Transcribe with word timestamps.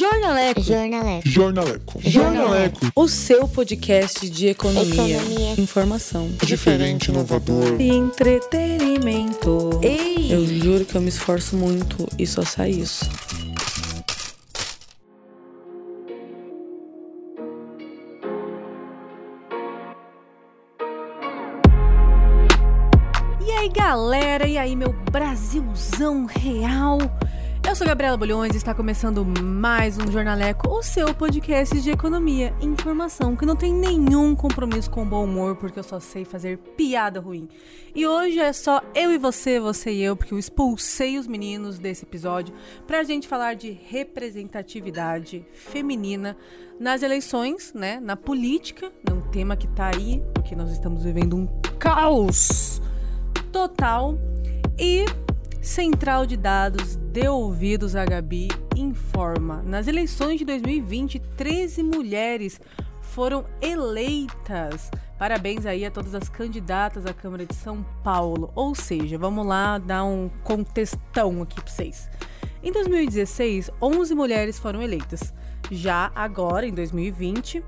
Jornaleco. 0.00 0.62
Jornaleco. 0.62 1.28
Jornaleco. 1.28 2.00
Jornaleco. 2.00 2.80
O 2.96 3.06
seu 3.06 3.46
podcast 3.46 4.30
de 4.30 4.46
economia, 4.46 5.18
Economia. 5.18 5.52
informação 5.60 6.26
Diferente, 6.42 7.10
inovador. 7.10 7.78
e 7.78 7.88
entretenimento. 7.90 9.78
Ei! 9.82 10.32
Eu 10.32 10.46
juro 10.46 10.86
que 10.86 10.94
eu 10.94 11.02
me 11.02 11.10
esforço 11.10 11.54
muito 11.54 12.08
e 12.18 12.26
só 12.26 12.42
sai 12.42 12.70
isso. 12.70 13.04
E 23.46 23.50
aí, 23.52 23.68
galera? 23.68 24.46
E 24.46 24.58
aí, 24.58 24.76
meu 24.76 24.92
Brasilzão 25.10 26.26
real? 26.26 26.98
Eu 27.70 27.76
sou 27.76 27.86
Gabriela 27.86 28.16
Bolhões 28.16 28.52
e 28.52 28.56
está 28.56 28.74
começando 28.74 29.24
mais 29.24 29.96
um 29.96 30.10
Jornaleco, 30.10 30.68
o 30.68 30.82
seu 30.82 31.14
podcast 31.14 31.80
de 31.80 31.92
economia 31.92 32.52
e 32.60 32.66
informação, 32.66 33.36
que 33.36 33.46
não 33.46 33.54
tem 33.54 33.72
nenhum 33.72 34.34
compromisso 34.34 34.90
com 34.90 35.04
o 35.04 35.06
bom 35.06 35.22
humor, 35.24 35.54
porque 35.54 35.78
eu 35.78 35.84
só 35.84 36.00
sei 36.00 36.24
fazer 36.24 36.58
piada 36.76 37.20
ruim. 37.20 37.48
E 37.94 38.04
hoje 38.04 38.40
é 38.40 38.52
só 38.52 38.82
eu 38.92 39.12
e 39.12 39.18
você, 39.18 39.60
você 39.60 39.92
e 39.92 40.02
eu, 40.02 40.16
porque 40.16 40.34
eu 40.34 40.38
expulsei 40.40 41.16
os 41.16 41.28
meninos 41.28 41.78
desse 41.78 42.04
episódio 42.04 42.52
pra 42.88 43.04
gente 43.04 43.28
falar 43.28 43.54
de 43.54 43.70
representatividade 43.70 45.46
feminina 45.52 46.36
nas 46.80 47.04
eleições, 47.04 47.72
né? 47.72 48.00
Na 48.00 48.16
política, 48.16 48.90
é 49.08 49.12
um 49.12 49.20
tema 49.30 49.56
que 49.56 49.68
tá 49.68 49.92
aí, 49.94 50.20
porque 50.34 50.56
nós 50.56 50.72
estamos 50.72 51.04
vivendo 51.04 51.36
um 51.36 51.46
caos 51.78 52.82
total 53.52 54.18
e 54.76 55.04
Central 55.62 56.24
de 56.24 56.38
Dados 56.38 56.96
deu 56.96 57.34
ouvidos 57.34 57.94
a 57.94 58.06
Gabi 58.06 58.48
informa. 58.74 59.62
Nas 59.62 59.86
eleições 59.86 60.38
de 60.38 60.44
2020, 60.46 61.18
13 61.36 61.82
mulheres 61.82 62.58
foram 63.02 63.44
eleitas. 63.60 64.90
Parabéns 65.18 65.66
aí 65.66 65.84
a 65.84 65.90
todas 65.90 66.14
as 66.14 66.30
candidatas 66.30 67.04
à 67.04 67.12
Câmara 67.12 67.44
de 67.44 67.54
São 67.54 67.84
Paulo. 68.02 68.50
Ou 68.54 68.74
seja, 68.74 69.18
vamos 69.18 69.46
lá 69.46 69.76
dar 69.76 70.02
um 70.02 70.30
contextão 70.42 71.42
aqui 71.42 71.60
para 71.60 71.70
vocês. 71.70 72.08
Em 72.62 72.72
2016, 72.72 73.70
11 73.82 74.14
mulheres 74.14 74.58
foram 74.58 74.80
eleitas. 74.80 75.34
Já 75.70 76.10
agora, 76.14 76.66
em 76.66 76.72
2020, 76.72 77.62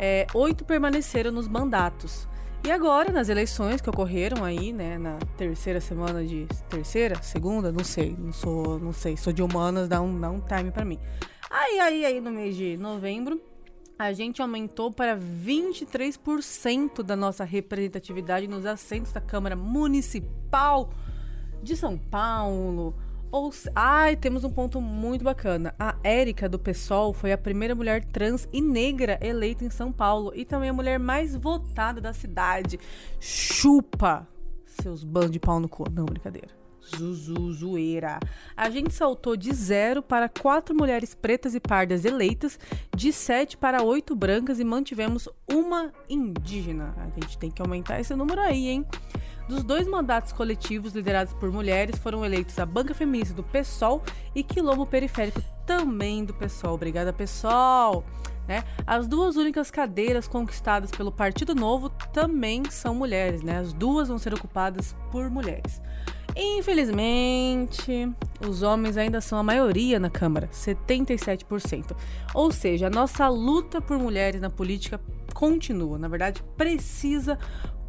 é, 0.00 0.26
oito 0.34 0.64
permaneceram 0.64 1.30
nos 1.30 1.46
mandatos. 1.46 2.28
E 2.66 2.70
agora, 2.72 3.12
nas 3.12 3.28
eleições 3.28 3.80
que 3.80 3.88
ocorreram 3.88 4.42
aí, 4.42 4.72
né, 4.72 4.98
na 4.98 5.18
terceira 5.36 5.80
semana 5.80 6.26
de 6.26 6.48
terceira, 6.68 7.22
segunda, 7.22 7.70
não 7.70 7.84
sei, 7.84 8.16
não 8.18 8.32
sou, 8.32 8.80
não 8.80 8.92
sei, 8.92 9.16
sou 9.16 9.32
de 9.32 9.40
humanas, 9.40 9.88
dá 9.88 10.00
um, 10.00 10.20
dá 10.20 10.28
um 10.28 10.40
time 10.40 10.72
pra 10.72 10.84
mim. 10.84 10.98
Aí, 11.48 11.78
aí, 11.78 12.04
aí, 12.04 12.20
no 12.20 12.32
mês 12.32 12.56
de 12.56 12.76
novembro, 12.76 13.40
a 13.96 14.12
gente 14.12 14.42
aumentou 14.42 14.90
para 14.90 15.16
23% 15.16 17.04
da 17.04 17.14
nossa 17.14 17.44
representatividade 17.44 18.48
nos 18.48 18.66
assentos 18.66 19.12
da 19.12 19.20
Câmara 19.20 19.54
Municipal 19.54 20.90
de 21.62 21.76
São 21.76 21.96
Paulo. 21.96 22.96
Ou, 23.30 23.52
ai, 23.74 24.16
temos 24.16 24.44
um 24.44 24.50
ponto 24.50 24.80
muito 24.80 25.24
bacana. 25.24 25.74
A 25.78 25.96
Érica 26.02 26.48
do 26.48 26.58
PSOL 26.58 27.12
foi 27.12 27.32
a 27.32 27.38
primeira 27.38 27.74
mulher 27.74 28.04
trans 28.04 28.48
e 28.52 28.60
negra 28.60 29.18
eleita 29.20 29.64
em 29.64 29.70
São 29.70 29.92
Paulo 29.92 30.32
e 30.34 30.44
também 30.44 30.70
a 30.70 30.72
mulher 30.72 30.98
mais 30.98 31.34
votada 31.34 32.00
da 32.00 32.12
cidade. 32.12 32.78
Chupa, 33.20 34.26
seus 34.64 35.04
bandos 35.04 35.30
de 35.30 35.40
pau 35.40 35.60
no 35.60 35.68
cu. 35.68 35.84
Não, 35.90 36.04
brincadeira. 36.04 36.66
Zuzu, 36.94 37.52
zoeira. 37.52 38.20
A 38.56 38.70
gente 38.70 38.94
saltou 38.94 39.36
de 39.36 39.52
zero 39.52 40.02
para 40.02 40.28
quatro 40.28 40.74
mulheres 40.74 41.14
pretas 41.14 41.54
e 41.54 41.60
pardas 41.60 42.04
eleitas, 42.04 42.58
de 42.94 43.12
sete 43.12 43.56
para 43.56 43.82
oito 43.82 44.14
brancas 44.14 44.60
e 44.60 44.64
mantivemos 44.64 45.28
uma 45.50 45.92
indígena. 46.08 46.94
A 46.96 47.20
gente 47.20 47.36
tem 47.38 47.50
que 47.50 47.60
aumentar 47.60 47.98
esse 47.98 48.14
número 48.14 48.40
aí, 48.40 48.68
hein? 48.68 48.86
Dos 49.48 49.62
dois 49.62 49.86
mandatos 49.86 50.32
coletivos 50.32 50.92
liderados 50.92 51.32
por 51.34 51.52
mulheres 51.52 51.98
foram 51.98 52.24
eleitos 52.24 52.58
a 52.58 52.66
Banca 52.66 52.92
Feminista 52.94 53.32
do 53.32 53.44
PSOL 53.44 54.02
e 54.34 54.42
Quilombo 54.42 54.84
Periférico 54.84 55.40
também 55.64 56.24
do 56.24 56.34
PSOL. 56.34 56.74
Obrigada, 56.74 57.12
PSOL! 57.12 58.04
Né? 58.48 58.64
As 58.86 59.06
duas 59.06 59.36
únicas 59.36 59.70
cadeiras 59.70 60.28
conquistadas 60.28 60.90
pelo 60.90 61.10
Partido 61.10 61.54
Novo 61.54 61.90
também 62.12 62.62
são 62.70 62.94
mulheres, 62.94 63.42
né? 63.42 63.58
As 63.58 63.72
duas 63.72 64.08
vão 64.08 64.18
ser 64.18 64.32
ocupadas 64.34 64.94
por 65.10 65.28
mulheres. 65.28 65.80
Infelizmente, 66.36 68.12
os 68.46 68.62
homens 68.62 68.96
ainda 68.96 69.20
são 69.20 69.38
a 69.38 69.42
maioria 69.42 69.98
na 69.98 70.10
Câmara, 70.10 70.48
77%. 70.48 71.96
Ou 72.34 72.52
seja, 72.52 72.88
a 72.88 72.90
nossa 72.90 73.26
luta 73.28 73.80
por 73.80 73.98
mulheres 73.98 74.40
na 74.40 74.50
política 74.50 75.00
continua, 75.32 75.98
na 75.98 76.08
verdade, 76.08 76.44
precisa 76.56 77.38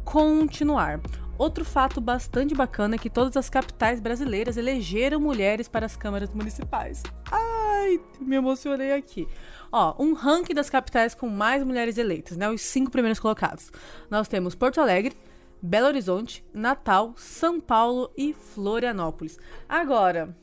continuar. 0.02 1.00
Outro 1.38 1.64
fato 1.64 2.00
bastante 2.00 2.52
bacana 2.52 2.96
é 2.96 2.98
que 2.98 3.08
todas 3.08 3.36
as 3.36 3.48
capitais 3.48 4.00
brasileiras 4.00 4.56
elegeram 4.56 5.20
mulheres 5.20 5.68
para 5.68 5.86
as 5.86 5.96
câmaras 5.96 6.34
municipais. 6.34 7.04
Ai, 7.30 8.00
me 8.20 8.34
emocionei 8.34 8.92
aqui. 8.92 9.28
Ó, 9.70 9.94
um 10.02 10.14
ranking 10.14 10.52
das 10.52 10.68
capitais 10.68 11.14
com 11.14 11.28
mais 11.28 11.62
mulheres 11.62 11.96
eleitas, 11.96 12.36
né? 12.36 12.50
Os 12.50 12.62
cinco 12.62 12.90
primeiros 12.90 13.20
colocados. 13.20 13.70
Nós 14.10 14.26
temos 14.26 14.56
Porto 14.56 14.80
Alegre, 14.80 15.16
Belo 15.62 15.86
Horizonte, 15.86 16.44
Natal, 16.52 17.14
São 17.16 17.60
Paulo 17.60 18.10
e 18.16 18.32
Florianópolis. 18.32 19.38
Agora, 19.68 20.36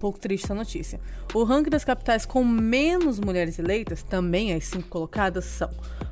pouco 0.00 0.18
triste 0.18 0.44
essa 0.44 0.54
notícia. 0.54 0.98
O 1.34 1.44
ranking 1.44 1.70
das 1.70 1.84
capitais 1.84 2.26
com 2.26 2.44
menos 2.44 3.20
mulheres 3.20 3.58
eleitas, 3.58 4.02
também 4.02 4.54
as 4.54 4.64
cinco 4.64 4.88
colocadas, 4.88 5.44
são 5.44 5.70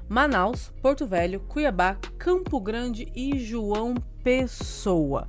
Manaus, 0.08 0.72
Porto 0.80 1.04
Velho, 1.06 1.40
Cuiabá, 1.40 1.96
Campo 2.18 2.60
Grande 2.60 3.08
e 3.14 3.38
João 3.38 3.94
Pessoa. 4.22 5.28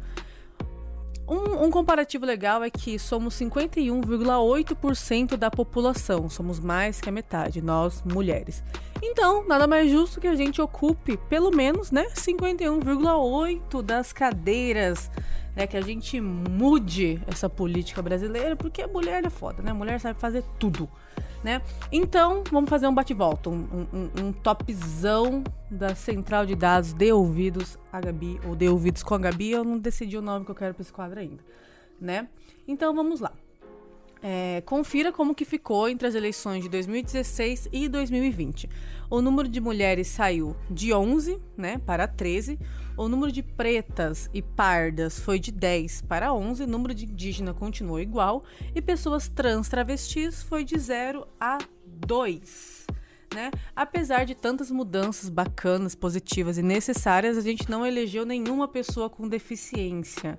Um, 1.27 1.65
um 1.65 1.69
comparativo 1.69 2.25
legal 2.25 2.63
é 2.63 2.69
que 2.71 2.97
somos 2.97 3.35
51,8% 3.35 5.37
da 5.37 5.51
população, 5.51 6.27
somos 6.27 6.59
mais 6.59 6.99
que 6.99 7.07
a 7.07 7.11
metade, 7.11 7.61
nós 7.61 8.01
mulheres. 8.03 8.63
Então, 9.01 9.47
nada 9.47 9.65
mais 9.67 9.91
justo 9.91 10.19
que 10.19 10.27
a 10.27 10.35
gente 10.35 10.59
ocupe 10.59 11.17
pelo 11.29 11.55
menos, 11.55 11.91
né, 11.91 12.07
51,8 12.15 13.83
das 13.83 14.11
cadeiras, 14.11 15.11
né, 15.59 15.67
que 15.67 15.75
a 15.75 15.81
gente 15.81 16.21
mude 16.21 17.21
essa 17.27 17.49
política 17.49 18.01
brasileira, 18.01 18.55
porque 18.55 18.81
a 18.81 18.87
mulher 18.87 19.25
é 19.25 19.29
foda, 19.29 19.61
né? 19.61 19.71
A 19.71 19.73
mulher 19.73 19.99
sabe 19.99 20.17
fazer 20.17 20.41
tudo, 20.57 20.89
né? 21.43 21.61
Então, 21.91 22.45
vamos 22.49 22.69
fazer 22.69 22.87
um 22.87 22.93
bate-volta, 22.93 23.49
um, 23.49 23.85
um, 23.93 24.23
um 24.23 24.31
topzão 24.31 25.43
da 25.69 25.93
central 25.93 26.45
de 26.45 26.55
dados 26.55 26.93
de 26.93 27.11
ouvidos 27.11 27.77
a 27.91 27.99
Gabi, 27.99 28.39
ou 28.47 28.55
de 28.55 28.69
ouvidos 28.69 29.03
com 29.03 29.15
a 29.15 29.17
Gabi, 29.17 29.51
eu 29.51 29.65
não 29.65 29.77
decidi 29.77 30.17
o 30.17 30.21
nome 30.21 30.45
que 30.45 30.51
eu 30.51 30.55
quero 30.55 30.73
para 30.73 30.81
esse 30.81 30.93
quadro 30.93 31.19
ainda, 31.19 31.43
né? 31.99 32.29
Então, 32.65 32.95
vamos 32.95 33.19
lá. 33.19 33.33
É, 34.21 34.61
confira 34.65 35.11
como 35.11 35.33
que 35.33 35.45
ficou 35.45 35.87
entre 35.87 36.07
as 36.07 36.13
eleições 36.13 36.63
de 36.63 36.69
2016 36.69 37.69
e 37.71 37.87
2020. 37.87 38.69
O 39.09 39.21
número 39.21 39.47
de 39.47 39.59
mulheres 39.61 40.07
saiu 40.07 40.55
de 40.69 40.93
11 40.93 41.41
né, 41.57 41.79
para 41.85 42.07
13. 42.07 42.59
O 42.97 43.07
número 43.07 43.31
de 43.31 43.41
pretas 43.41 44.29
e 44.33 44.41
pardas 44.41 45.19
foi 45.19 45.39
de 45.39 45.51
10 45.51 46.01
para 46.01 46.33
11. 46.33 46.63
O 46.63 46.67
número 46.67 46.93
de 46.93 47.05
indígena 47.05 47.53
continuou 47.53 47.99
igual. 47.99 48.43
E 48.75 48.81
pessoas 48.81 49.29
trans 49.29 49.69
travestis 49.69 50.43
foi 50.43 50.63
de 50.65 50.77
0 50.77 51.25
a 51.39 51.57
2. 51.85 52.87
Né? 53.33 53.51
Apesar 53.75 54.25
de 54.25 54.35
tantas 54.35 54.69
mudanças 54.69 55.29
bacanas, 55.29 55.95
positivas 55.95 56.57
e 56.57 56.63
necessárias, 56.63 57.37
a 57.37 57.41
gente 57.41 57.69
não 57.69 57.85
elegeu 57.85 58.25
nenhuma 58.25 58.67
pessoa 58.67 59.09
com 59.09 59.27
deficiência. 59.27 60.35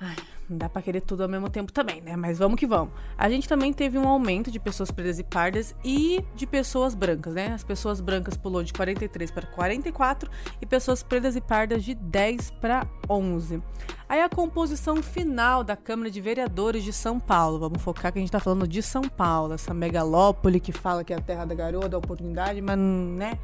Ai, 0.00 0.14
não 0.48 0.56
dá 0.56 0.68
pra 0.68 0.80
querer 0.80 1.00
tudo 1.00 1.24
ao 1.24 1.28
mesmo 1.28 1.50
tempo 1.50 1.72
também, 1.72 2.00
né? 2.00 2.14
Mas 2.14 2.38
vamos 2.38 2.58
que 2.58 2.66
vamos. 2.66 2.94
A 3.16 3.28
gente 3.28 3.48
também 3.48 3.72
teve 3.72 3.98
um 3.98 4.06
aumento 4.06 4.50
de 4.50 4.60
pessoas 4.60 4.90
pretas 4.92 5.18
e 5.18 5.24
pardas 5.24 5.74
e 5.84 6.24
de 6.36 6.46
pessoas 6.46 6.94
brancas, 6.94 7.34
né? 7.34 7.52
As 7.52 7.64
pessoas 7.64 8.00
brancas 8.00 8.36
pulou 8.36 8.62
de 8.62 8.72
43 8.72 9.30
para 9.30 9.46
44 9.46 10.30
e 10.62 10.66
pessoas 10.66 11.02
pretas 11.02 11.34
e 11.34 11.40
pardas 11.40 11.82
de 11.82 11.94
10 11.94 12.52
para 12.52 12.86
11. 13.10 13.60
Aí 14.08 14.22
a 14.22 14.28
composição 14.28 15.02
final 15.02 15.64
da 15.64 15.76
Câmara 15.76 16.10
de 16.10 16.20
Vereadores 16.20 16.84
de 16.84 16.92
São 16.92 17.18
Paulo. 17.18 17.58
Vamos 17.58 17.82
focar 17.82 18.12
que 18.12 18.18
a 18.18 18.22
gente 18.22 18.30
tá 18.30 18.40
falando 18.40 18.68
de 18.68 18.82
São 18.82 19.02
Paulo, 19.02 19.52
essa 19.52 19.74
megalópole 19.74 20.60
que 20.60 20.72
fala 20.72 21.02
que 21.02 21.12
é 21.12 21.16
a 21.16 21.20
terra 21.20 21.44
da 21.44 21.54
garoa, 21.54 21.88
da 21.88 21.98
oportunidade, 21.98 22.62
mas, 22.62 22.78
né? 22.78 23.36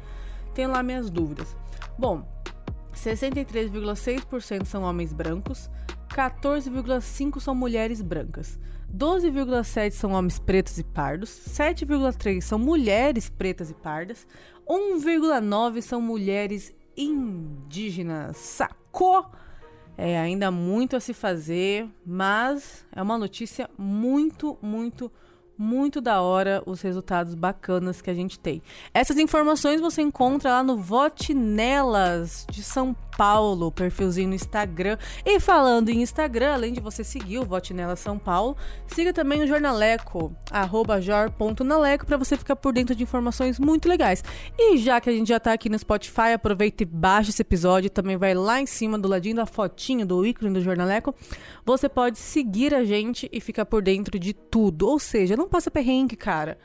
Tenho 0.53 0.71
lá 0.71 0.81
minhas 0.81 1.09
dúvidas. 1.09 1.55
Bom, 1.99 2.25
63,6% 2.95 4.65
são 4.65 4.83
homens 4.83 5.11
brancos, 5.11 5.69
14,5% 6.15 7.41
são 7.41 7.53
mulheres 7.53 8.01
brancas, 8.01 8.57
12,7% 8.95 9.91
são 9.91 10.13
homens 10.13 10.39
pretos 10.39 10.77
e 10.77 10.83
pardos, 10.83 11.29
7,3% 11.29 12.39
são 12.39 12.57
mulheres 12.57 13.29
pretas 13.29 13.69
e 13.69 13.73
pardas, 13.73 14.25
1,9% 14.65 15.81
são 15.81 15.99
mulheres 15.99 16.73
indígenas. 16.95 18.37
Sacou? 18.37 19.25
É 19.97 20.17
ainda 20.17 20.49
muito 20.51 20.95
a 20.95 20.99
se 21.01 21.13
fazer, 21.13 21.89
mas 22.05 22.85
é 22.93 23.01
uma 23.01 23.17
notícia 23.17 23.69
muito, 23.77 24.57
muito 24.61 25.11
muito 25.57 26.01
da 26.01 26.21
hora 26.21 26.61
os 26.65 26.81
resultados 26.81 27.33
bacanas 27.33 28.01
que 28.01 28.09
a 28.09 28.13
gente 28.13 28.37
tem. 28.37 28.61
Essas 28.93 29.17
informações 29.17 29.79
você 29.79 30.01
encontra 30.01 30.51
lá 30.51 30.63
no 30.63 30.77
Vote 30.77 31.33
Nelas 31.33 32.45
de 32.49 32.61
São 32.61 32.93
Paulo, 33.17 33.71
perfilzinho 33.71 34.29
no 34.29 34.35
Instagram. 34.35 34.97
E 35.25 35.39
falando 35.39 35.89
em 35.89 36.01
Instagram, 36.01 36.53
além 36.53 36.73
de 36.73 36.79
você 36.79 37.03
seguir 37.03 37.39
o 37.39 37.45
Vote 37.45 37.73
Nelas 37.73 37.99
São 37.99 38.17
Paulo, 38.17 38.55
siga 38.87 39.13
também 39.13 39.43
o 39.43 39.47
Jornaleco, 39.47 40.35
arroba 40.51 41.01
jor.naleco, 41.01 42.05
para 42.05 42.17
você 42.17 42.37
ficar 42.37 42.55
por 42.55 42.73
dentro 42.73 42.95
de 42.95 43.03
informações 43.03 43.59
muito 43.59 43.87
legais. 43.87 44.23
E 44.57 44.77
já 44.77 44.99
que 44.99 45.09
a 45.09 45.13
gente 45.13 45.29
já 45.29 45.39
tá 45.39 45.53
aqui 45.53 45.69
no 45.69 45.79
Spotify, 45.79 46.33
aproveita 46.33 46.83
e 46.83 46.85
baixa 46.85 47.29
esse 47.29 47.41
episódio, 47.41 47.89
também 47.89 48.17
vai 48.17 48.33
lá 48.33 48.61
em 48.61 48.65
cima 48.65 48.97
do 48.97 49.07
ladinho 49.07 49.35
da 49.35 49.45
fotinho 49.45 50.05
do 50.05 50.25
ícone 50.25 50.53
do 50.53 50.61
Jornaleco. 50.61 51.15
Você 51.65 51.89
pode 51.89 52.17
seguir 52.17 52.73
a 52.73 52.83
gente 52.83 53.29
e 53.31 53.39
ficar 53.39 53.65
por 53.65 53.81
dentro 53.81 54.19
de 54.19 54.33
tudo. 54.33 54.87
Ou 54.87 54.99
seja, 54.99 55.37
não 55.37 55.47
passa 55.47 55.71
perrengue, 55.71 56.15
cara. 56.15 56.57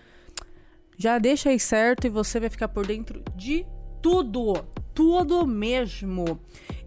Já 0.97 1.19
deixa 1.19 1.49
aí 1.49 1.59
certo 1.59 2.07
e 2.07 2.11
você 2.11 2.39
vai 2.39 2.51
ficar 2.51 2.69
por 2.69 2.87
dentro 2.87 3.23
de 3.35 3.63
tudo. 3.63 3.80
Tudo 4.01 5.47
mesmo. 5.47 6.39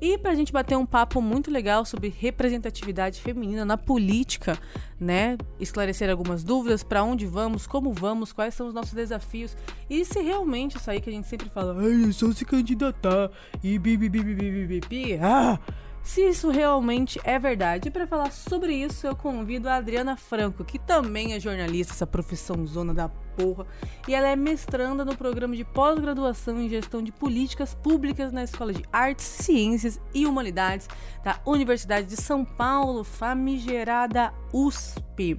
E 0.01 0.18
pra 0.18 0.36
gente 0.36 0.51
bater 0.51 0.77
um 0.77 0.86
papo 0.86 1.21
muito 1.21 1.50
legal 1.50 1.86
sobre 1.86 2.10
representatividade 2.10 3.21
feminina 3.21 3.63
na 3.63 3.77
política, 3.77 4.60
né? 5.00 5.38
Esclarecer 5.60 6.10
algumas 6.10 6.44
dúvidas, 6.44 6.83
para 6.83 7.04
onde 7.04 7.25
vamos, 7.25 7.65
como 7.65 7.94
vamos, 7.94 8.33
quais 8.33 8.54
são 8.54 8.68
os 8.68 8.74
nossos 8.74 8.94
desafios 8.94 9.56
e 9.89 10.04
se 10.04 10.21
realmente 10.21 10.77
isso 10.77 10.92
aí 10.92 11.00
que 11.00 11.10
a 11.10 11.13
gente 11.13 11.27
sempre 11.27 11.50
fala, 11.50 11.75
ai, 11.80 12.10
é 12.10 12.12
só 12.12 12.31
se 12.33 12.44
candidatar 12.44 13.31
e 13.63 13.80
bi, 13.80 13.95
bi, 13.95 14.10
bi, 14.10 14.24
bi, 14.24 14.36
bi, 14.36 14.65
bi, 14.68 14.81
bi, 14.89 15.19
ah, 15.21 15.57
se 16.04 16.27
isso 16.27 16.50
realmente 16.50 17.19
é 17.24 17.39
verdade. 17.39 17.88
E 17.88 17.92
para 17.92 18.06
falar 18.06 18.31
sobre 18.31 18.75
isso, 18.75 19.07
eu 19.07 19.15
convido 19.15 19.69
a 19.69 19.75
Adriana 19.75 20.18
Franco, 20.18 20.65
que 20.65 20.77
também 20.77 21.33
é 21.33 21.39
jornalista, 21.39 21.94
essa 21.94 22.06
profissão 22.06 22.68
zona 22.68 22.94
da 22.94 23.10
porra, 23.35 23.65
e 24.07 24.13
ela 24.13 24.27
é 24.27 24.35
mestranda 24.35 25.03
no 25.03 25.15
programa 25.15 25.56
de 25.56 25.63
pós-graduação 25.63 26.59
em 26.62 26.69
gestão 26.69 27.01
de 27.01 27.12
políticas 27.12 27.74
públicas 27.74 28.31
na 28.31 28.44
Escola 28.44 28.74
de 28.74 28.83
Artes, 28.91 29.25
Ciências 29.25 30.00
e 30.13 30.25
Humanidades 30.25 30.88
da 31.24 31.39
Universidade 31.45 32.07
de 32.07 32.15
São 32.15 32.45
Paulo, 32.45 33.03
famigerada 33.03 34.33
USP 34.51 35.38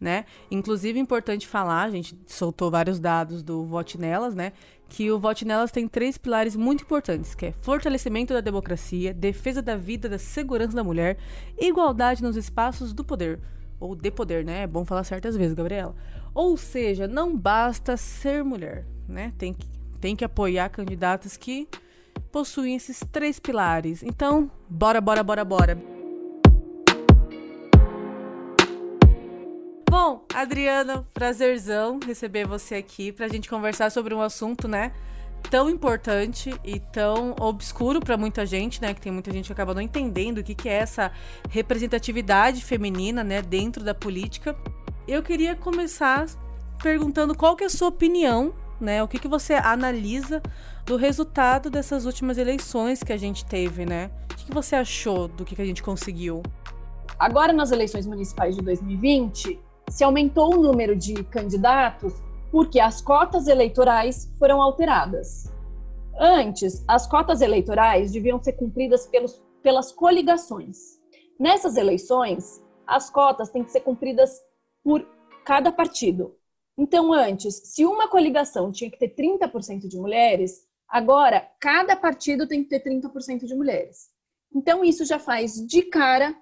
né? 0.00 0.24
Inclusive, 0.50 0.98
importante 0.98 1.46
falar, 1.46 1.82
a 1.82 1.90
gente 1.90 2.16
soltou 2.26 2.70
vários 2.70 3.00
dados 3.00 3.42
do 3.42 3.64
Vote 3.64 3.98
Nelas, 3.98 4.34
né? 4.34 4.52
Que 4.88 5.10
o 5.10 5.18
Vote 5.18 5.44
Nelas 5.44 5.70
tem 5.70 5.88
três 5.88 6.16
pilares 6.16 6.54
muito 6.56 6.84
importantes, 6.84 7.34
que 7.34 7.46
é 7.46 7.52
fortalecimento 7.60 8.32
da 8.32 8.40
democracia, 8.40 9.12
defesa 9.12 9.60
da 9.60 9.76
vida, 9.76 10.08
da 10.08 10.18
segurança 10.18 10.74
da 10.74 10.84
mulher, 10.84 11.18
igualdade 11.58 12.22
nos 12.22 12.36
espaços 12.36 12.92
do 12.92 13.04
poder, 13.04 13.40
ou 13.80 13.94
de 13.94 14.10
poder, 14.10 14.44
né? 14.44 14.62
É 14.62 14.66
bom 14.66 14.84
falar 14.84 15.04
certas 15.04 15.36
vezes, 15.36 15.54
Gabriela. 15.54 15.94
Ou 16.38 16.56
seja, 16.56 17.08
não 17.08 17.36
basta 17.36 17.96
ser 17.96 18.44
mulher, 18.44 18.86
né? 19.08 19.32
Tem 19.36 19.52
que, 19.52 19.66
tem 20.00 20.14
que 20.14 20.24
apoiar 20.24 20.68
candidatas 20.68 21.36
que 21.36 21.66
possuem 22.30 22.76
esses 22.76 23.00
três 23.10 23.40
pilares. 23.40 24.04
Então, 24.04 24.48
bora, 24.68 25.00
bora, 25.00 25.24
bora, 25.24 25.44
bora. 25.44 25.76
Bom, 29.90 30.24
Adriana, 30.32 31.04
prazerzão 31.12 31.98
receber 32.06 32.46
você 32.46 32.76
aqui 32.76 33.10
pra 33.10 33.26
gente 33.26 33.50
conversar 33.50 33.90
sobre 33.90 34.14
um 34.14 34.22
assunto, 34.22 34.68
né? 34.68 34.92
Tão 35.50 35.68
importante 35.68 36.54
e 36.62 36.78
tão 36.78 37.34
obscuro 37.40 37.98
para 37.98 38.16
muita 38.16 38.46
gente, 38.46 38.80
né? 38.80 38.94
Que 38.94 39.00
tem 39.00 39.10
muita 39.10 39.32
gente 39.32 39.46
que 39.46 39.52
acaba 39.52 39.74
não 39.74 39.82
entendendo 39.82 40.38
o 40.38 40.44
que, 40.44 40.54
que 40.54 40.68
é 40.68 40.74
essa 40.74 41.10
representatividade 41.50 42.62
feminina, 42.62 43.24
né? 43.24 43.42
Dentro 43.42 43.82
da 43.82 43.92
política. 43.92 44.56
Eu 45.08 45.22
queria 45.22 45.56
começar 45.56 46.26
perguntando 46.82 47.34
qual 47.34 47.56
que 47.56 47.64
é 47.64 47.66
a 47.66 47.70
sua 47.70 47.88
opinião, 47.88 48.52
né? 48.78 49.02
O 49.02 49.08
que, 49.08 49.18
que 49.18 49.26
você 49.26 49.54
analisa 49.54 50.42
do 50.84 50.96
resultado 50.96 51.70
dessas 51.70 52.04
últimas 52.04 52.36
eleições 52.36 53.02
que 53.02 53.10
a 53.10 53.16
gente 53.16 53.42
teve, 53.42 53.86
né? 53.86 54.10
O 54.30 54.36
que, 54.36 54.44
que 54.44 54.52
você 54.52 54.76
achou 54.76 55.26
do 55.26 55.46
que, 55.46 55.56
que 55.56 55.62
a 55.62 55.64
gente 55.64 55.82
conseguiu? 55.82 56.42
Agora, 57.18 57.54
nas 57.54 57.72
eleições 57.72 58.06
municipais 58.06 58.54
de 58.54 58.60
2020, 58.60 59.58
se 59.88 60.04
aumentou 60.04 60.54
o 60.54 60.62
número 60.62 60.94
de 60.94 61.24
candidatos 61.24 62.12
porque 62.50 62.78
as 62.78 63.00
cotas 63.00 63.46
eleitorais 63.46 64.30
foram 64.38 64.60
alteradas. 64.60 65.50
Antes, 66.20 66.84
as 66.86 67.06
cotas 67.06 67.40
eleitorais 67.40 68.12
deviam 68.12 68.42
ser 68.42 68.52
cumpridas 68.52 69.06
pelos, 69.06 69.42
pelas 69.62 69.90
coligações. 69.90 71.00
Nessas 71.40 71.78
eleições, 71.78 72.62
as 72.86 73.08
cotas 73.08 73.48
têm 73.48 73.64
que 73.64 73.72
ser 73.72 73.80
cumpridas 73.80 74.46
por 74.88 75.06
cada 75.44 75.70
partido. 75.70 76.34
Então, 76.78 77.12
antes, 77.12 77.60
se 77.62 77.84
uma 77.84 78.08
coligação 78.08 78.72
tinha 78.72 78.90
que 78.90 78.98
ter 78.98 79.14
30% 79.14 79.86
de 79.86 79.98
mulheres, 79.98 80.66
agora 80.88 81.46
cada 81.60 81.94
partido 81.94 82.48
tem 82.48 82.64
que 82.64 82.70
ter 82.70 82.82
30% 82.82 83.44
de 83.44 83.54
mulheres. 83.54 84.08
Então, 84.50 84.82
isso 84.82 85.04
já 85.04 85.18
faz 85.18 85.56
de 85.56 85.82
cara 85.82 86.34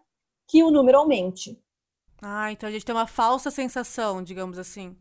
que 0.49 0.63
o 0.63 0.71
número 0.71 0.99
aumente. 0.99 1.61
Ah, 2.23 2.53
então 2.53 2.69
a 2.69 2.73
gente 2.73 2.85
tem 2.85 2.95
uma 2.95 3.09
falsa 3.09 3.51
sensação, 3.51 4.23
digamos 4.23 4.61
assim. 4.61 4.97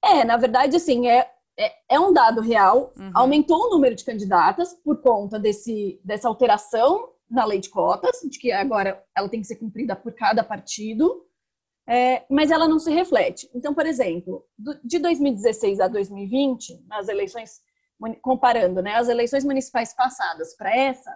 É, 0.00 0.24
na 0.24 0.36
verdade, 0.36 0.76
assim, 0.76 1.08
é, 1.08 1.28
é, 1.58 1.72
é 1.96 1.98
um 1.98 2.12
dado 2.12 2.40
real. 2.40 2.92
Uhum. 2.96 3.10
Aumentou 3.14 3.66
o 3.66 3.70
número 3.70 3.96
de 3.96 4.04
candidatas 4.04 4.74
por 4.74 5.02
conta 5.02 5.40
desse, 5.40 6.00
dessa 6.04 6.28
alteração 6.28 7.12
na 7.28 7.44
lei 7.44 7.58
de 7.58 7.68
cotas, 7.68 8.20
de 8.30 8.38
que 8.38 8.52
agora 8.52 9.04
ela 9.16 9.28
tem 9.28 9.40
que 9.40 9.46
ser 9.48 9.56
cumprida 9.56 9.96
por 9.96 10.12
cada 10.14 10.44
partido, 10.44 11.25
é, 11.88 12.24
mas 12.30 12.50
ela 12.50 12.68
não 12.68 12.78
se 12.78 12.90
reflete. 12.90 13.48
Então, 13.54 13.74
por 13.74 13.86
exemplo, 13.86 14.44
do, 14.58 14.78
de 14.82 14.98
2016 14.98 15.80
a 15.80 15.88
2020, 15.88 16.84
nas 16.86 17.08
eleições, 17.08 17.60
comparando 18.22 18.82
né, 18.82 18.94
as 18.94 19.08
eleições 19.08 19.44
municipais 19.44 19.94
passadas 19.94 20.56
para 20.56 20.74
essa, 20.76 21.10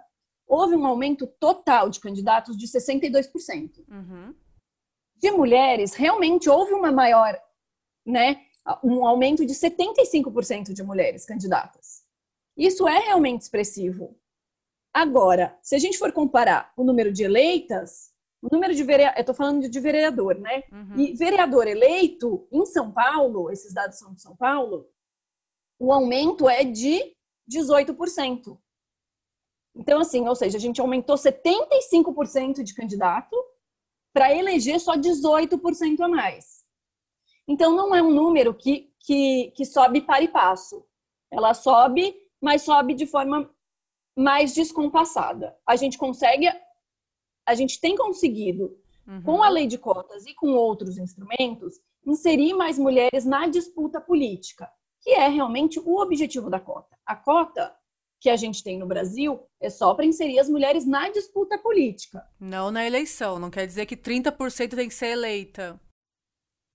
houve 0.47 0.77
um 0.77 0.87
aumento 0.87 1.27
total 1.27 1.89
de 1.89 2.01
candidatos 2.01 2.57
de 2.57 2.67
62%. 2.67 3.85
Uhum 3.89 4.35
de 5.21 5.31
mulheres, 5.31 5.93
realmente 5.93 6.49
houve 6.49 6.73
uma 6.73 6.91
maior, 6.91 7.39
né, 8.07 8.41
um 8.83 9.07
aumento 9.07 9.45
de 9.45 9.53
75% 9.53 10.73
de 10.73 10.83
mulheres 10.83 11.27
candidatas. 11.27 12.03
Isso 12.57 12.89
é 12.89 12.99
realmente 12.99 13.43
expressivo. 13.43 14.19
Agora, 14.93 15.57
se 15.63 15.75
a 15.75 15.79
gente 15.79 15.99
for 15.99 16.11
comparar 16.11 16.73
o 16.77 16.83
número 16.83 17.13
de 17.13 17.23
eleitas, 17.23 18.10
o 18.43 18.49
número 18.51 18.75
de 18.75 18.83
vereador, 18.83 19.17
eu 19.17 19.21
estou 19.21 19.35
falando 19.35 19.69
de 19.69 19.81
vereador, 19.81 20.35
né? 20.37 20.65
Uhum. 20.73 20.97
E 20.97 21.15
vereador 21.15 21.67
eleito 21.67 22.49
em 22.51 22.65
São 22.65 22.91
Paulo, 22.91 23.51
esses 23.51 23.75
dados 23.75 23.99
são 23.99 24.15
de 24.15 24.23
São 24.23 24.35
Paulo, 24.37 24.89
o 25.79 25.93
aumento 25.93 26.49
é 26.49 26.65
de 26.65 27.15
18%. 27.51 28.59
Então, 29.75 30.01
assim, 30.01 30.27
ou 30.27 30.35
seja, 30.35 30.57
a 30.57 30.61
gente 30.61 30.81
aumentou 30.81 31.17
75% 31.17 32.63
de 32.63 32.75
candidato 32.75 33.37
para 34.13 34.35
eleger 34.35 34.81
só 34.81 34.97
18% 34.97 36.01
a 36.01 36.09
mais. 36.09 36.65
Então, 37.47 37.75
não 37.75 37.95
é 37.95 38.03
um 38.03 38.11
número 38.11 38.55
que, 38.55 38.93
que, 39.01 39.53
que 39.57 39.65
sobe 39.65 40.01
para 40.01 40.23
e 40.23 40.29
passo. 40.29 40.85
Ela 41.31 41.55
sobe, 41.55 42.15
mas 42.41 42.63
sobe 42.63 42.95
de 42.95 43.07
forma 43.07 43.51
mais 44.17 44.53
descompassada. 44.53 45.57
A 45.67 45.77
gente 45.77 45.97
consegue, 45.97 46.47
a 47.47 47.55
gente 47.55 47.81
tem 47.81 47.97
conseguido, 47.97 48.79
uhum. 49.07 49.23
com 49.23 49.43
a 49.43 49.49
lei 49.49 49.67
de 49.67 49.79
cotas 49.79 50.27
e 50.27 50.35
com 50.35 50.53
outros 50.53 50.99
instrumentos, 50.99 51.75
inserir 52.07 52.55
mais 52.55 52.79
mulheres 52.79 53.25
na 53.25 53.47
disputa 53.47 54.01
política, 54.01 54.71
que 55.01 55.11
é 55.11 55.29
realmente 55.29 55.79
o 55.79 56.01
objetivo 56.01 56.49
da 56.49 56.61
cota. 56.61 56.97
A 57.05 57.17
cota 57.17 57.75
que 58.21 58.29
a 58.29 58.37
gente 58.37 58.63
tem 58.63 58.79
no 58.79 58.87
Brasil 58.87 59.41
é 59.59 59.71
só 59.71 59.95
para 59.95 60.05
inserir 60.05 60.39
as 60.39 60.49
mulheres 60.49 60.87
na 60.87 61.09
disputa 61.09 61.57
política. 61.59 62.23
Não 62.39 62.71
na 62.71 62.87
eleição. 62.87 63.39
Não 63.39 63.51
quer 63.51 63.67
dizer 63.67 63.87
que 63.87 63.97
30% 63.97 64.77
tem 64.77 64.89
que 64.89 64.95
ser 64.95 65.09
eleita. 65.09 65.81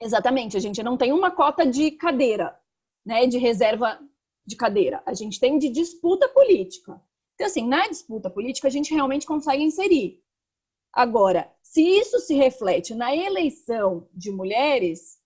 Exatamente. 0.01 0.57
A 0.57 0.59
gente 0.59 0.81
não 0.81 0.97
tem 0.97 1.13
uma 1.13 1.29
cota 1.29 1.65
de 1.65 1.91
cadeira, 1.91 2.57
né, 3.05 3.27
de 3.27 3.37
reserva 3.37 3.99
de 4.45 4.55
cadeira. 4.55 5.03
A 5.05 5.13
gente 5.13 5.39
tem 5.39 5.57
de 5.59 5.69
disputa 5.69 6.27
política. 6.29 6.99
Então, 7.35 7.47
assim, 7.47 7.67
na 7.67 7.87
disputa 7.87 8.29
política, 8.29 8.67
a 8.67 8.71
gente 8.71 8.93
realmente 8.93 9.25
consegue 9.25 9.63
inserir. 9.63 10.21
Agora, 10.95 11.51
se 11.61 11.81
isso 11.81 12.19
se 12.21 12.33
reflete 12.33 12.95
na 12.95 13.13
eleição 13.13 14.07
de 14.13 14.31
mulheres, 14.31 15.19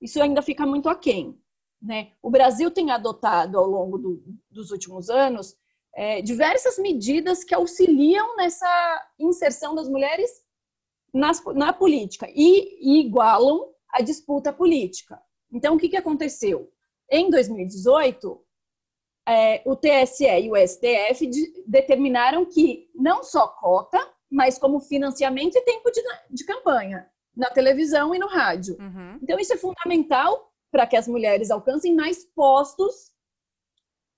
isso 0.00 0.22
ainda 0.22 0.40
fica 0.40 0.64
muito 0.64 0.88
aquém. 0.88 1.36
Né? 1.82 2.12
O 2.22 2.30
Brasil 2.30 2.70
tem 2.70 2.92
adotado 2.92 3.58
ao 3.58 3.66
longo 3.66 3.98
do, 3.98 4.22
dos 4.48 4.70
últimos 4.70 5.10
anos 5.10 5.56
é, 5.94 6.22
diversas 6.22 6.78
medidas 6.78 7.42
que 7.42 7.54
auxiliam 7.54 8.36
nessa 8.36 9.10
inserção 9.18 9.74
das 9.74 9.88
mulheres 9.88 10.30
nas, 11.12 11.42
na 11.54 11.72
política 11.72 12.28
e, 12.32 12.78
e, 12.80 13.00
igualam 13.00 13.72
a 13.90 14.00
disputa 14.00 14.52
política. 14.52 15.20
Então, 15.50 15.74
o 15.74 15.78
que, 15.78 15.88
que 15.88 15.96
aconteceu? 15.96 16.70
Em 17.10 17.28
2018, 17.28 18.40
é, 19.26 19.62
o 19.64 19.74
TSE 19.74 20.24
e 20.26 20.50
o 20.50 20.56
STF 20.56 21.26
de, 21.26 21.64
determinaram 21.66 22.44
que 22.44 22.88
não 22.94 23.24
só 23.24 23.48
cota, 23.48 23.98
mas 24.30 24.58
como 24.58 24.80
financiamento 24.80 25.56
e 25.56 25.62
tempo 25.62 25.90
de, 25.90 26.02
de 26.30 26.44
campanha. 26.44 27.08
na 27.36 27.50
televisão 27.50 28.12
e 28.14 28.18
no 28.18 28.26
rádio. 28.26 28.76
Uhum. 28.80 29.18
Então, 29.22 29.38
isso 29.38 29.52
é 29.52 29.56
fundamental 29.56 30.52
para 30.72 30.86
que 30.86 30.96
as 30.96 31.06
mulheres 31.06 31.50
alcancem 31.50 31.94
mais 31.94 32.24
postos 32.24 33.12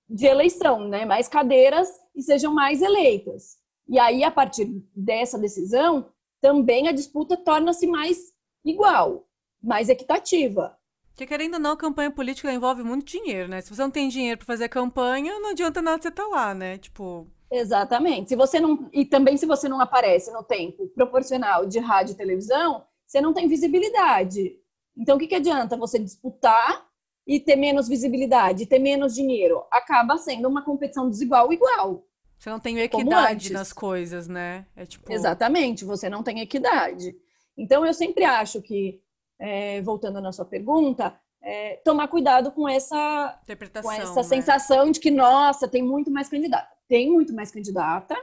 de 0.09 0.27
eleição, 0.27 0.89
né? 0.89 1.05
mais 1.05 1.29
cadeiras 1.29 1.89
e 2.15 2.23
sejam 2.23 2.53
mais 2.53 2.83
eleitas. 2.83 3.59
E 3.87 3.99
aí, 3.99 4.25
a 4.25 4.31
partir 4.31 4.67
dessa 4.97 5.39
decisão, 5.39 6.11
também 6.41 6.89
a 6.89 6.93
disputa 6.93 7.37
torna-se 7.37 7.87
mais 7.87 8.33
igual, 8.65 9.29
mais 9.63 9.89
equitativa. 9.89 10.77
Porque 11.09 11.27
querendo 11.27 11.55
ou 11.55 11.61
não, 11.61 11.73
a 11.73 11.77
campanha 11.77 12.11
política 12.11 12.53
envolve 12.53 12.83
muito 12.83 13.05
dinheiro, 13.05 13.49
né? 13.49 13.61
Se 13.61 13.69
você 13.69 13.83
não 13.83 13.91
tem 13.91 14.09
dinheiro 14.09 14.39
para 14.39 14.47
fazer 14.47 14.65
a 14.65 14.69
campanha, 14.69 15.39
não 15.39 15.51
adianta 15.51 15.83
nada 15.83 16.01
você 16.01 16.09
estar 16.09 16.23
tá 16.23 16.29
lá, 16.29 16.55
né? 16.55 16.79
Tipo. 16.79 17.27
Exatamente. 17.51 18.29
Se 18.29 18.37
você 18.37 18.61
não 18.61 18.89
e 18.93 19.05
também 19.05 19.37
se 19.37 19.47
você 19.47 19.69
não 19.69 19.81
aparece 19.81 20.31
no 20.31 20.43
tempo 20.43 20.87
proporcional 20.89 21.67
de 21.67 21.79
rádio 21.79 22.13
e 22.13 22.17
televisão, 22.17 22.85
você 23.07 23.21
não 23.21 23.35
tem 23.35 23.49
visibilidade. 23.49 24.57
Então, 24.97 25.17
o 25.17 25.19
que, 25.19 25.27
que 25.27 25.35
adianta 25.35 25.77
você 25.77 25.99
disputar 25.99 26.87
e 27.27 27.41
ter 27.41 27.57
menos 27.57 27.89
visibilidade, 27.89 28.67
ter 28.67 28.79
menos 28.79 29.15
dinheiro? 29.15 29.65
Acaba 29.71 30.17
sendo 30.17 30.49
uma 30.49 30.63
competição 30.63 31.09
desigual 31.09 31.53
igual. 31.53 32.07
Você 32.39 32.51
não 32.51 32.61
tem 32.61 32.79
equidade 32.79 33.53
nas 33.53 33.73
coisas, 33.73 34.29
né? 34.29 34.67
É 34.75 34.87
tipo... 34.87 35.13
Exatamente, 35.13 35.85
você 35.85 36.09
não 36.09 36.23
tem 36.23 36.41
equidade. 36.41 37.15
Então, 37.57 37.85
eu 37.85 37.93
sempre 37.93 38.25
acho 38.25 38.63
que 38.63 39.03
é, 39.39 39.81
voltando 39.83 40.21
na 40.21 40.33
sua 40.33 40.45
pergunta, 40.45 41.19
é, 41.43 41.77
tomar 41.85 42.09
cuidado 42.09 42.53
com 42.53 42.69
essa, 42.69 43.39
com 43.83 43.91
essa 43.93 44.15
né? 44.15 44.23
sensação 44.23 44.91
de 44.91 45.01
que, 45.01 45.11
nossa, 45.11 45.67
tem 45.67 45.83
muito 45.83 46.11
mais 46.11 46.29
candidata. 46.29 46.80
Tem 46.91 47.09
muito 47.09 47.33
mais 47.33 47.53
candidata, 47.53 48.17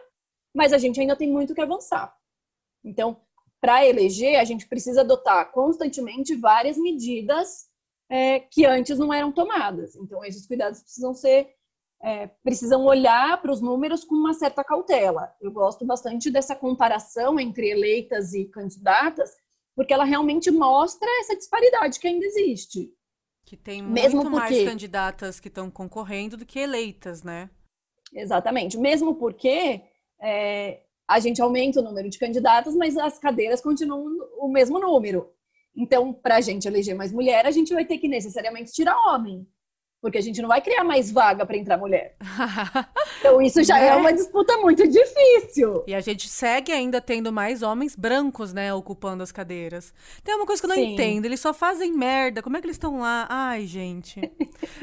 mas 0.54 0.74
a 0.74 0.78
gente 0.78 1.00
ainda 1.00 1.16
tem 1.16 1.32
muito 1.32 1.56
que 1.56 1.62
avançar. 1.62 2.14
Então, 2.84 3.22
para 3.62 3.86
eleger, 3.86 4.38
a 4.38 4.44
gente 4.44 4.68
precisa 4.68 5.02
adotar 5.02 5.54
constantemente 5.54 6.36
várias 6.36 6.78
medidas 6.78 7.70
é, 8.10 8.42
que 8.42 8.66
antes 8.66 9.00
não 9.00 9.14
eram 9.14 9.32
tomadas. 9.32 9.96
Então, 9.96 10.24
esses 10.26 10.46
cuidados 10.46 10.82
precisam 10.82 11.14
ser, 11.14 11.50
é, 12.04 12.28
precisam 12.44 12.84
olhar 12.84 13.42
para 13.42 13.54
os 13.54 13.62
números 13.62 14.04
com 14.04 14.16
uma 14.16 14.34
certa 14.34 14.66
cautela. 14.66 15.34
Eu 15.40 15.50
gosto 15.50 15.86
bastante 15.86 16.30
dessa 16.30 16.54
comparação 16.54 17.40
entre 17.40 17.70
eleitas 17.70 18.34
e 18.34 18.44
candidatas, 18.50 19.32
porque 19.78 19.94
ela 19.94 20.04
realmente 20.04 20.52
mostra 20.52 21.08
essa 21.22 21.38
disparidade 21.38 22.02
que 22.02 22.08
ainda 22.10 22.26
existe. 22.26 22.94
Que 23.46 23.56
tem 23.56 23.82
Mesmo 23.82 24.24
muito 24.24 24.32
porque... 24.32 24.56
mais 24.56 24.70
candidatas 24.70 25.40
que 25.40 25.48
estão 25.48 25.72
concorrendo 25.72 26.36
do 26.36 26.46
que 26.46 26.60
eleitas, 26.60 27.24
né? 27.24 27.50
Exatamente. 28.14 28.78
Mesmo 28.78 29.16
porque 29.16 29.82
é, 30.22 30.82
a 31.08 31.20
gente 31.20 31.42
aumenta 31.42 31.80
o 31.80 31.84
número 31.84 32.10
de 32.10 32.20
candidatas, 32.20 32.76
mas 32.76 32.98
as 32.98 33.18
cadeiras 33.20 33.62
continuam 33.62 34.06
o 34.40 34.48
mesmo 34.48 34.80
número. 34.80 35.32
Então, 35.76 36.12
para 36.12 36.38
a 36.38 36.42
gente 36.42 36.68
eleger 36.68 36.96
mais 36.96 37.12
mulher, 37.12 37.46
a 37.46 37.52
gente 37.52 37.74
vai 37.74 37.86
ter 37.86 37.98
que 38.00 38.08
necessariamente 38.08 38.72
tirar 38.72 38.98
homem 39.08 39.48
porque 40.08 40.18
a 40.18 40.22
gente 40.22 40.42
não 40.42 40.48
vai 40.48 40.62
criar 40.62 40.86
mais 40.86 41.12
vaga 41.12 41.46
para 41.46 41.58
entrar 41.58 41.78
mulher. 41.78 42.16
Então 43.20 43.42
isso 43.42 43.64
já 43.64 43.80
é. 43.80 43.88
é 43.88 43.96
uma 43.96 44.14
disputa 44.14 44.58
muito 44.58 44.88
difícil. 44.88 45.84
E 45.88 45.96
a 45.96 46.00
gente 46.00 46.30
segue 46.30 46.72
ainda 46.72 47.02
tendo 47.02 47.34
mais 47.34 47.64
homens 47.64 47.96
brancos, 47.96 48.54
né, 48.54 48.72
ocupando 48.72 49.24
as 49.24 49.32
cadeiras. 49.32 49.92
Tem 50.24 50.36
uma 50.36 50.46
coisa 50.46 50.62
que 50.62 50.66
eu 50.68 50.70
não 50.70 50.76
Sim. 50.76 50.94
entendo, 50.94 51.26
eles 51.26 51.40
só 51.40 51.52
fazem 51.52 51.92
merda. 51.92 52.44
Como 52.44 52.56
é 52.56 52.62
que 52.62 52.68
eles 52.68 52.76
estão 52.76 53.00
lá? 53.00 53.26
Ai, 53.28 53.66
gente. 53.66 54.22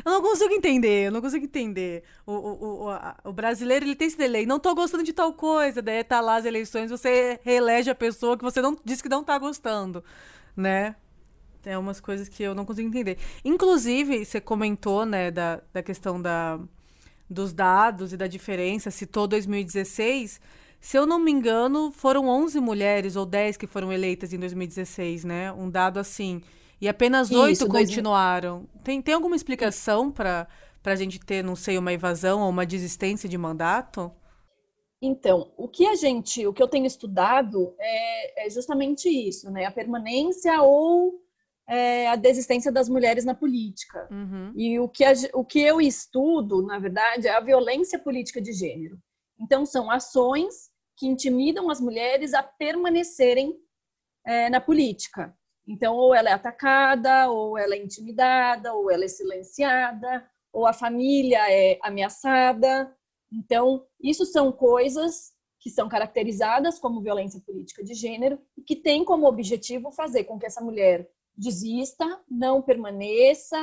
eu 0.05 0.13
não 0.13 0.21
consigo 0.21 0.53
entender, 0.53 1.07
eu 1.07 1.13
não 1.13 1.21
consigo 1.21 1.45
entender. 1.45 2.03
O, 2.27 2.33
o, 2.33 2.85
o, 2.85 2.91
a, 2.91 3.17
o 3.25 3.33
brasileiro, 3.33 3.85
ele 3.85 3.95
tem 3.95 4.09
esse 4.09 4.19
delay. 4.19 4.45
Não 4.45 4.59
tô 4.59 4.75
gostando 4.75 5.05
de 5.05 5.13
tal 5.13 5.33
coisa, 5.33 5.81
daí 5.81 6.03
tá 6.03 6.21
lá 6.21 6.37
as 6.37 6.45
eleições, 6.45 6.91
você 6.91 7.39
reelege 7.45 7.89
a 7.89 7.95
pessoa 7.95 8.37
que 8.37 8.43
você 8.43 8.61
não 8.61 8.77
disse 8.85 9.03
que 9.03 9.09
não 9.09 9.23
tá 9.23 9.39
gostando, 9.39 10.03
né? 10.57 10.97
Tem 11.65 11.75
umas 11.79 11.99
coisas 11.99 12.29
que 12.29 12.43
eu 12.43 12.55
não 12.55 12.67
consigo 12.67 12.87
entender. 12.87 13.17
Inclusive, 13.43 14.23
você 14.23 14.39
comentou, 14.39 15.07
né, 15.07 15.31
da, 15.31 15.63
da 15.73 15.83
questão 15.83 16.21
da, 16.21 16.61
dos 17.29 17.55
dados 17.55 18.13
e 18.13 18.19
da 18.19 18.27
diferença, 18.27 18.91
citou 18.91 19.27
2016. 19.27 20.43
Se 20.79 20.99
eu 20.99 21.07
não 21.07 21.19
me 21.19 21.33
engano, 21.33 21.91
foram 21.91 22.29
11 22.29 22.61
mulheres 22.61 23.17
ou 23.17 23.25
10 23.25 23.57
que 23.57 23.67
foram 23.67 23.91
eleitas 23.91 24.35
em 24.35 24.39
2016, 24.39 25.25
né? 25.25 25.51
Um 25.55 25.71
dado 25.71 25.99
assim. 25.99 26.43
E 26.79 26.87
apenas 26.87 27.31
oito 27.31 27.67
continuaram. 27.67 28.69
Tem, 28.85 29.01
tem 29.01 29.15
alguma 29.15 29.35
explicação 29.35 30.11
para 30.11 30.47
a 30.85 30.95
gente 30.95 31.19
ter, 31.19 31.43
não 31.43 31.57
sei, 31.57 31.79
uma 31.79 31.95
evasão 31.95 32.43
ou 32.43 32.51
uma 32.51 32.67
desistência 32.67 33.27
de 33.27 33.39
mandato? 33.39 34.13
Então, 35.01 35.51
o 35.57 35.67
que 35.67 35.87
a 35.87 35.95
gente, 35.95 36.47
o 36.47 36.53
que 36.53 36.63
eu 36.63 36.69
tenho 36.69 36.85
estudado 36.85 37.75
é, 37.81 38.47
é 38.47 38.51
justamente 38.51 39.09
isso, 39.09 39.51
né? 39.51 39.65
A 39.65 39.71
permanência 39.71 40.61
ou 40.63 41.24
é, 41.69 42.09
a 42.09 42.17
desistência 42.17 42.71
das 42.71 42.89
mulheres 42.89 43.25
na 43.25 43.35
política. 43.35 44.09
Uhum. 44.11 44.53
E 44.57 44.79
o 44.79 44.89
que, 44.89 45.05
a, 45.05 45.13
o 45.33 45.45
que 45.45 45.61
eu 45.61 45.81
estudo, 45.81 46.63
na 46.63 46.79
verdade, 46.79 47.27
é 47.27 47.33
a 47.33 47.41
violência 47.41 47.99
política 47.99 48.41
de 48.41 48.53
gênero. 48.53 48.99
Então, 49.41 49.65
são 49.65 49.91
ações 49.91 50.71
que 50.97 51.07
intimidam 51.07 51.71
as 51.71 51.81
mulheres 51.81 52.35
a 52.35 52.43
permanecerem 52.43 53.55
é, 54.25 54.49
na 54.49 54.61
política. 54.61 55.37
Então, 55.67 55.97
ou 55.97 56.15
ela 56.15 56.31
é 56.31 56.33
atacada, 56.33 57.31
ou 57.31 57.59
ela 57.59 57.75
é 57.75 57.83
intimidada, 57.83 58.75
ou 58.75 58.91
ela 58.91 59.05
é 59.05 59.09
silenciada, 59.09 60.29
ou 60.53 60.67
a 60.67 60.73
família 60.73 61.51
é 61.51 61.79
ameaçada. 61.83 62.95
Então, 63.33 63.85
isso 64.01 64.25
são 64.27 64.53
coisas 64.53 65.33
que 65.59 65.71
são 65.71 65.89
caracterizadas 65.89 66.79
como 66.79 67.01
violência 67.01 67.41
política 67.41 67.83
de 67.83 67.95
gênero 67.95 68.39
e 68.57 68.63
que 68.63 68.77
têm 68.77 69.03
como 69.03 69.27
objetivo 69.27 69.91
fazer 69.91 70.25
com 70.25 70.39
que 70.39 70.45
essa 70.45 70.61
mulher 70.61 71.09
desista, 71.37 72.05
não 72.31 72.63
permaneça, 72.63 73.59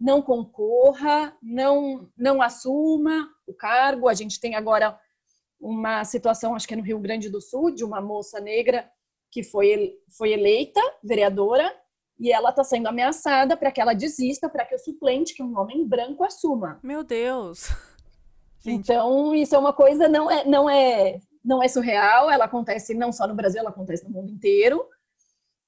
não 0.00 0.20
concorra, 0.20 1.36
não, 1.42 2.08
não 2.16 2.42
assuma 2.42 3.28
o 3.46 3.54
cargo. 3.54 4.08
A 4.08 4.14
gente 4.14 4.40
tem 4.40 4.54
agora 4.54 4.98
uma 5.60 6.04
situação, 6.04 6.54
acho 6.54 6.66
que 6.68 6.74
é 6.74 6.76
no 6.76 6.82
Rio 6.82 6.98
Grande 6.98 7.30
do 7.30 7.40
Sul, 7.40 7.70
de 7.70 7.84
uma 7.84 8.00
moça 8.00 8.40
negra 8.40 8.90
que 9.30 9.42
foi, 9.42 9.94
foi 10.16 10.32
eleita 10.32 10.80
vereadora 11.02 11.74
e 12.18 12.30
ela 12.30 12.50
está 12.50 12.62
sendo 12.62 12.86
ameaçada 12.86 13.56
para 13.56 13.72
que 13.72 13.80
ela 13.80 13.94
desista, 13.94 14.48
para 14.48 14.64
que 14.64 14.74
o 14.74 14.78
suplente, 14.78 15.34
que 15.34 15.42
é 15.42 15.44
um 15.44 15.58
homem 15.58 15.86
branco, 15.86 16.22
assuma. 16.22 16.78
Meu 16.82 17.02
Deus! 17.02 17.68
Gente. 18.60 18.90
Então, 18.90 19.34
isso 19.34 19.54
é 19.54 19.58
uma 19.58 19.72
coisa, 19.72 20.08
não 20.08 20.30
é, 20.30 20.44
não 20.44 20.70
é, 20.70 21.18
não 21.44 21.62
é 21.62 21.68
surreal, 21.68 22.30
ela 22.30 22.46
acontece 22.46 22.94
não 22.94 23.12
só 23.12 23.26
no 23.26 23.34
Brasil, 23.34 23.60
ela 23.60 23.70
acontece 23.70 24.04
no 24.04 24.10
mundo 24.10 24.30
inteiro. 24.30 24.86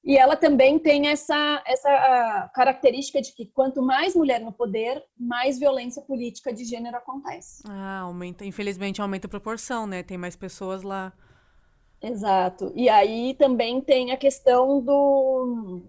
E 0.06 0.16
ela 0.16 0.36
também 0.36 0.78
tem 0.78 1.08
essa, 1.08 1.60
essa 1.66 2.48
característica 2.54 3.20
de 3.20 3.32
que 3.32 3.44
quanto 3.46 3.82
mais 3.82 4.14
mulher 4.14 4.40
no 4.40 4.52
poder, 4.52 5.04
mais 5.18 5.58
violência 5.58 6.00
política 6.00 6.52
de 6.52 6.64
gênero 6.64 6.96
acontece. 6.96 7.64
Ah, 7.68 8.02
aumenta, 8.02 8.44
infelizmente 8.44 9.02
aumenta 9.02 9.26
a 9.26 9.30
proporção, 9.30 9.84
né? 9.84 10.04
Tem 10.04 10.16
mais 10.16 10.36
pessoas 10.36 10.84
lá. 10.84 11.12
Exato. 12.00 12.72
E 12.76 12.88
aí 12.88 13.34
também 13.34 13.80
tem 13.80 14.12
a 14.12 14.16
questão 14.16 14.80
do. 14.80 15.82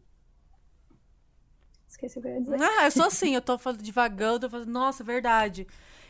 Esqueci 1.88 2.18
o 2.18 2.22
que 2.24 2.28
eu 2.28 2.34
ia 2.34 2.42
dizer. 2.42 2.58
Ah, 2.60 2.86
eu 2.86 2.92
sou 2.92 3.06
assim, 3.06 3.36
eu 3.36 3.42
tô 3.42 3.56
falando 3.60 3.84
devagando, 3.84 4.48
eu 4.48 4.50
falo, 4.50 4.66
nossa, 4.66 5.04
verdade. 5.04 5.68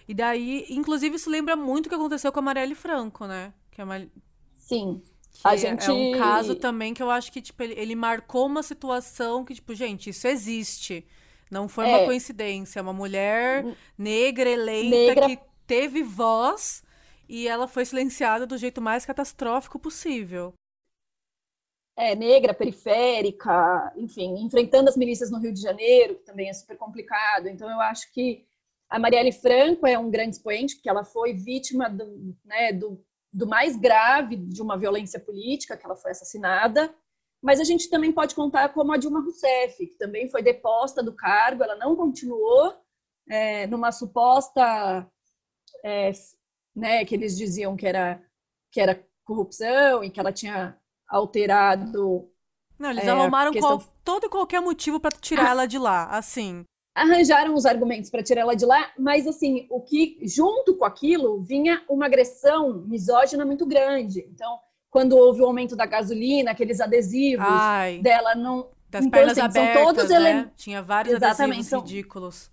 E 0.08 0.14
daí, 0.14 0.66
inclusive, 0.70 1.18
isso 1.18 1.30
lembra 1.30 1.58
muito 1.58 1.88
o 1.88 1.90
que 1.90 1.96
aconteceu 1.96 2.32
com 2.32 2.40
a 2.40 2.42
Marielle 2.42 2.74
Franco, 2.74 3.26
né? 3.26 3.52
Que 3.70 3.82
a 3.82 3.86
Mar... 3.86 4.08
Sim. 4.56 5.02
A 5.44 5.56
gente... 5.56 5.90
É 5.90 5.94
um 5.94 6.12
caso 6.18 6.56
também 6.56 6.94
que 6.94 7.02
eu 7.02 7.10
acho 7.10 7.32
que, 7.32 7.42
tipo, 7.42 7.62
ele, 7.64 7.74
ele 7.78 7.96
marcou 7.96 8.46
uma 8.46 8.64
situação 8.64 9.46
que, 9.46 9.54
tipo, 9.54 9.74
gente, 9.74 10.10
isso 10.10 10.28
existe. 10.28 11.08
Não 11.50 11.68
foi 11.68 11.90
é. 11.90 11.90
uma 11.90 12.06
coincidência. 12.06 12.80
É 12.80 12.82
uma 12.82 12.94
mulher 12.94 13.66
hum. 13.66 13.76
negra 13.98 14.50
eleita 14.50 15.22
negra... 15.22 15.28
que 15.28 15.40
teve 15.66 16.04
voz 16.04 16.84
e 17.28 17.48
ela 17.48 17.68
foi 17.68 17.86
silenciada 17.86 18.46
do 18.46 18.58
jeito 18.58 18.82
mais 18.82 19.06
catastrófico 19.06 19.80
possível. 19.80 20.54
É, 21.96 22.16
negra, 22.16 22.54
periférica, 22.54 23.92
enfim, 23.98 24.36
enfrentando 24.46 24.88
as 24.88 24.96
milícias 24.96 25.32
no 25.32 25.40
Rio 25.40 25.52
de 25.52 25.60
Janeiro, 25.60 26.16
que 26.16 26.26
também 26.26 26.48
é 26.48 26.54
super 26.54 26.78
complicado. 26.78 27.48
Então, 27.48 27.70
eu 27.70 27.82
acho 27.82 28.12
que 28.14 28.46
a 28.88 29.00
Marielle 29.00 29.32
Franco 29.32 29.88
é 29.88 29.98
um 29.98 30.10
grande 30.10 30.36
expoente, 30.36 30.76
porque 30.76 30.90
ela 30.90 31.04
foi 31.04 31.34
vítima 31.34 31.90
do, 31.90 32.36
né, 32.46 32.72
do 32.72 33.04
do 33.32 33.48
mais 33.48 33.76
grave 33.76 34.36
de 34.36 34.62
uma 34.62 34.78
violência 34.78 35.20
política, 35.20 35.78
que 35.78 35.86
ela 35.86 35.96
foi 35.96 36.12
assassinada, 36.12 36.94
mas 37.42 37.60
a 37.60 37.64
gente 37.64 37.90
também 37.90 38.12
pode 38.12 38.34
contar 38.34 38.70
como 38.70 38.92
a 38.92 38.98
Dilma 38.98 39.22
Rousseff, 39.22 39.86
que 39.86 39.98
também 39.98 40.30
foi 40.30 40.42
deposta 40.42 41.04
do 41.04 41.14
cargo, 41.14 41.64
ela 41.64 41.76
não 41.76 41.96
continuou 41.96 42.76
é, 43.30 43.68
numa 43.68 43.92
suposta, 43.92 45.08
é, 45.84 46.12
né, 46.76 47.06
que 47.06 47.16
eles 47.16 47.38
diziam 47.38 47.76
que 47.76 47.86
era, 47.86 48.22
que 48.72 48.82
era 48.82 49.06
corrupção 49.24 50.04
e 50.04 50.10
que 50.10 50.20
ela 50.20 50.32
tinha 50.32 50.78
alterado. 51.08 52.32
Não, 52.80 52.90
eles 52.90 53.04
é, 53.04 53.10
arrumaram 53.10 53.52
questão... 53.52 53.80
qual, 53.80 53.94
todo 54.04 54.26
e 54.26 54.30
qualquer 54.30 54.62
motivo 54.62 55.00
para 55.00 55.16
tirar 55.20 55.50
ela 55.50 55.68
de 55.68 55.78
lá, 55.78 56.06
assim 56.10 56.66
arranjaram 56.98 57.54
os 57.54 57.66
argumentos 57.66 58.10
para 58.10 58.24
tirar 58.24 58.42
ela 58.42 58.56
de 58.56 58.66
lá, 58.66 58.92
mas 58.98 59.28
assim, 59.28 59.68
o 59.70 59.80
que 59.82 60.18
junto 60.24 60.76
com 60.76 60.84
aquilo 60.84 61.42
vinha 61.44 61.84
uma 61.88 62.08
agressão 62.08 62.80
misógina 62.88 63.46
muito 63.46 63.66
grande. 63.66 64.28
Então, 64.34 64.60
quando 64.90 65.16
houve 65.16 65.42
o 65.42 65.46
aumento 65.46 65.76
da 65.76 65.86
gasolina, 65.86 66.52
aqueles 66.52 66.80
adesivos 66.82 67.46
Ai, 67.48 68.00
dela 68.00 68.34
não. 68.34 68.72
das 68.90 69.06
Então, 69.06 69.12
pernas 69.20 69.38
assim, 69.38 69.52
são 69.52 69.64
abertas, 69.64 69.84
todos 69.96 70.10
né? 70.10 70.32
ele- 70.40 70.52
Tinha 70.56 70.82
vários 70.82 71.14
Exatamente, 71.16 71.44
adesivos 71.60 71.68
são- 71.70 71.82
ridículos. 71.82 72.52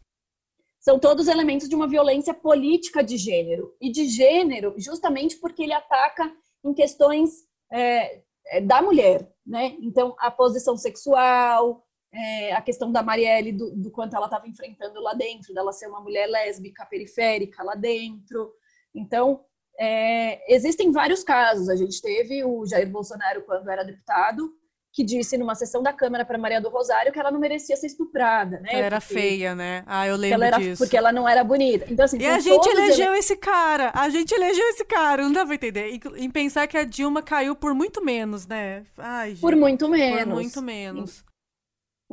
são 0.81 0.99
todos 0.99 1.29
elementos 1.29 1.69
de 1.69 1.75
uma 1.75 1.89
violência 1.89 2.35
política 2.35 3.03
de 3.03 3.17
gênero. 3.17 3.75
E 3.81 3.91
de 3.91 4.07
gênero, 4.07 4.75
justamente 4.77 5.37
porque 5.37 5.63
ele 5.63 5.73
ataca 5.73 6.31
em 6.65 6.75
questões 6.75 7.31
é, 7.73 8.23
da 8.63 8.83
mulher, 8.83 9.27
né? 9.45 9.75
Então, 9.81 10.15
a 10.19 10.31
posição 10.31 10.77
sexual, 10.77 11.84
é, 12.15 12.53
a 12.55 12.63
questão 12.63 12.93
da 12.93 13.03
Marielle, 13.03 13.53
do, 13.53 13.71
do 13.75 13.91
quanto 13.91 14.15
ela 14.15 14.27
estava 14.27 14.47
enfrentando 14.49 15.01
lá 15.01 15.15
dentro, 15.15 15.53
dela 15.53 15.73
ser 15.73 15.89
uma 15.89 16.01
mulher 16.01 16.27
lésbica, 16.29 16.87
periférica 16.87 17.63
lá 17.65 17.75
dentro. 17.75 18.53
Então, 18.95 19.41
é, 19.79 20.55
existem 20.55 20.93
vários 20.93 21.25
casos. 21.25 21.69
A 21.69 21.75
gente 21.77 22.01
teve 22.01 22.45
o 22.45 22.65
Jair 22.65 22.89
Bolsonaro, 22.89 23.43
quando 23.43 23.69
era 23.69 23.83
deputado, 23.83 24.53
que 24.93 25.03
disse 25.03 25.37
numa 25.37 25.57
sessão 25.57 25.83
da 25.83 25.93
Câmara 25.93 26.25
para 26.25 26.39
Maria 26.39 26.61
do 26.61 26.69
Rosário 26.69 27.13
que 27.13 27.19
ela 27.19 27.33
não 27.33 27.41
merecia 27.41 27.75
ser 27.77 27.89
estuprada, 27.89 28.61
né? 28.61 28.69
Ela 28.71 28.87
era 28.87 29.01
Porque- 29.01 29.15
feia, 29.15 29.53
né? 29.53 29.83
Ah, 29.89 30.07
eu 30.07 30.15
lembro 30.15 30.45
era, 30.45 30.57
disso. 30.59 30.81
porque 30.85 30.97
ela 30.97 31.11
não 31.11 31.29
era 31.29 31.43
bonita. 31.43 31.87
Então, 31.93 32.05
assim, 32.05 32.17
E 32.21 32.27
a 32.27 32.39
gente 32.39 32.65
elegeu 32.69 33.09
ele- 33.11 33.19
esse 33.19 33.35
cara. 33.37 33.91
A 33.93 34.09
gente 34.09 34.31
elegeu 34.33 34.65
esse 34.69 34.85
cara. 34.85 35.25
Não 35.25 35.33
dá 35.33 35.45
pra 35.45 35.57
entender. 35.57 35.91
Em, 35.91 36.01
em 36.25 36.31
pensar 36.31 36.69
que 36.69 36.79
a 36.79 36.85
Dilma 36.85 37.21
caiu 37.23 37.57
por 37.57 37.75
muito 37.75 38.05
menos, 38.05 38.47
né? 38.47 38.85
Ai, 38.97 39.31
gente. 39.31 39.41
por 39.41 39.57
muito 39.57 39.87
por 39.87 39.91
menos. 39.91 40.33
muito 40.33 40.63
menos. 40.63 41.25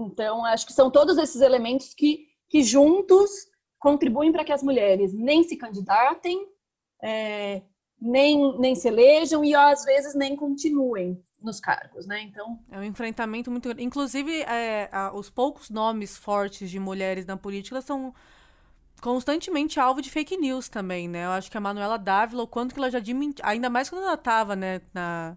Então, 0.07 0.45
acho 0.45 0.65
que 0.65 0.73
são 0.73 0.89
todos 0.91 1.17
esses 1.17 1.41
elementos 1.41 1.93
que, 1.93 2.27
que 2.49 2.63
juntos 2.63 3.29
contribuem 3.79 4.31
para 4.31 4.43
que 4.43 4.51
as 4.51 4.61
mulheres 4.63 5.13
nem 5.13 5.43
se 5.43 5.57
candidatem, 5.57 6.47
é, 7.01 7.61
nem, 7.99 8.57
nem 8.59 8.75
se 8.75 8.87
elejam 8.87 9.43
e 9.43 9.53
às 9.55 9.83
vezes 9.83 10.15
nem 10.15 10.35
continuem 10.35 11.23
nos 11.41 11.59
cargos, 11.59 12.05
né? 12.05 12.21
Então, 12.21 12.59
É 12.71 12.77
um 12.77 12.83
enfrentamento 12.83 13.49
muito. 13.49 13.69
Inclusive, 13.79 14.41
é, 14.43 14.87
a- 14.91 15.11
os 15.15 15.29
poucos 15.29 15.69
nomes 15.71 16.15
fortes 16.17 16.69
de 16.69 16.79
mulheres 16.79 17.25
na 17.25 17.35
política 17.35 17.81
são 17.81 18.13
constantemente 19.01 19.79
alvo 19.79 20.01
de 20.01 20.11
fake 20.11 20.37
news 20.37 20.69
também, 20.69 21.07
né? 21.07 21.25
Eu 21.25 21.31
acho 21.31 21.49
que 21.49 21.57
a 21.57 21.61
Manuela 21.61 21.97
Dávila, 21.97 22.43
o 22.43 22.47
quanto 22.47 22.73
que 22.73 22.79
ela 22.79 22.91
já 22.91 22.99
desmentiu, 22.99 23.43
ainda 23.45 23.69
mais 23.69 23.89
quando 23.89 24.03
ela 24.03 24.13
estava, 24.13 24.55
né, 24.55 24.81
na, 24.93 25.35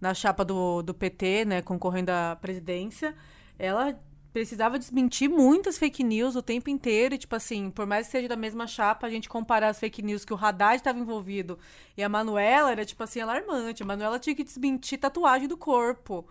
na 0.00 0.12
chapa 0.14 0.44
do, 0.44 0.82
do 0.82 0.92
PT, 0.92 1.44
né, 1.44 1.62
concorrendo 1.62 2.10
à 2.10 2.36
presidência, 2.40 3.14
ela 3.58 3.98
precisava 4.32 4.80
desmentir 4.80 5.30
muitas 5.30 5.78
fake 5.78 6.02
news 6.02 6.34
o 6.34 6.42
tempo 6.42 6.68
inteiro, 6.68 7.14
e 7.14 7.18
tipo 7.18 7.36
assim, 7.36 7.70
por 7.70 7.86
mais 7.86 8.06
que 8.06 8.12
seja 8.12 8.26
da 8.26 8.34
mesma 8.34 8.66
chapa, 8.66 9.06
a 9.06 9.10
gente 9.10 9.28
comparar 9.28 9.68
as 9.68 9.78
fake 9.78 10.02
news 10.02 10.24
que 10.24 10.34
o 10.34 10.36
Haddad 10.36 10.74
estava 10.74 10.98
envolvido 10.98 11.56
e 11.96 12.02
a 12.02 12.08
Manuela 12.08 12.72
era 12.72 12.84
tipo 12.84 13.02
assim 13.04 13.20
alarmante. 13.20 13.84
A 13.84 13.86
Manuela 13.86 14.18
tinha 14.18 14.34
que 14.34 14.42
desmentir 14.42 14.98
tatuagem 14.98 15.46
do 15.46 15.56
corpo. 15.56 16.26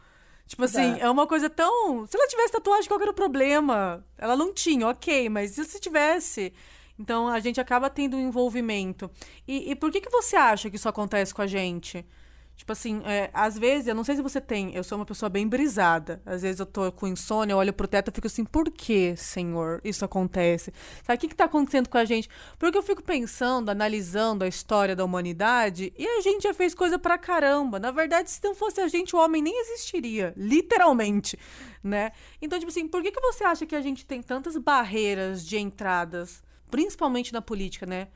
Tipo 0.45 0.65
assim, 0.65 0.81
Exato. 0.81 1.01
é 1.05 1.09
uma 1.09 1.25
coisa 1.25 1.49
tão. 1.49 2.05
Se 2.05 2.17
ela 2.17 2.27
tivesse 2.27 2.51
tatuagem, 2.51 2.89
qual 2.89 3.01
era 3.01 3.11
o 3.11 3.13
problema? 3.13 4.05
Ela 4.17 4.35
não 4.35 4.53
tinha, 4.53 4.89
ok, 4.89 5.29
mas 5.29 5.57
e 5.57 5.63
se 5.63 5.79
tivesse? 5.79 6.53
Então 6.99 7.29
a 7.29 7.39
gente 7.39 7.61
acaba 7.61 7.89
tendo 7.89 8.17
um 8.17 8.27
envolvimento. 8.27 9.09
E, 9.47 9.71
e 9.71 9.75
por 9.75 9.89
que, 9.91 10.01
que 10.01 10.11
você 10.11 10.35
acha 10.35 10.69
que 10.69 10.75
isso 10.75 10.89
acontece 10.89 11.33
com 11.33 11.41
a 11.41 11.47
gente? 11.47 12.05
Tipo 12.55 12.71
assim, 12.71 13.01
é, 13.05 13.29
às 13.33 13.57
vezes, 13.57 13.87
eu 13.87 13.95
não 13.95 14.03
sei 14.03 14.15
se 14.15 14.21
você 14.21 14.39
tem, 14.39 14.73
eu 14.75 14.83
sou 14.83 14.97
uma 14.97 15.05
pessoa 15.05 15.27
bem 15.27 15.47
brisada. 15.47 16.21
Às 16.25 16.43
vezes 16.43 16.59
eu 16.59 16.65
tô 16.65 16.91
com 16.91 17.07
insônia, 17.07 17.53
eu 17.53 17.57
olho 17.57 17.73
pro 17.73 17.87
teto 17.87 18.09
e 18.09 18.13
fico 18.13 18.27
assim, 18.27 18.45
por 18.45 18.69
que, 18.71 19.15
Senhor, 19.17 19.81
isso 19.83 20.05
acontece? 20.05 20.71
Sabe, 21.03 21.17
o 21.17 21.19
que 21.19 21.27
que 21.29 21.35
tá 21.35 21.45
acontecendo 21.45 21.89
com 21.89 21.97
a 21.97 22.05
gente? 22.05 22.29
Porque 22.57 22.77
eu 22.77 22.83
fico 22.83 23.03
pensando, 23.03 23.69
analisando 23.69 24.45
a 24.45 24.47
história 24.47 24.95
da 24.95 25.03
humanidade, 25.03 25.91
e 25.97 26.07
a 26.07 26.21
gente 26.21 26.43
já 26.43 26.53
fez 26.53 26.73
coisa 26.73 26.97
pra 26.99 27.17
caramba. 27.17 27.79
Na 27.79 27.91
verdade, 27.91 28.29
se 28.29 28.39
não 28.43 28.55
fosse 28.55 28.79
a 28.79 28.87
gente, 28.87 29.15
o 29.15 29.19
homem 29.19 29.41
nem 29.41 29.59
existiria, 29.61 30.33
literalmente, 30.37 31.37
né? 31.83 32.11
Então, 32.41 32.59
tipo 32.59 32.71
assim, 32.71 32.87
por 32.87 33.01
que 33.01 33.11
que 33.11 33.19
você 33.19 33.43
acha 33.43 33.65
que 33.65 33.75
a 33.75 33.81
gente 33.81 34.05
tem 34.05 34.21
tantas 34.21 34.55
barreiras 34.57 35.45
de 35.45 35.57
entradas, 35.57 36.43
principalmente 36.69 37.33
na 37.33 37.41
política, 37.41 37.85
né? 37.85 38.07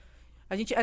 A 0.49 0.55
gente, 0.55 0.73
é, 0.73 0.79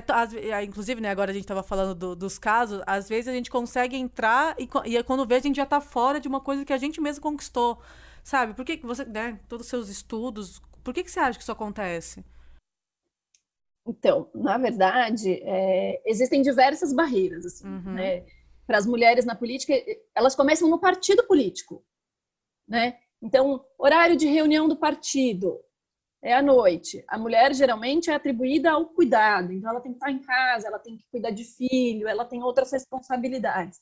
é, 0.51 0.63
inclusive, 0.65 1.01
né, 1.01 1.09
agora 1.09 1.31
a 1.31 1.35
gente 1.35 1.47
tava 1.47 1.63
falando 1.63 1.95
do- 1.95 2.15
dos 2.17 2.39
casos, 2.39 2.83
às 2.87 3.09
vezes 3.09 3.29
a 3.29 3.33
gente 3.33 3.51
consegue 3.51 3.97
entrar 3.97 4.55
e, 4.61 4.69
e 4.85 4.97
aí 4.97 5.03
quando 5.03 5.27
vê 5.27 5.37
a 5.37 5.41
gente 5.41 5.57
já 5.57 5.65
tá 5.67 5.81
fora 5.81 6.21
de 6.21 6.29
uma 6.29 6.41
coisa 6.41 6.65
que 6.65 6.73
a 6.73 6.77
gente 6.79 7.01
mesmo 7.01 7.23
conquistou, 7.23 7.81
sabe? 8.23 8.53
Por 8.55 8.65
que 8.65 8.77
que 8.77 8.85
você, 8.87 9.05
né, 9.07 9.41
todos 9.49 9.65
os 9.67 9.71
seus 9.71 9.89
estudos, 9.89 10.61
por 10.83 10.93
que 10.93 11.03
que 11.03 11.11
você 11.11 11.19
acha 11.21 11.39
que 11.39 11.43
isso 11.43 11.53
acontece? 11.53 12.25
então, 13.87 14.31
na 14.35 14.57
verdade, 14.57 15.41
é, 15.43 16.01
existem 16.07 16.41
diversas 16.41 16.93
barreiras, 16.95 17.45
assim, 17.45 17.67
Uhum. 17.69 17.93
né? 17.95 18.25
Para 18.67 18.79
as 18.79 18.87
mulheres 18.87 19.27
na 19.27 19.35
política, 19.35 19.75
elas 20.15 20.35
começam 20.35 20.71
no 20.71 20.79
partido 20.81 21.23
político, 21.27 21.85
né? 22.67 22.99
Então, 23.21 23.63
horário 23.79 24.17
de 24.17 24.27
reunião 24.27 24.67
do 24.67 24.77
partido 24.77 25.61
é 26.25 26.33
à 26.33 26.41
noite. 26.41 27.05
A 27.07 27.19
mulher 27.19 27.55
geralmente 27.55 28.11
é 28.11 28.15
atribuída 28.15 28.73
ao 28.73 28.87
cuidado, 28.87 29.53
então 29.53 29.71
ela 29.71 29.81
tem 29.81 29.93
que 29.93 29.99
estar 29.99 30.11
em 30.11 30.21
casa, 30.21 30.67
ela 30.67 30.79
tem 30.79 30.97
que 30.97 31.05
cuidar 31.11 31.31
de 31.31 31.45
filho, 31.45 32.09
ela 32.09 32.25
tem 32.25 32.43
outras 32.43 32.73
responsabilidades. 32.73 33.79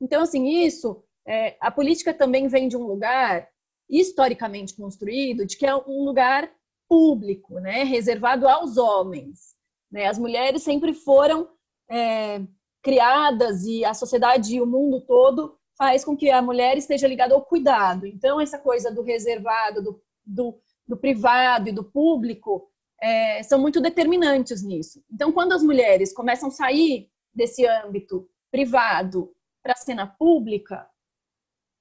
Então, 0.00 0.22
assim, 0.22 0.48
isso, 0.64 1.04
é, 1.26 1.56
a 1.60 1.70
política 1.70 2.12
também 2.12 2.48
vem 2.48 2.66
de 2.66 2.76
um 2.76 2.82
lugar 2.82 3.48
historicamente 3.88 4.74
construído, 4.74 5.46
de 5.46 5.56
que 5.56 5.64
é 5.64 5.74
um 5.74 6.04
lugar 6.04 6.50
público, 6.88 7.60
né, 7.60 7.84
reservado 7.84 8.48
aos 8.48 8.76
homens. 8.76 9.54
Né? 9.90 10.06
As 10.06 10.18
mulheres 10.18 10.64
sempre 10.64 10.92
foram 10.92 11.48
é, 11.88 12.40
criadas 12.82 13.64
e 13.64 13.84
a 13.84 13.94
sociedade 13.94 14.56
e 14.56 14.60
o 14.60 14.66
mundo 14.66 15.00
todo 15.00 15.56
faz 15.78 16.04
com 16.04 16.16
que 16.16 16.28
a 16.28 16.42
mulher 16.42 16.76
esteja 16.76 17.06
ligada 17.06 17.34
ao 17.34 17.44
cuidado. 17.44 18.04
Então, 18.04 18.40
essa 18.40 18.58
coisa 18.58 18.90
do 18.90 19.02
reservado, 19.02 19.82
do, 19.82 20.02
do, 20.24 20.60
do 20.86 20.96
privado 20.96 21.68
e 21.68 21.72
do 21.72 21.84
público 21.84 22.70
é, 23.00 23.42
são 23.42 23.58
muito 23.58 23.80
determinantes 23.80 24.62
nisso. 24.62 25.02
Então, 25.12 25.32
quando 25.32 25.52
as 25.52 25.62
mulheres 25.62 26.12
começam 26.12 26.48
a 26.48 26.52
sair 26.52 27.10
desse 27.34 27.66
âmbito 27.66 28.28
privado 28.50 29.34
para 29.62 29.72
a 29.72 29.76
cena 29.76 30.06
pública, 30.06 30.88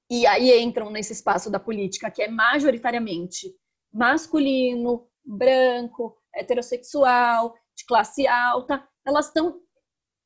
e 0.09 0.25
aí 0.27 0.59
entram 0.61 0.89
nesse 0.89 1.13
espaço 1.13 1.49
da 1.49 1.59
política 1.59 2.11
que 2.11 2.21
é 2.21 2.27
majoritariamente 2.27 3.55
masculino, 3.91 5.07
branco, 5.23 6.17
heterossexual, 6.33 7.55
de 7.75 7.85
classe 7.85 8.27
alta, 8.27 8.87
elas 9.05 9.27
estão, 9.27 9.59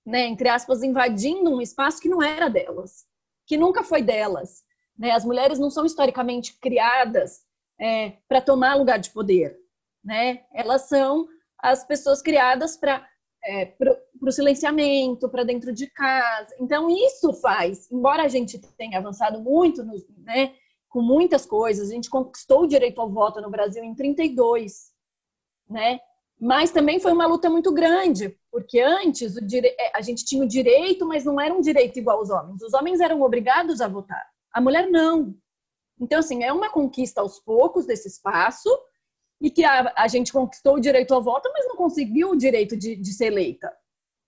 né, 0.06 0.26
entre 0.26 0.50
aspas, 0.50 0.84
invadindo 0.84 1.50
um 1.50 1.62
espaço 1.62 2.02
que 2.02 2.10
não 2.10 2.22
era 2.22 2.50
delas, 2.50 3.06
que 3.46 3.58
nunca 3.58 3.84
foi 3.84 4.02
delas. 4.02 4.64
Né? 4.98 5.12
As 5.12 5.26
mulheres 5.26 5.60
não 5.60 5.70
são 5.70 5.86
historicamente 5.86 6.58
criadas 6.60 7.47
é, 7.80 8.14
para 8.28 8.42
tomar 8.42 8.76
lugar 8.76 9.00
de 9.00 9.10
poder. 9.12 9.58
Né? 10.04 10.44
Elas 10.54 10.88
são 10.88 11.28
as 11.60 11.86
pessoas 11.86 12.22
criadas 12.22 12.78
para 12.78 13.06
é, 13.48 13.66
para 13.66 13.98
o 14.22 14.32
silenciamento, 14.32 15.30
para 15.30 15.44
dentro 15.44 15.72
de 15.72 15.88
casa. 15.88 16.54
Então, 16.60 16.90
isso 16.90 17.34
faz, 17.34 17.90
embora 17.92 18.24
a 18.24 18.28
gente 18.28 18.60
tenha 18.78 19.00
avançado 19.00 19.40
muito, 19.42 19.84
no, 19.84 19.94
né, 20.18 20.54
com 20.90 21.02
muitas 21.02 21.46
coisas, 21.46 21.90
a 21.90 21.94
gente 21.94 22.10
conquistou 22.10 22.64
o 22.64 22.68
direito 22.68 23.00
ao 23.00 23.10
voto 23.10 23.42
no 23.42 23.50
Brasil 23.50 23.84
em 23.84 23.96
32, 23.96 24.92
né? 25.70 26.00
Mas 26.40 26.72
também 26.72 27.00
foi 27.00 27.12
uma 27.12 27.26
luta 27.26 27.50
muito 27.50 27.74
grande, 27.74 28.38
porque 28.52 28.80
antes 28.80 29.34
dire... 29.48 29.76
a 29.94 30.02
gente 30.02 30.24
tinha 30.24 30.44
o 30.44 30.48
direito, 30.48 31.06
mas 31.06 31.26
não 31.26 31.40
era 31.42 31.54
um 31.54 31.62
direito 31.62 31.98
igual 31.98 32.20
aos 32.20 32.30
homens. 32.30 32.62
Os 32.62 32.74
homens 32.74 33.00
eram 33.00 33.22
obrigados 33.22 33.82
a 33.82 33.88
votar, 33.88 34.24
a 34.52 34.62
mulher 34.62 34.90
não. 34.90 35.34
Então, 36.00 36.20
assim, 36.20 36.44
é 36.44 36.54
uma 36.54 36.70
conquista 36.70 37.22
aos 37.22 37.40
poucos 37.40 37.86
desse 37.86 38.08
espaço, 38.08 38.70
e 39.42 39.52
que 39.52 39.64
a, 39.64 39.94
a 39.96 40.08
gente 40.08 40.34
conquistou 40.34 40.76
o 40.76 40.80
direito 40.80 41.14
ao 41.14 41.22
voto, 41.22 41.50
mas 41.54 41.68
não 41.68 41.76
conseguiu 41.76 42.32
o 42.32 42.36
direito 42.36 42.76
de, 42.76 42.96
de 42.96 43.14
ser 43.14 43.28
eleita 43.28 43.72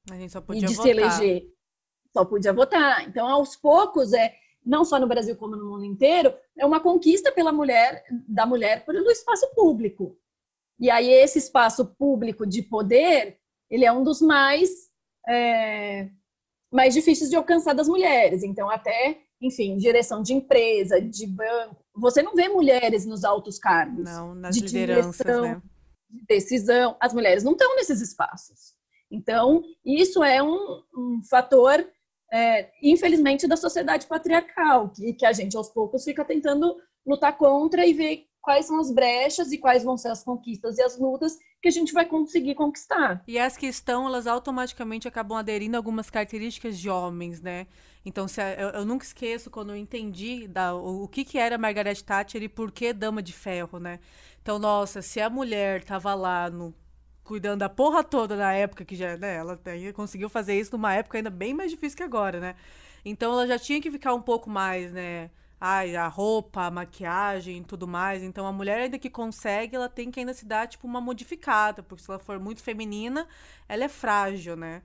A 0.09 0.15
gente 0.15 0.31
só 0.31 0.39
e 0.39 0.43
podia 0.43 0.67
de 0.67 0.75
votar. 0.75 0.83
se 0.83 0.89
eleger. 0.89 1.53
Só 2.13 2.25
podia 2.25 2.53
votar. 2.53 3.07
Então, 3.07 3.27
aos 3.27 3.55
poucos, 3.55 4.13
é 4.13 4.35
não 4.65 4.83
só 4.85 4.99
no 4.99 5.07
Brasil 5.07 5.35
como 5.35 5.55
no 5.55 5.65
mundo 5.65 5.85
inteiro, 5.85 6.33
é 6.57 6.65
uma 6.65 6.79
conquista 6.79 7.31
pela 7.31 7.51
mulher, 7.51 8.03
da 8.27 8.45
mulher 8.45 8.85
pelo 8.85 9.09
espaço 9.09 9.49
público. 9.55 10.17
E 10.79 10.89
aí 10.89 11.09
esse 11.09 11.39
espaço 11.39 11.85
público 11.95 12.45
de 12.45 12.61
poder, 12.61 13.39
ele 13.69 13.85
é 13.85 13.91
um 13.91 14.03
dos 14.03 14.21
mais 14.21 14.69
é, 15.27 16.09
mais 16.71 16.93
difíceis 16.93 17.29
de 17.29 17.35
alcançar 17.35 17.73
das 17.73 17.87
mulheres. 17.87 18.43
Então, 18.43 18.69
até, 18.69 19.21
enfim, 19.41 19.77
direção 19.77 20.21
de 20.21 20.33
empresa, 20.33 20.99
de 21.01 21.25
banco, 21.25 21.77
você 21.95 22.21
não 22.21 22.35
vê 22.35 22.49
mulheres 22.49 23.05
nos 23.05 23.23
altos 23.23 23.57
cargos 23.57 24.03
Não, 24.03 24.35
nas 24.35 24.55
de 24.55 24.61
lideranças, 24.61 25.17
direção, 25.17 25.41
né? 25.43 25.61
de 26.09 26.25
decisão. 26.25 26.97
As 26.99 27.13
mulheres 27.13 27.43
não 27.43 27.53
estão 27.53 27.75
nesses 27.75 28.01
espaços. 28.01 28.73
Então, 29.11 29.63
isso 29.83 30.23
é 30.23 30.41
um, 30.43 30.83
um 30.95 31.21
fator, 31.29 31.85
é, 32.31 32.69
infelizmente, 32.83 33.47
da 33.47 33.57
sociedade 33.57 34.05
patriarcal, 34.07 34.89
que, 34.89 35.13
que 35.13 35.25
a 35.25 35.33
gente, 35.33 35.57
aos 35.57 35.69
poucos, 35.69 36.03
fica 36.03 36.23
tentando 36.23 36.75
lutar 37.05 37.37
contra 37.37 37.85
e 37.85 37.93
ver 37.93 38.25
quais 38.41 38.65
são 38.65 38.79
as 38.79 38.91
brechas 38.91 39.51
e 39.51 39.57
quais 39.57 39.83
vão 39.83 39.97
ser 39.97 40.09
as 40.09 40.23
conquistas 40.23 40.77
e 40.77 40.81
as 40.81 40.97
lutas 40.97 41.37
que 41.61 41.67
a 41.67 41.71
gente 41.71 41.91
vai 41.91 42.05
conseguir 42.05 42.55
conquistar. 42.55 43.23
E 43.27 43.37
as 43.37 43.57
que 43.57 43.65
estão, 43.65 44.07
elas 44.07 44.27
automaticamente 44.27 45.07
acabam 45.07 45.37
aderindo 45.37 45.75
a 45.75 45.79
algumas 45.79 46.09
características 46.09 46.77
de 46.77 46.89
homens, 46.89 47.41
né? 47.41 47.67
Então, 48.05 48.27
se 48.27 48.41
a, 48.41 48.53
eu, 48.53 48.69
eu, 48.69 48.85
nunca 48.85 49.05
esqueço 49.05 49.49
quando 49.49 49.71
eu 49.71 49.75
entendi 49.75 50.47
da, 50.47 50.73
o, 50.73 51.03
o, 51.03 51.07
que, 51.07 51.25
que 51.25 51.37
era 51.37 51.57
Margaret 51.57 51.95
Thatcher 51.95 52.41
e 52.43 52.49
por 52.49 52.71
que 52.71 52.93
Dama 52.93 53.21
de 53.21 53.33
Ferro, 53.33 53.79
né? 53.79 53.99
Então, 54.41 54.57
nossa, 54.57 55.01
se 55.01 55.19
a 55.21 55.29
mulher 55.29 55.83
tava 55.83 56.13
lá 56.15 56.49
no, 56.49 56.73
cuidando 57.29 57.59
da 57.59 57.69
porra 57.69 58.03
toda 58.03 58.35
na 58.35 58.53
época 58.53 58.83
que 58.83 58.95
já, 58.95 59.15
né, 59.17 59.35
ela 59.35 59.59
conseguiu 59.93 60.29
fazer 60.29 60.59
isso 60.59 60.71
numa 60.71 60.93
época 60.95 61.19
ainda 61.19 61.29
bem 61.29 61.53
mais 61.53 61.69
difícil 61.69 61.97
que 61.97 62.03
agora, 62.03 62.39
né? 62.39 62.55
Então 63.05 63.31
ela 63.33 63.47
já 63.47 63.59
tinha 63.59 63.79
que 63.81 63.91
ficar 63.91 64.13
um 64.15 64.21
pouco 64.21 64.49
mais, 64.49 64.91
né, 64.91 65.29
ai, 65.61 65.95
a 65.95 66.07
roupa, 66.07 66.63
a 66.63 66.71
maquiagem 66.71 67.59
e 67.59 67.63
tudo 67.63 67.87
mais. 67.87 68.23
Então 68.23 68.47
a 68.47 68.51
mulher 68.51 68.79
ainda 68.81 68.97
que 68.97 69.09
consegue, 69.09 69.75
ela 69.75 69.89
tem 69.89 70.09
que 70.09 70.19
ainda 70.19 70.33
se 70.33 70.45
dar 70.45 70.67
tipo 70.67 70.87
uma 70.87 70.99
modificada, 70.99 71.83
porque 71.83 72.03
se 72.03 72.09
ela 72.09 72.19
for 72.19 72.39
muito 72.39 72.63
feminina, 72.63 73.27
ela 73.67 73.83
é 73.83 73.89
frágil, 73.89 74.55
né? 74.55 74.81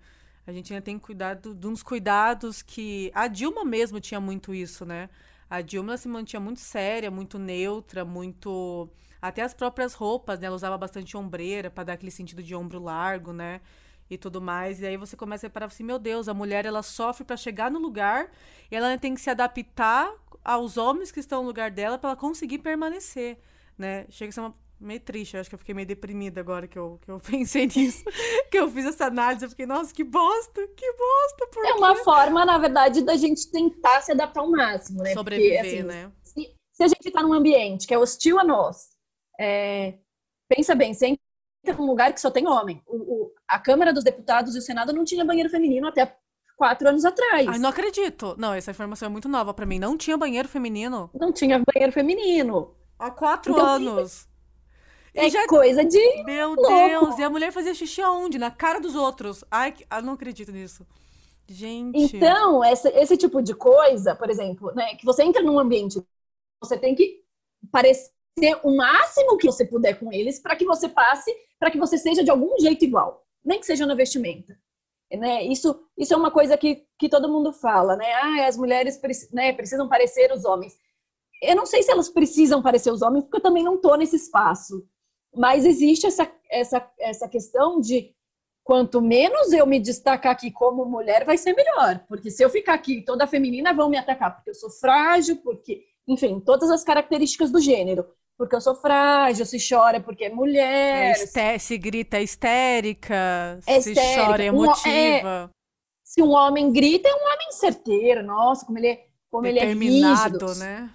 A 0.47 0.53
gente 0.53 0.73
ainda 0.73 0.85
tem 0.85 0.99
cuidar 0.99 1.35
de 1.37 1.67
uns 1.67 1.83
cuidados 1.83 2.63
que 2.63 3.11
a 3.15 3.27
Dilma 3.29 3.65
mesmo 3.65 4.01
tinha 4.01 4.21
muito 4.21 4.55
isso, 4.55 4.85
né? 4.85 5.09
A 5.49 5.61
Dilma 5.61 5.97
se 5.97 6.09
mantinha 6.09 6.41
muito 6.41 6.61
séria, 6.61 7.11
muito 7.11 7.39
neutra, 7.39 8.05
muito 8.05 8.89
até 9.21 9.43
as 9.43 9.55
próprias 9.55 9.95
roupas, 9.95 10.39
né? 10.41 10.47
Ela 10.47 10.57
usava 10.57 10.77
bastante 10.77 11.17
ombreira 11.17 11.71
para 11.71 11.85
dar 11.85 11.93
aquele 11.95 12.11
sentido 12.11 12.43
de 12.43 12.55
ombro 12.55 12.83
largo, 12.83 13.33
né? 13.33 13.61
e 14.09 14.19
tudo 14.19 14.41
mais. 14.41 14.81
E 14.81 14.87
aí 14.87 14.97
você 14.97 15.17
começa 15.17 15.47
a 15.47 15.49
reparar 15.49 15.67
assim, 15.67 15.85
meu 15.85 15.99
Deus, 15.99 16.29
a 16.29 16.35
mulher 16.35 16.67
ela 16.67 16.83
sofre 16.83 17.25
para 17.25 17.37
chegar 17.37 17.71
no 17.71 17.79
lugar 17.79 18.31
e 18.71 18.77
ela 18.77 18.97
tem 18.99 19.15
que 19.15 19.21
se 19.21 19.31
adaptar 19.31 20.13
aos 20.45 20.77
homens 20.77 21.11
que 21.11 21.21
estão 21.21 21.43
no 21.43 21.49
lugar 21.49 21.71
dela 21.71 21.99
para 21.99 22.11
ela 22.11 22.17
conseguir 22.17 22.59
permanecer, 22.59 23.39
né? 23.79 24.07
Chega 24.11 24.31
a 24.31 24.33
ser 24.33 24.41
uma 24.41 24.55
meio 24.85 25.01
triste, 25.01 25.35
eu 25.35 25.41
acho 25.41 25.49
que 25.49 25.55
eu 25.55 25.59
fiquei 25.59 25.75
meio 25.75 25.87
deprimida 25.87 26.41
agora 26.41 26.67
que 26.67 26.79
eu, 26.79 26.99
que 27.03 27.11
eu 27.11 27.19
pensei 27.21 27.67
nisso, 27.67 28.05
que 28.51 28.59
eu 28.59 28.71
fiz 28.71 28.87
essa 28.87 29.07
análise, 29.07 29.45
eu 29.45 29.51
fiquei, 29.51 29.67
nossa, 29.67 29.93
que 29.93 30.05
bosta, 30.05 30.67
que 30.69 30.93
bosta, 30.93 31.47
por 31.53 31.65
É 31.65 31.75
uma 31.75 31.97
forma, 31.97 32.45
na 32.45 32.59
verdade, 32.59 33.03
da 33.03 33.17
gente 33.17 33.51
tentar 33.51 34.01
se 34.03 34.13
adaptar 34.13 34.41
ao 34.41 34.51
máximo, 34.51 35.03
né? 35.03 35.13
Sobreviver, 35.13 35.63
Porque, 35.63 35.77
assim, 35.77 35.83
né? 35.83 36.13
Se, 36.23 36.57
se, 36.73 36.83
a 36.83 36.89
gente 36.89 37.11
tá 37.11 37.23
num 37.23 37.33
ambiente 37.33 37.87
que 37.87 37.95
é 37.95 37.99
hostil 37.99 38.39
a 38.39 38.45
nós, 38.45 38.91
é, 39.41 39.95
pensa 40.49 40.75
bem, 40.75 40.95
se 40.95 41.07
entra 41.07 41.77
num 41.79 41.87
lugar 41.87 42.13
que 42.13 42.21
só 42.21 42.31
tem 42.31 42.47
homem, 42.47 42.83
o, 42.87 42.97
o, 42.97 43.33
a 43.49 43.59
Câmara 43.59 43.93
dos 43.93 44.05
Deputados 44.05 44.55
e 44.55 44.59
o 44.59 44.63
Senado 44.63 44.93
não 44.93 45.05
tinha 45.05 45.25
banheiro 45.25 45.51
feminino 45.51 45.89
até 45.89 46.17
quatro 46.57 46.89
anos 46.89 47.05
atrás. 47.05 47.47
Ai, 47.49 47.59
não 47.59 47.71
acredito. 47.71 48.35
Não, 48.39 48.55
essa 48.55 48.71
informação 48.71 49.07
é 49.07 49.11
muito 49.11 49.29
nova 49.29 49.53
para 49.53 49.67
mim. 49.67 49.79
Não 49.79 49.97
tinha 49.97 50.17
banheiro 50.17 50.49
feminino? 50.49 51.11
Não 51.15 51.33
tinha 51.33 51.63
banheiro 51.65 51.93
feminino. 51.93 52.75
Há 52.99 53.11
quatro 53.11 53.53
então, 53.53 53.67
anos. 53.67 54.29
É 55.15 55.31
já... 55.31 55.47
coisa 55.47 55.85
de. 55.85 56.25
Meu 56.25 56.55
louco. 56.55 56.69
Deus! 56.69 57.19
E 57.19 57.23
a 57.23 57.31
mulher 57.31 57.53
fazia 57.53 57.75
xixi 57.75 58.03
aonde? 58.03 58.39
Na 58.39 58.51
cara 58.51 58.81
dos 58.81 58.95
outros. 58.95 59.45
Ai, 59.51 59.75
eu 59.91 60.03
não 60.03 60.15
acredito 60.15 60.51
nisso. 60.51 60.85
Gente. 61.47 62.17
Então, 62.17 62.65
essa, 62.65 62.89
esse 62.99 63.17
tipo 63.17 63.43
de 63.43 63.55
coisa, 63.55 64.15
por 64.15 64.31
exemplo, 64.31 64.73
né, 64.75 64.95
que 64.97 65.05
você 65.05 65.23
entra 65.23 65.43
num 65.43 65.59
ambiente, 65.59 66.03
você 66.61 66.77
tem 66.77 66.95
que 66.95 67.23
parecer 67.71 68.11
o 68.63 68.77
máximo 68.77 69.37
que 69.37 69.47
você 69.47 69.65
puder 69.65 69.99
com 69.99 70.13
eles 70.13 70.41
para 70.41 70.57
que 70.57 70.65
você 70.65 70.89
passe, 70.89 71.33
para 71.59 71.71
que 71.71 71.79
você 71.79 71.99
seja 71.99 72.25
de 72.25 72.31
algum 72.31 72.59
jeito 72.59 72.85
igual, 72.85 73.25
nem 73.45 73.61
que 73.61 73.67
seja 73.67 73.87
na 73.87 73.95
vestimenta. 73.95 74.59
Né? 75.13 75.45
Isso, 75.45 75.79
isso 75.97 76.13
é 76.13 76.17
uma 76.17 76.31
coisa 76.31 76.57
que, 76.57 76.85
que 76.99 77.09
todo 77.09 77.29
mundo 77.29 77.53
fala, 77.53 77.95
né? 77.95 78.13
Ah, 78.15 78.47
as 78.49 78.57
mulheres 78.57 79.01
né, 79.31 79.53
precisam 79.53 79.89
parecer 79.89 80.33
os 80.33 80.45
homens. 80.45 80.77
Eu 81.41 81.55
não 81.55 81.67
sei 81.67 81.83
se 81.83 81.93
elas 81.93 82.09
precisam 82.09 82.63
parecer 82.63 82.91
os 82.91 83.03
homens, 83.03 83.23
porque 83.25 83.37
eu 83.37 83.43
também 83.43 83.63
não 83.63 83.77
estou 83.77 83.97
nesse 83.97 84.17
espaço. 84.17 84.85
Mas 85.37 85.65
existe 85.65 86.07
essa, 86.07 86.31
essa, 86.51 86.91
essa 86.99 87.29
questão 87.29 87.81
de 87.81 88.15
quanto 88.63 89.01
menos 89.03 89.53
eu 89.53 89.67
me 89.67 89.79
destacar 89.79 90.33
aqui 90.33 90.51
como 90.51 90.85
mulher, 90.85 91.25
vai 91.25 91.37
ser 91.37 91.55
melhor. 91.55 92.05
Porque 92.09 92.31
se 92.31 92.43
eu 92.43 92.49
ficar 92.49 92.75
aqui 92.75 93.03
toda 93.03 93.27
feminina, 93.27 93.75
vão 93.75 93.91
me 93.91 93.99
atacar 93.99 94.35
porque 94.35 94.51
eu 94.51 94.55
sou 94.55 94.71
frágil, 94.71 95.37
porque, 95.37 95.85
enfim, 96.09 96.41
todas 96.41 96.71
as 96.71 96.83
características 96.83 97.51
do 97.51 97.61
gênero 97.61 98.07
porque 98.37 98.57
eu 98.57 98.61
sou 98.61 98.75
frágil, 98.75 99.47
se 99.47 99.59
chora 99.59 100.01
porque 100.01 100.25
é 100.25 100.31
mulher. 100.31 101.13
É 101.13 101.59
se 101.59 101.79
grita 101.79 102.21
histérica, 102.21 103.61
é 103.67 103.81
se 103.81 103.93
histérica. 103.93 104.27
chora 104.27 104.45
emotiva. 104.45 104.83
Um, 104.85 105.45
é, 105.45 105.51
se 106.03 106.23
um 106.23 106.31
homem 106.31 106.73
grita, 106.73 107.09
é 107.09 107.15
um 107.15 107.33
homem 107.33 107.53
certeiro. 107.53 108.23
Nossa, 108.23 108.67
como 108.67 108.79
ele 108.79 108.89
é, 108.89 109.07
como 109.31 109.47
ele 109.47 109.59
é 109.61 109.73
rígido. 109.73 110.55
né? 110.57 110.91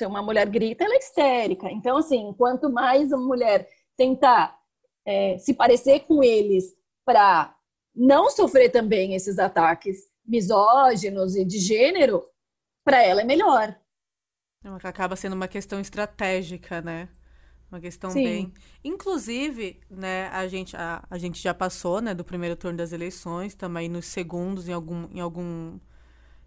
Se 0.00 0.06
uma 0.06 0.22
mulher 0.22 0.48
grita, 0.48 0.82
ela 0.82 0.94
é 0.94 0.98
histérica. 0.98 1.70
Então, 1.70 1.98
assim, 1.98 2.32
quanto 2.32 2.72
mais 2.72 3.12
a 3.12 3.18
mulher 3.18 3.68
tentar 3.98 4.58
é, 5.04 5.36
se 5.36 5.52
parecer 5.52 6.06
com 6.06 6.24
eles 6.24 6.74
para 7.04 7.54
não 7.94 8.30
sofrer 8.30 8.70
também 8.70 9.14
esses 9.14 9.38
ataques 9.38 10.08
misóginos 10.24 11.36
e 11.36 11.44
de 11.44 11.58
gênero, 11.58 12.24
para 12.82 13.02
ela 13.02 13.20
é 13.20 13.24
melhor. 13.24 13.78
Acaba 14.82 15.16
sendo 15.16 15.34
uma 15.34 15.46
questão 15.46 15.78
estratégica, 15.78 16.80
né? 16.80 17.06
Uma 17.70 17.78
questão 17.78 18.10
Sim. 18.10 18.24
bem. 18.24 18.54
Inclusive, 18.82 19.82
né, 19.90 20.28
a 20.28 20.48
gente, 20.48 20.74
a, 20.78 21.04
a 21.10 21.18
gente 21.18 21.42
já 21.42 21.52
passou, 21.52 22.00
né, 22.00 22.14
do 22.14 22.24
primeiro 22.24 22.56
turno 22.56 22.78
das 22.78 22.92
eleições, 22.92 23.54
também 23.54 23.86
nos 23.86 24.06
segundos 24.06 24.66
em 24.66 24.72
algum, 24.72 25.10
em 25.14 25.20
algum 25.20 25.78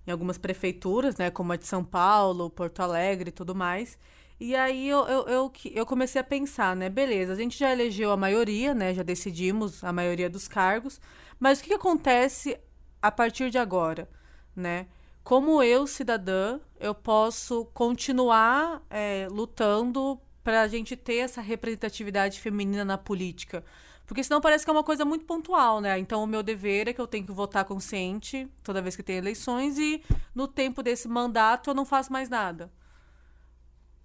em 0.05 0.11
algumas 0.11 0.37
prefeituras, 0.37 1.17
né, 1.17 1.29
como 1.31 1.53
a 1.53 1.55
de 1.55 1.65
São 1.65 1.83
Paulo, 1.83 2.49
Porto 2.49 2.81
Alegre 2.81 3.29
e 3.29 3.31
tudo 3.31 3.55
mais. 3.55 3.97
E 4.39 4.55
aí 4.55 4.89
eu, 4.89 5.05
eu, 5.05 5.27
eu, 5.27 5.53
eu, 5.73 5.85
comecei 5.85 6.19
a 6.19 6.23
pensar, 6.23 6.75
né, 6.75 6.89
beleza, 6.89 7.33
a 7.33 7.35
gente 7.35 7.57
já 7.57 7.71
elegeu 7.71 8.11
a 8.11 8.17
maioria, 8.17 8.73
né, 8.73 8.93
já 8.93 9.03
decidimos 9.03 9.83
a 9.83 9.93
maioria 9.93 10.29
dos 10.29 10.47
cargos, 10.47 10.99
mas 11.39 11.59
o 11.59 11.63
que, 11.63 11.69
que 11.69 11.75
acontece 11.75 12.59
a 13.01 13.11
partir 13.11 13.49
de 13.49 13.57
agora, 13.57 14.09
né? 14.55 14.87
como 15.23 15.63
eu, 15.63 15.87
cidadã, 15.87 16.59
eu 16.79 16.93
posso 16.93 17.65
continuar 17.73 18.83
é, 18.89 19.27
lutando 19.31 20.19
para 20.43 20.61
a 20.61 20.67
gente 20.67 20.97
ter 20.97 21.17
essa 21.17 21.39
representatividade 21.39 22.39
feminina 22.41 22.83
na 22.83 22.97
política? 22.97 23.63
Porque 24.05 24.23
senão 24.23 24.41
parece 24.41 24.65
que 24.65 24.69
é 24.69 24.73
uma 24.73 24.83
coisa 24.83 25.05
muito 25.05 25.25
pontual, 25.25 25.79
né? 25.79 25.97
Então 25.97 26.23
o 26.23 26.27
meu 26.27 26.43
dever 26.43 26.87
é 26.87 26.93
que 26.93 26.99
eu 26.99 27.07
tenho 27.07 27.25
que 27.25 27.31
votar 27.31 27.65
consciente 27.65 28.47
toda 28.63 28.81
vez 28.81 28.95
que 28.95 29.03
tem 29.03 29.17
eleições 29.17 29.77
e 29.77 30.03
no 30.35 30.47
tempo 30.47 30.83
desse 30.83 31.07
mandato 31.07 31.69
eu 31.69 31.73
não 31.73 31.85
faço 31.85 32.11
mais 32.11 32.29
nada. 32.29 32.71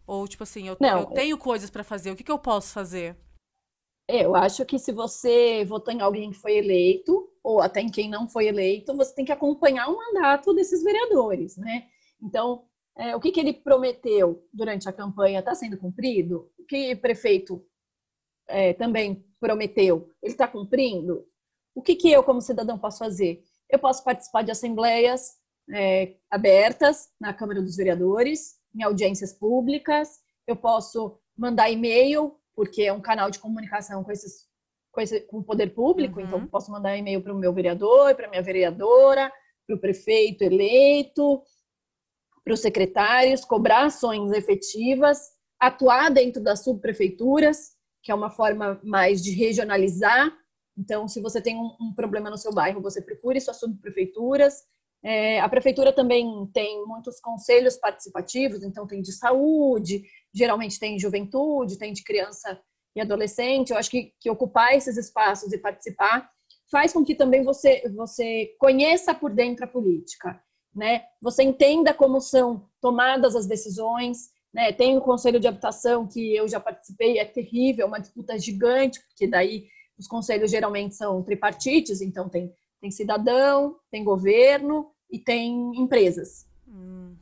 Ou 0.06 0.26
tipo 0.26 0.42
assim, 0.42 0.68
eu, 0.68 0.76
não, 0.80 1.00
eu 1.00 1.06
tenho 1.06 1.36
coisas 1.36 1.68
para 1.68 1.84
fazer, 1.84 2.10
o 2.10 2.16
que, 2.16 2.24
que 2.24 2.32
eu 2.32 2.38
posso 2.38 2.72
fazer? 2.72 3.16
Eu 4.08 4.34
acho 4.34 4.64
que 4.64 4.78
se 4.78 4.90
você 4.90 5.66
votou 5.66 5.92
em 5.92 6.00
alguém 6.00 6.30
que 6.30 6.38
foi 6.38 6.56
eleito, 6.56 7.30
ou 7.42 7.60
até 7.60 7.82
em 7.82 7.90
quem 7.90 8.08
não 8.08 8.26
foi 8.26 8.46
eleito, 8.46 8.96
você 8.96 9.14
tem 9.14 9.24
que 9.24 9.32
acompanhar 9.32 9.88
o 9.88 9.96
mandato 9.98 10.54
desses 10.54 10.82
vereadores, 10.82 11.58
né? 11.58 11.86
Então, 12.22 12.64
é, 12.96 13.14
o 13.14 13.20
que, 13.20 13.30
que 13.30 13.38
ele 13.38 13.52
prometeu 13.52 14.42
durante 14.52 14.88
a 14.88 14.92
campanha 14.92 15.40
está 15.40 15.54
sendo 15.54 15.76
cumprido? 15.76 16.50
O 16.58 16.64
que 16.64 16.96
prefeito 16.96 17.62
é, 18.48 18.72
também 18.72 19.24
prometeu, 19.40 20.10
ele 20.22 20.32
está 20.32 20.48
cumprindo? 20.48 21.24
O 21.74 21.82
que, 21.82 21.94
que 21.94 22.10
eu, 22.10 22.24
como 22.24 22.40
cidadão, 22.40 22.78
posso 22.78 22.98
fazer? 22.98 23.42
Eu 23.70 23.78
posso 23.78 24.02
participar 24.02 24.42
de 24.42 24.50
assembleias 24.50 25.36
é, 25.72 26.16
abertas 26.30 27.08
na 27.20 27.32
Câmara 27.32 27.62
dos 27.62 27.76
Vereadores, 27.76 28.56
em 28.74 28.82
audiências 28.82 29.32
públicas, 29.32 30.18
eu 30.46 30.56
posso 30.56 31.18
mandar 31.36 31.70
e-mail 31.70 32.36
porque 32.54 32.82
é 32.82 32.92
um 32.92 33.00
canal 33.00 33.30
de 33.30 33.38
comunicação 33.38 34.02
com 34.02 34.10
esses 34.10 34.48
com, 34.90 35.00
esse, 35.00 35.20
com 35.20 35.38
o 35.38 35.44
poder 35.44 35.74
público, 35.74 36.18
então 36.18 36.38
uhum. 36.38 36.44
então 36.44 36.50
posso 36.50 36.72
mandar 36.72 36.96
e-mail 36.96 37.22
para 37.22 37.32
o 37.32 37.38
meu 37.38 37.52
vereador, 37.52 38.14
para 38.16 38.28
minha 38.28 38.42
vereadora, 38.42 39.30
para 39.66 39.76
o 39.76 39.78
prefeito 39.78 40.42
eleito, 40.42 41.42
para 42.42 42.54
os 42.54 42.60
secretários, 42.60 43.44
cobrar 43.44 43.84
ações 43.84 44.32
efetivas, 44.32 45.18
atuar 45.60 46.10
dentro 46.10 46.42
das 46.42 46.64
subprefeituras, 46.64 47.76
que 48.02 48.10
é 48.10 48.14
uma 48.14 48.30
forma 48.30 48.80
mais 48.82 49.22
de 49.22 49.32
regionalizar. 49.32 50.32
Então, 50.76 51.08
se 51.08 51.20
você 51.20 51.40
tem 51.40 51.56
um, 51.56 51.76
um 51.80 51.92
problema 51.94 52.30
no 52.30 52.38
seu 52.38 52.52
bairro, 52.52 52.80
você 52.80 53.02
procure 53.02 53.40
suas 53.40 53.58
subprefeituras. 53.58 54.62
É, 55.02 55.40
a 55.40 55.48
prefeitura 55.48 55.92
também 55.92 56.48
tem 56.52 56.84
muitos 56.86 57.20
conselhos 57.20 57.76
participativos, 57.76 58.62
então 58.62 58.86
tem 58.86 59.00
de 59.00 59.12
saúde, 59.12 60.02
geralmente 60.34 60.78
tem 60.78 60.98
juventude, 60.98 61.78
tem 61.78 61.92
de 61.92 62.02
criança 62.02 62.60
e 62.96 63.00
adolescente. 63.00 63.70
Eu 63.70 63.78
acho 63.78 63.90
que, 63.90 64.12
que 64.20 64.30
ocupar 64.30 64.74
esses 64.74 64.96
espaços 64.96 65.52
e 65.52 65.58
participar 65.58 66.28
faz 66.70 66.92
com 66.92 67.04
que 67.04 67.14
também 67.14 67.42
você, 67.42 67.88
você 67.94 68.54
conheça 68.58 69.14
por 69.14 69.32
dentro 69.32 69.64
a 69.64 69.68
política, 69.68 70.40
né? 70.74 71.04
Você 71.22 71.42
entenda 71.42 71.94
como 71.94 72.20
são 72.20 72.68
tomadas 72.80 73.34
as 73.34 73.46
decisões, 73.46 74.30
né? 74.52 74.72
Tem 74.72 74.96
o 74.96 75.00
conselho 75.00 75.40
de 75.40 75.46
habitação 75.46 76.06
que 76.06 76.34
eu 76.34 76.48
já 76.48 76.58
participei, 76.58 77.18
é 77.18 77.24
terrível, 77.24 77.84
é 77.84 77.88
uma 77.88 78.00
disputa 78.00 78.38
gigante, 78.38 79.00
porque 79.06 79.26
daí 79.26 79.66
os 79.98 80.06
conselhos 80.06 80.50
geralmente 80.50 80.94
são 80.94 81.22
tripartites, 81.22 82.00
então 82.00 82.28
tem, 82.28 82.52
tem 82.80 82.90
cidadão, 82.90 83.76
tem 83.90 84.04
governo 84.04 84.90
e 85.10 85.18
tem 85.18 85.72
empresas. 85.76 86.46
Hum. 86.66 87.16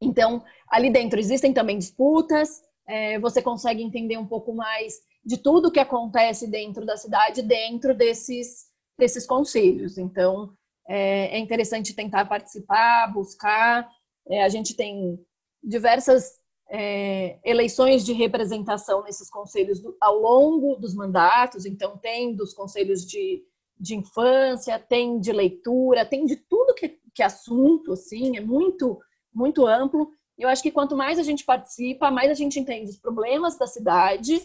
Então, 0.00 0.42
ali 0.68 0.90
dentro 0.90 1.18
existem 1.18 1.52
também 1.52 1.78
disputas, 1.78 2.62
é, 2.86 3.18
você 3.18 3.40
consegue 3.42 3.82
entender 3.82 4.16
um 4.16 4.26
pouco 4.26 4.54
mais 4.54 4.94
de 5.24 5.36
tudo 5.36 5.70
que 5.70 5.78
acontece 5.78 6.48
dentro 6.48 6.84
da 6.84 6.96
cidade, 6.96 7.42
dentro 7.42 7.94
desses, 7.94 8.66
desses 8.98 9.26
conselhos. 9.26 9.98
Então, 9.98 10.52
é, 10.88 11.36
é 11.36 11.38
interessante 11.38 11.94
tentar 11.94 12.24
participar, 12.24 13.12
buscar. 13.12 13.88
É, 14.28 14.42
a 14.42 14.48
gente 14.48 14.74
tem 14.74 15.18
diversas 15.62 16.41
é, 16.74 17.38
eleições 17.44 18.02
de 18.02 18.14
representação 18.14 19.02
nesses 19.02 19.28
conselhos 19.28 19.78
do, 19.78 19.94
ao 20.00 20.18
longo 20.18 20.74
dos 20.76 20.94
mandatos, 20.94 21.66
então 21.66 21.98
tem 21.98 22.34
dos 22.34 22.54
conselhos 22.54 23.04
de, 23.04 23.44
de 23.78 23.94
infância, 23.94 24.78
tem 24.78 25.20
de 25.20 25.30
leitura, 25.32 26.06
tem 26.06 26.24
de 26.24 26.34
tudo 26.34 26.74
que, 26.74 26.98
que 27.14 27.22
assunto, 27.22 27.92
assim, 27.92 28.38
é 28.38 28.40
muito, 28.40 28.98
muito 29.34 29.66
amplo. 29.66 30.10
Eu 30.38 30.48
acho 30.48 30.62
que 30.62 30.70
quanto 30.70 30.96
mais 30.96 31.18
a 31.18 31.22
gente 31.22 31.44
participa, 31.44 32.10
mais 32.10 32.30
a 32.30 32.34
gente 32.34 32.58
entende 32.58 32.90
os 32.90 32.98
problemas 32.98 33.58
da 33.58 33.66
cidade 33.66 34.42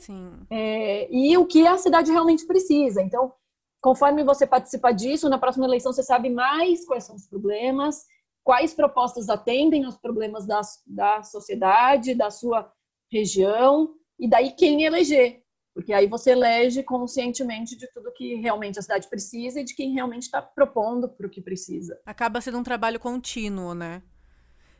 é, 0.49 1.07
e 1.09 1.37
o 1.37 1.45
que 1.45 1.65
a 1.65 1.77
cidade 1.77 2.11
realmente 2.11 2.45
precisa. 2.45 3.01
Então, 3.01 3.31
conforme 3.79 4.21
você 4.21 4.45
participa 4.45 4.91
disso, 4.91 5.29
na 5.29 5.37
próxima 5.37 5.65
eleição 5.65 5.93
você 5.93 6.03
sabe 6.03 6.29
mais 6.29 6.85
quais 6.85 7.05
são 7.05 7.15
os 7.15 7.25
problemas, 7.25 8.05
quais 8.47 8.73
propostas 8.73 9.27
atendem 9.27 9.83
aos 9.83 9.97
problemas 9.97 10.47
da, 10.47 10.61
da 10.85 11.21
sociedade, 11.21 12.15
da 12.15 12.31
sua 12.31 12.71
região, 13.11 13.93
e 14.17 14.25
daí 14.25 14.51
quem 14.51 14.83
eleger. 14.83 15.43
Porque 15.73 15.91
aí 15.91 16.07
você 16.07 16.31
elege 16.31 16.81
conscientemente 16.81 17.75
de 17.75 17.91
tudo 17.91 18.09
que 18.13 18.35
realmente 18.35 18.79
a 18.79 18.81
cidade 18.81 19.09
precisa 19.09 19.59
e 19.59 19.65
de 19.65 19.75
quem 19.75 19.91
realmente 19.91 20.23
está 20.23 20.41
propondo 20.41 21.09
para 21.09 21.27
o 21.27 21.29
que 21.29 21.41
precisa. 21.41 21.99
Acaba 22.05 22.39
sendo 22.39 22.57
um 22.57 22.63
trabalho 22.63 23.01
contínuo, 23.01 23.73
né? 23.73 24.01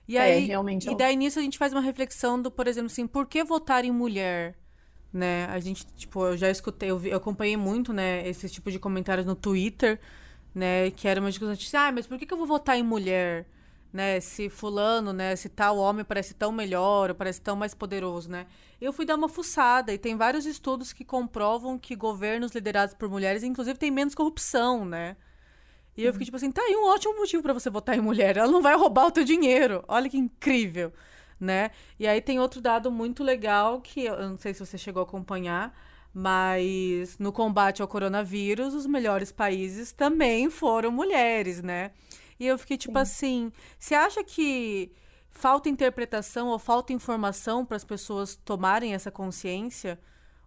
E 0.07 0.15
é, 0.15 0.21
aí, 0.21 0.43
é, 0.45 0.47
realmente. 0.47 0.89
E 0.89 0.95
daí 0.95 1.17
nisso 1.17 1.37
a 1.37 1.41
gente 1.41 1.57
faz 1.57 1.73
uma 1.73 1.81
reflexão 1.81 2.41
do, 2.41 2.49
por 2.49 2.67
exemplo, 2.67 2.87
assim, 2.89 3.05
por 3.05 3.27
que 3.27 3.43
votar 3.43 3.83
em 3.83 3.91
mulher? 3.91 4.55
Né? 5.11 5.45
A 5.47 5.59
gente, 5.59 5.85
tipo, 5.87 6.25
eu 6.25 6.37
já 6.37 6.49
escutei, 6.49 6.89
eu, 6.89 6.97
vi, 6.97 7.09
eu 7.09 7.17
acompanhei 7.17 7.57
muito, 7.57 7.91
né, 7.91 8.25
esse 8.25 8.47
tipo 8.47 8.71
de 8.71 8.79
comentários 8.79 9.25
no 9.25 9.35
Twitter, 9.35 9.99
né, 10.55 10.89
que 10.91 11.05
era 11.05 11.19
uma 11.19 11.29
discussão 11.29 11.53
de, 11.53 11.75
ah, 11.75 11.91
mas 11.91 12.07
por 12.07 12.17
que, 12.17 12.25
que 12.25 12.33
eu 12.33 12.37
vou 12.37 12.47
votar 12.47 12.77
em 12.77 12.83
mulher? 12.83 13.45
Né, 13.91 14.19
se 14.19 14.49
fulano, 14.49 15.13
né, 15.13 15.35
se 15.35 15.47
tal 15.47 15.77
homem 15.77 16.03
parece 16.03 16.33
tão 16.33 16.51
melhor, 16.51 17.09
ou 17.09 17.15
parece 17.15 17.41
tão 17.41 17.55
mais 17.55 17.73
poderoso, 17.73 18.29
né? 18.29 18.45
Eu 18.81 18.91
fui 18.91 19.05
dar 19.05 19.15
uma 19.15 19.29
fuçada 19.29 19.93
e 19.93 19.97
tem 19.97 20.15
vários 20.15 20.45
estudos 20.45 20.91
que 20.91 21.05
comprovam 21.05 21.79
que 21.79 21.95
governos 21.95 22.51
liderados 22.53 22.93
por 22.93 23.09
mulheres, 23.09 23.43
inclusive, 23.43 23.79
têm 23.79 23.89
menos 23.89 24.13
corrupção, 24.13 24.85
né? 24.85 25.15
E 25.97 26.03
eu 26.03 26.13
fiquei 26.13 26.25
tipo 26.25 26.37
assim, 26.37 26.51
tá 26.51 26.61
aí 26.61 26.75
um 26.75 26.85
ótimo 26.85 27.15
motivo 27.17 27.41
para 27.41 27.53
você 27.53 27.71
votar 27.71 27.97
em 27.97 28.01
mulher. 28.01 28.37
Ela 28.37 28.51
não 28.51 28.61
vai 28.61 28.75
roubar 28.75 29.07
o 29.07 29.11
teu 29.11 29.23
dinheiro. 29.23 29.83
Olha 29.87 30.07
que 30.07 30.17
incrível, 30.17 30.93
né? 31.39 31.71
E 31.99 32.07
aí 32.07 32.21
tem 32.21 32.39
outro 32.39 32.61
dado 32.61 32.91
muito 32.91 33.23
legal 33.23 33.81
que 33.81 34.05
eu 34.05 34.29
não 34.29 34.37
sei 34.37 34.53
se 34.53 34.63
você 34.63 34.77
chegou 34.77 35.01
a 35.01 35.03
acompanhar, 35.05 35.75
mas 36.13 37.17
no 37.17 37.31
combate 37.31 37.81
ao 37.81 37.87
coronavírus, 37.87 38.75
os 38.75 38.85
melhores 38.85 39.31
países 39.31 39.91
também 39.91 40.51
foram 40.51 40.91
mulheres, 40.91 41.63
né? 41.63 41.91
E 42.39 42.45
eu 42.45 42.57
fiquei 42.57 42.77
tipo 42.77 42.93
Sim. 42.93 43.01
assim, 43.01 43.51
você 43.79 43.95
acha 43.95 44.23
que 44.23 44.91
falta 45.29 45.69
interpretação 45.69 46.49
ou 46.49 46.59
falta 46.59 46.93
informação 46.93 47.65
para 47.65 47.77
as 47.77 47.83
pessoas 47.83 48.35
tomarem 48.35 48.93
essa 48.93 49.11
consciência? 49.11 49.99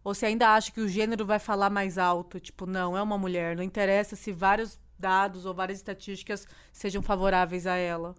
Ou 0.03 0.15
você 0.15 0.27
ainda 0.27 0.55
acha 0.55 0.73
que 0.73 0.81
o 0.81 0.89
gênero 0.89 1.27
vai 1.27 1.39
falar 1.39 1.71
mais 1.71 1.99
alto? 1.99 2.41
Tipo, 2.41 2.65
não, 2.67 2.97
é 2.97 3.03
uma 3.03 3.19
mulher. 3.19 3.57
Não 3.57 3.63
interessa 3.63 4.17
se 4.17 4.33
vários 4.33 4.79
dados 4.99 5.47
ou 5.47 5.55
várias 5.55 5.79
estatísticas 5.79 6.47
sejam 6.73 7.03
favoráveis 7.03 7.67
a 7.67 7.77
ela? 7.77 8.15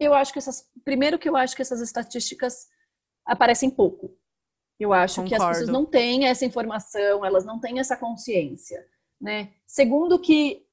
Eu 0.00 0.12
acho 0.14 0.32
que 0.32 0.38
essas. 0.38 0.68
Primeiro, 0.84 1.18
que 1.18 1.28
eu 1.28 1.36
acho 1.36 1.54
que 1.54 1.62
essas 1.62 1.80
estatísticas 1.80 2.68
aparecem 3.24 3.70
pouco. 3.70 4.16
Eu 4.78 4.92
acho 4.92 5.22
Concordo. 5.22 5.28
que 5.28 5.42
as 5.42 5.48
pessoas 5.50 5.68
não 5.68 5.86
têm 5.86 6.26
essa 6.26 6.44
informação, 6.44 7.24
elas 7.24 7.44
não 7.44 7.60
têm 7.60 7.78
essa 7.78 7.96
consciência. 7.96 8.84
Né? 9.20 9.52
Segundo, 9.66 10.18
que 10.18 10.66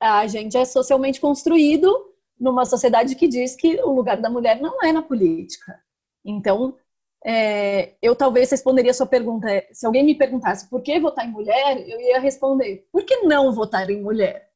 a 0.00 0.26
gente 0.26 0.56
é 0.56 0.64
socialmente 0.64 1.20
construído 1.20 2.10
numa 2.38 2.64
sociedade 2.64 3.14
que 3.14 3.28
diz 3.28 3.54
que 3.54 3.80
o 3.82 3.92
lugar 3.92 4.20
da 4.20 4.30
mulher 4.30 4.60
não 4.60 4.82
é 4.82 4.92
na 4.92 5.02
política. 5.02 5.78
Então, 6.24 6.76
é, 7.24 7.94
eu 8.00 8.16
talvez 8.16 8.50
responderia 8.50 8.92
a 8.92 8.94
sua 8.94 9.06
pergunta. 9.06 9.46
Se 9.72 9.84
alguém 9.84 10.02
me 10.02 10.16
perguntasse 10.16 10.68
por 10.68 10.80
que 10.82 10.98
votar 10.98 11.26
em 11.26 11.30
mulher, 11.30 11.86
eu 11.86 12.00
ia 12.00 12.18
responder: 12.18 12.88
por 12.90 13.04
que 13.04 13.18
não 13.18 13.52
votar 13.52 13.88
em 13.90 14.00
mulher? 14.00 14.50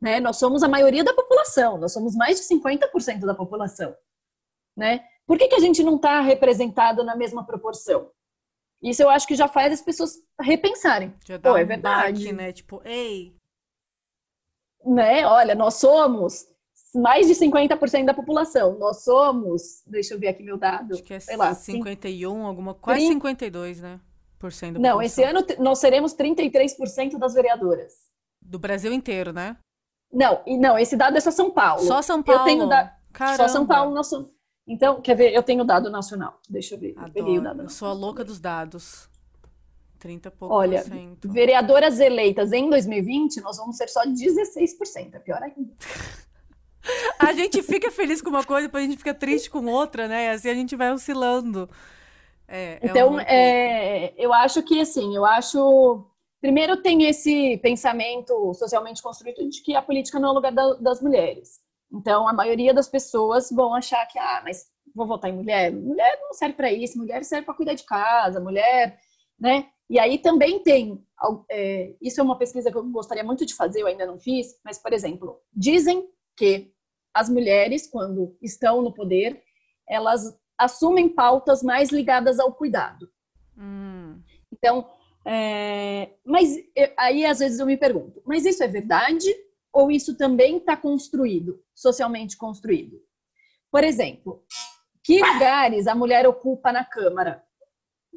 Né? 0.00 0.20
Nós 0.20 0.36
somos 0.36 0.62
a 0.62 0.68
maioria 0.68 1.02
da 1.02 1.12
população, 1.12 1.76
nós 1.76 1.92
somos 1.92 2.14
mais 2.14 2.38
de 2.38 2.46
50% 2.54 3.20
da 3.20 3.34
população. 3.34 3.96
Né? 4.76 5.04
Por 5.26 5.38
que, 5.38 5.48
que 5.48 5.54
a 5.54 5.60
gente 5.60 5.82
não 5.82 5.96
está 5.96 6.20
representado 6.20 7.02
na 7.02 7.16
mesma 7.16 7.44
proporção? 7.44 8.10
Isso 8.82 9.02
eu 9.02 9.08
acho 9.08 9.26
que 9.26 9.34
já 9.34 9.48
faz 9.48 9.72
as 9.72 9.80
pessoas 9.80 10.18
repensarem. 10.38 11.14
Já 11.24 11.38
dá 11.38 11.50
Pô, 11.50 11.56
é 11.56 11.64
verdade. 11.64 12.24
Baque, 12.24 12.32
né? 12.32 12.52
Tipo, 12.52 12.82
ei. 12.84 13.34
Né? 14.84 15.26
Olha, 15.26 15.54
nós 15.54 15.74
somos 15.74 16.46
mais 16.94 17.26
de 17.26 17.34
50% 17.34 18.04
da 18.04 18.14
população. 18.14 18.78
Nós 18.78 19.02
somos, 19.02 19.82
deixa 19.86 20.14
eu 20.14 20.20
ver 20.20 20.28
aqui 20.28 20.42
meu 20.42 20.56
dado. 20.56 20.94
Acho 20.94 21.02
que 21.02 21.14
é 21.14 21.20
sei 21.20 21.36
lá, 21.36 21.54
51, 21.54 22.46
alguma 22.46 22.74
quase 22.74 23.00
30... 23.00 23.14
52, 23.14 23.80
né? 23.80 24.00
Por 24.38 24.52
cento 24.52 24.78
Não, 24.78 25.00
esse 25.00 25.22
ano 25.22 25.44
nós 25.58 25.78
seremos 25.78 26.14
33% 26.14 27.18
das 27.18 27.34
vereadoras. 27.34 27.94
Do 28.40 28.58
Brasil 28.58 28.92
inteiro, 28.92 29.32
né? 29.32 29.56
Não, 30.12 30.42
e 30.46 30.56
não, 30.56 30.78
esse 30.78 30.96
dado 30.96 31.16
é 31.16 31.20
só 31.20 31.30
São 31.30 31.50
Paulo. 31.50 31.82
Só 31.82 32.02
São 32.02 32.22
Paulo. 32.22 32.42
Eu 32.42 32.44
tenho 32.44 32.68
da... 32.68 32.94
Só 33.36 33.48
São 33.48 33.66
Paulo 33.66 33.94
nós 33.94 34.06
somos... 34.06 34.28
Então, 34.66 35.00
quer 35.00 35.14
ver? 35.14 35.32
Eu 35.32 35.42
tenho 35.42 35.62
o 35.62 35.66
dado 35.66 35.90
nacional. 35.90 36.40
Deixa 36.48 36.74
eu 36.74 36.78
ver. 36.78 36.94
Eu 36.96 37.10
peguei 37.12 37.38
o 37.38 37.42
dado 37.42 37.62
Eu 37.62 37.68
sou 37.68 37.88
a 37.88 37.92
louca 37.92 38.24
dos 38.24 38.40
dados. 38.40 39.08
30 40.04 40.30
pouco 40.32 40.54
Olha, 40.54 40.82
por 40.82 40.90
cento. 40.90 41.32
vereadoras 41.32 41.98
eleitas 41.98 42.52
em 42.52 42.68
2020, 42.68 43.40
nós 43.40 43.56
vamos 43.56 43.78
ser 43.78 43.88
só 43.88 44.02
16%. 44.04 45.14
É 45.14 45.18
pior 45.18 45.42
ainda. 45.42 45.72
A 47.18 47.32
gente 47.32 47.62
fica 47.62 47.90
feliz 47.90 48.20
com 48.20 48.28
uma 48.28 48.44
coisa, 48.44 48.66
depois 48.66 48.84
a 48.84 48.86
gente 48.86 48.98
fica 48.98 49.14
triste 49.14 49.48
com 49.48 49.64
outra, 49.64 50.06
né? 50.06 50.32
Assim 50.32 50.50
a 50.50 50.54
gente 50.54 50.76
vai 50.76 50.92
oscilando. 50.92 51.70
É, 52.46 52.72
é 52.72 52.78
então, 52.82 53.18
é 53.20 54.12
eu 54.18 54.30
acho 54.34 54.62
que 54.62 54.78
assim, 54.78 55.16
eu 55.16 55.24
acho. 55.24 56.04
Primeiro 56.38 56.76
tem 56.82 57.04
esse 57.04 57.56
pensamento 57.62 58.52
socialmente 58.52 59.02
construído 59.02 59.48
de 59.48 59.62
que 59.62 59.74
a 59.74 59.80
política 59.80 60.20
não 60.20 60.28
é 60.28 60.32
o 60.32 60.34
lugar 60.34 60.52
da, 60.52 60.74
das 60.74 61.00
mulheres. 61.00 61.60
Então, 61.90 62.28
a 62.28 62.34
maioria 62.34 62.74
das 62.74 62.88
pessoas 62.88 63.50
vão 63.50 63.74
achar 63.74 64.04
que, 64.04 64.18
ah, 64.18 64.42
mas 64.44 64.66
vou 64.94 65.06
votar 65.06 65.30
em 65.30 65.34
mulher. 65.34 65.72
Mulher 65.72 66.18
não 66.20 66.34
serve 66.34 66.54
para 66.54 66.70
isso, 66.70 66.98
mulher 66.98 67.24
serve 67.24 67.46
para 67.46 67.54
cuidar 67.54 67.72
de 67.72 67.84
casa, 67.84 68.38
mulher, 68.38 68.98
né? 69.38 69.68
E 69.88 69.98
aí 69.98 70.18
também 70.18 70.60
tem, 70.60 71.04
é, 71.50 71.94
isso 72.00 72.20
é 72.20 72.24
uma 72.24 72.38
pesquisa 72.38 72.70
que 72.70 72.76
eu 72.76 72.84
gostaria 72.90 73.22
muito 73.22 73.44
de 73.44 73.54
fazer, 73.54 73.82
eu 73.82 73.86
ainda 73.86 74.06
não 74.06 74.18
fiz, 74.18 74.58
mas, 74.64 74.78
por 74.78 74.92
exemplo, 74.92 75.40
dizem 75.52 76.08
que 76.36 76.72
as 77.12 77.28
mulheres, 77.28 77.86
quando 77.86 78.36
estão 78.42 78.82
no 78.82 78.92
poder, 78.92 79.42
elas 79.88 80.36
assumem 80.58 81.08
pautas 81.08 81.62
mais 81.62 81.90
ligadas 81.90 82.40
ao 82.40 82.52
cuidado. 82.52 83.08
Hum. 83.56 84.20
Então, 84.52 84.90
é, 85.24 86.10
mas 86.24 86.56
aí 86.98 87.24
às 87.24 87.38
vezes 87.38 87.58
eu 87.58 87.66
me 87.66 87.76
pergunto, 87.76 88.22
mas 88.26 88.44
isso 88.44 88.62
é 88.62 88.68
verdade 88.68 89.28
ou 89.72 89.90
isso 89.90 90.16
também 90.16 90.58
está 90.58 90.76
construído, 90.76 91.62
socialmente 91.74 92.36
construído? 92.36 93.00
Por 93.70 93.82
exemplo, 93.82 94.44
que 95.02 95.20
lugares 95.20 95.86
a 95.86 95.94
mulher 95.94 96.26
ocupa 96.26 96.72
na 96.72 96.84
Câmara 96.84 97.42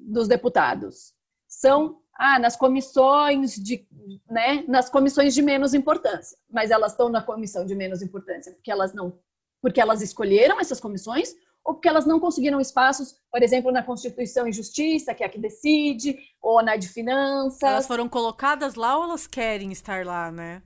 dos 0.02 0.28
Deputados? 0.28 1.14
São 1.48 2.00
ah, 2.18 2.40
nas 2.40 2.56
comissões 2.56 3.56
de, 3.56 3.88
né, 4.30 4.64
nas 4.68 4.90
comissões 4.90 5.34
de 5.34 5.42
menos 5.42 5.74
importância, 5.74 6.38
mas 6.50 6.72
elas 6.72 6.92
estão 6.92 7.10
na 7.10 7.22
comissão 7.22 7.66
de 7.66 7.76
menos 7.76 8.02
importância 8.02 8.52
porque 8.52 8.72
elas 8.72 8.94
não, 8.94 9.20
porque 9.62 9.80
elas 9.80 10.02
escolheram 10.02 10.60
essas 10.60 10.80
comissões 10.80 11.36
ou 11.64 11.74
porque 11.74 11.88
elas 11.90 12.06
não 12.06 12.18
conseguiram 12.18 12.62
espaços, 12.62 13.20
por 13.30 13.44
exemplo, 13.44 13.74
na 13.74 13.84
Constituição 13.84 14.48
e 14.48 14.54
Justiça, 14.54 15.14
que 15.14 15.22
é 15.22 15.26
a 15.26 15.30
que 15.30 15.38
decide, 15.38 16.18
ou 16.42 16.64
na 16.64 16.78
de 16.78 16.88
Finanças. 16.88 17.62
Elas 17.62 17.86
foram 17.86 18.08
colocadas 18.08 18.76
lá 18.76 18.98
ou 18.98 19.04
elas 19.04 19.28
querem 19.28 19.72
estar 19.74 20.06
lá, 20.06 20.32
né? 20.32 20.64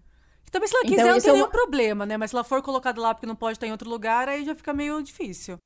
Também 0.51 0.67
se 0.67 0.75
ela 0.75 0.83
quiser 0.83 1.01
então, 1.01 1.13
não 1.13 1.21
tem 1.21 1.29
é 1.29 1.33
nenhum 1.33 1.49
problema, 1.49 2.05
né? 2.05 2.17
Mas 2.17 2.29
se 2.29 2.35
ela 2.35 2.43
for 2.43 2.61
colocada 2.61 3.01
lá 3.01 3.15
porque 3.15 3.25
não 3.25 3.35
pode 3.35 3.53
estar 3.53 3.65
em 3.65 3.71
outro 3.71 3.89
lugar, 3.89 4.29
aí 4.29 4.45
já 4.45 4.53
fica 4.53 4.73
meio 4.73 5.01
difícil. 5.01 5.57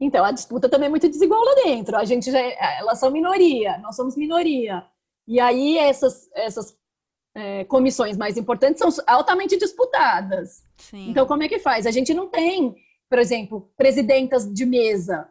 Então, 0.00 0.24
a 0.24 0.32
disputa 0.32 0.68
também 0.68 0.86
é 0.86 0.90
muito 0.90 1.08
desigual 1.08 1.44
lá 1.44 1.54
dentro. 1.56 1.96
A 1.96 2.04
gente 2.04 2.30
já, 2.30 2.40
é, 2.40 2.78
elas 2.78 2.98
são 2.98 3.10
minoria, 3.10 3.76
nós 3.78 3.94
somos 3.94 4.16
minoria. 4.16 4.82
E 5.28 5.38
aí 5.38 5.76
essas, 5.76 6.30
essas 6.34 6.76
é, 7.34 7.64
comissões 7.64 8.16
mais 8.16 8.36
importantes 8.38 8.80
são 8.80 9.04
altamente 9.06 9.58
disputadas. 9.58 10.64
Sim. 10.78 11.10
Então, 11.10 11.26
como 11.26 11.42
é 11.42 11.48
que 11.48 11.58
faz? 11.58 11.86
A 11.86 11.90
gente 11.90 12.14
não 12.14 12.28
tem, 12.28 12.74
por 13.08 13.18
exemplo, 13.18 13.70
presidentas 13.76 14.50
de 14.50 14.64
mesa. 14.64 15.28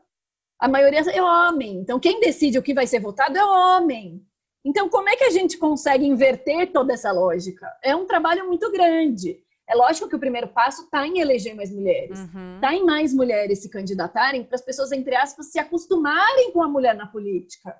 A 0.59 0.67
maioria 0.67 0.99
é 0.99 1.21
homem. 1.21 1.77
Então, 1.77 1.99
quem 1.99 2.19
decide 2.19 2.59
o 2.59 2.63
que 2.63 2.73
vai 2.73 2.85
ser 2.85 2.99
votado 2.99 3.37
é 3.37 3.43
homem. 3.43 4.23
Então, 4.63 4.89
como 4.89 5.09
é 5.09 5.15
que 5.15 5.23
a 5.23 5.29
gente 5.29 5.57
consegue 5.57 6.05
inverter 6.05 6.71
toda 6.71 6.93
essa 6.93 7.11
lógica? 7.11 7.65
É 7.83 7.95
um 7.95 8.05
trabalho 8.05 8.45
muito 8.45 8.69
grande. 8.71 9.41
É 9.69 9.75
lógico 9.75 10.09
que 10.09 10.15
o 10.15 10.19
primeiro 10.19 10.47
passo 10.47 10.83
está 10.83 11.05
em 11.05 11.19
eleger 11.19 11.55
mais 11.55 11.71
mulheres, 11.71 12.19
está 12.19 12.39
uhum. 12.39 12.59
Tá 12.59 12.73
em 12.73 12.83
mais 12.83 13.13
mulheres 13.13 13.61
se 13.61 13.69
candidatarem 13.69 14.43
para 14.43 14.55
as 14.55 14.63
pessoas, 14.63 14.91
entre 14.91 15.15
aspas, 15.15 15.51
se 15.51 15.59
acostumarem 15.59 16.51
com 16.51 16.63
a 16.63 16.67
mulher 16.67 16.95
na 16.95 17.05
política, 17.05 17.79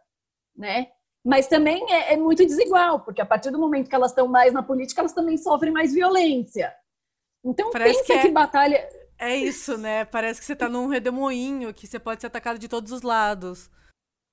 né? 0.56 0.88
Mas 1.26 1.48
também 1.48 1.84
é, 1.92 2.14
é 2.14 2.18
muito 2.18 2.46
desigual, 2.46 3.00
porque 3.00 3.22
a 3.22 3.26
partir 3.26 3.50
do 3.50 3.58
momento 3.58 3.90
que 3.90 3.96
elas 3.96 4.12
estão 4.12 4.28
mais 4.28 4.54
na 4.54 4.62
política, 4.62 5.02
elas 5.02 5.14
também 5.14 5.36
sofrem 5.36 5.74
mais 5.74 5.92
violência. 5.92 6.72
Então, 7.44 7.72
Parece 7.72 8.00
pensa 8.00 8.06
que, 8.06 8.14
é... 8.14 8.22
que 8.22 8.32
batalha. 8.32 8.90
É 9.18 9.36
isso, 9.36 9.78
né? 9.78 10.06
Parece 10.06 10.40
que 10.40 10.46
você 10.46 10.54
está 10.54 10.70
num 10.70 10.88
redemoinho, 10.88 11.74
que 11.74 11.88
você 11.88 12.00
pode 12.00 12.22
ser 12.22 12.28
atacado 12.28 12.60
de 12.60 12.70
todos 12.70 12.92
os 12.92 13.02
lados. 13.02 13.70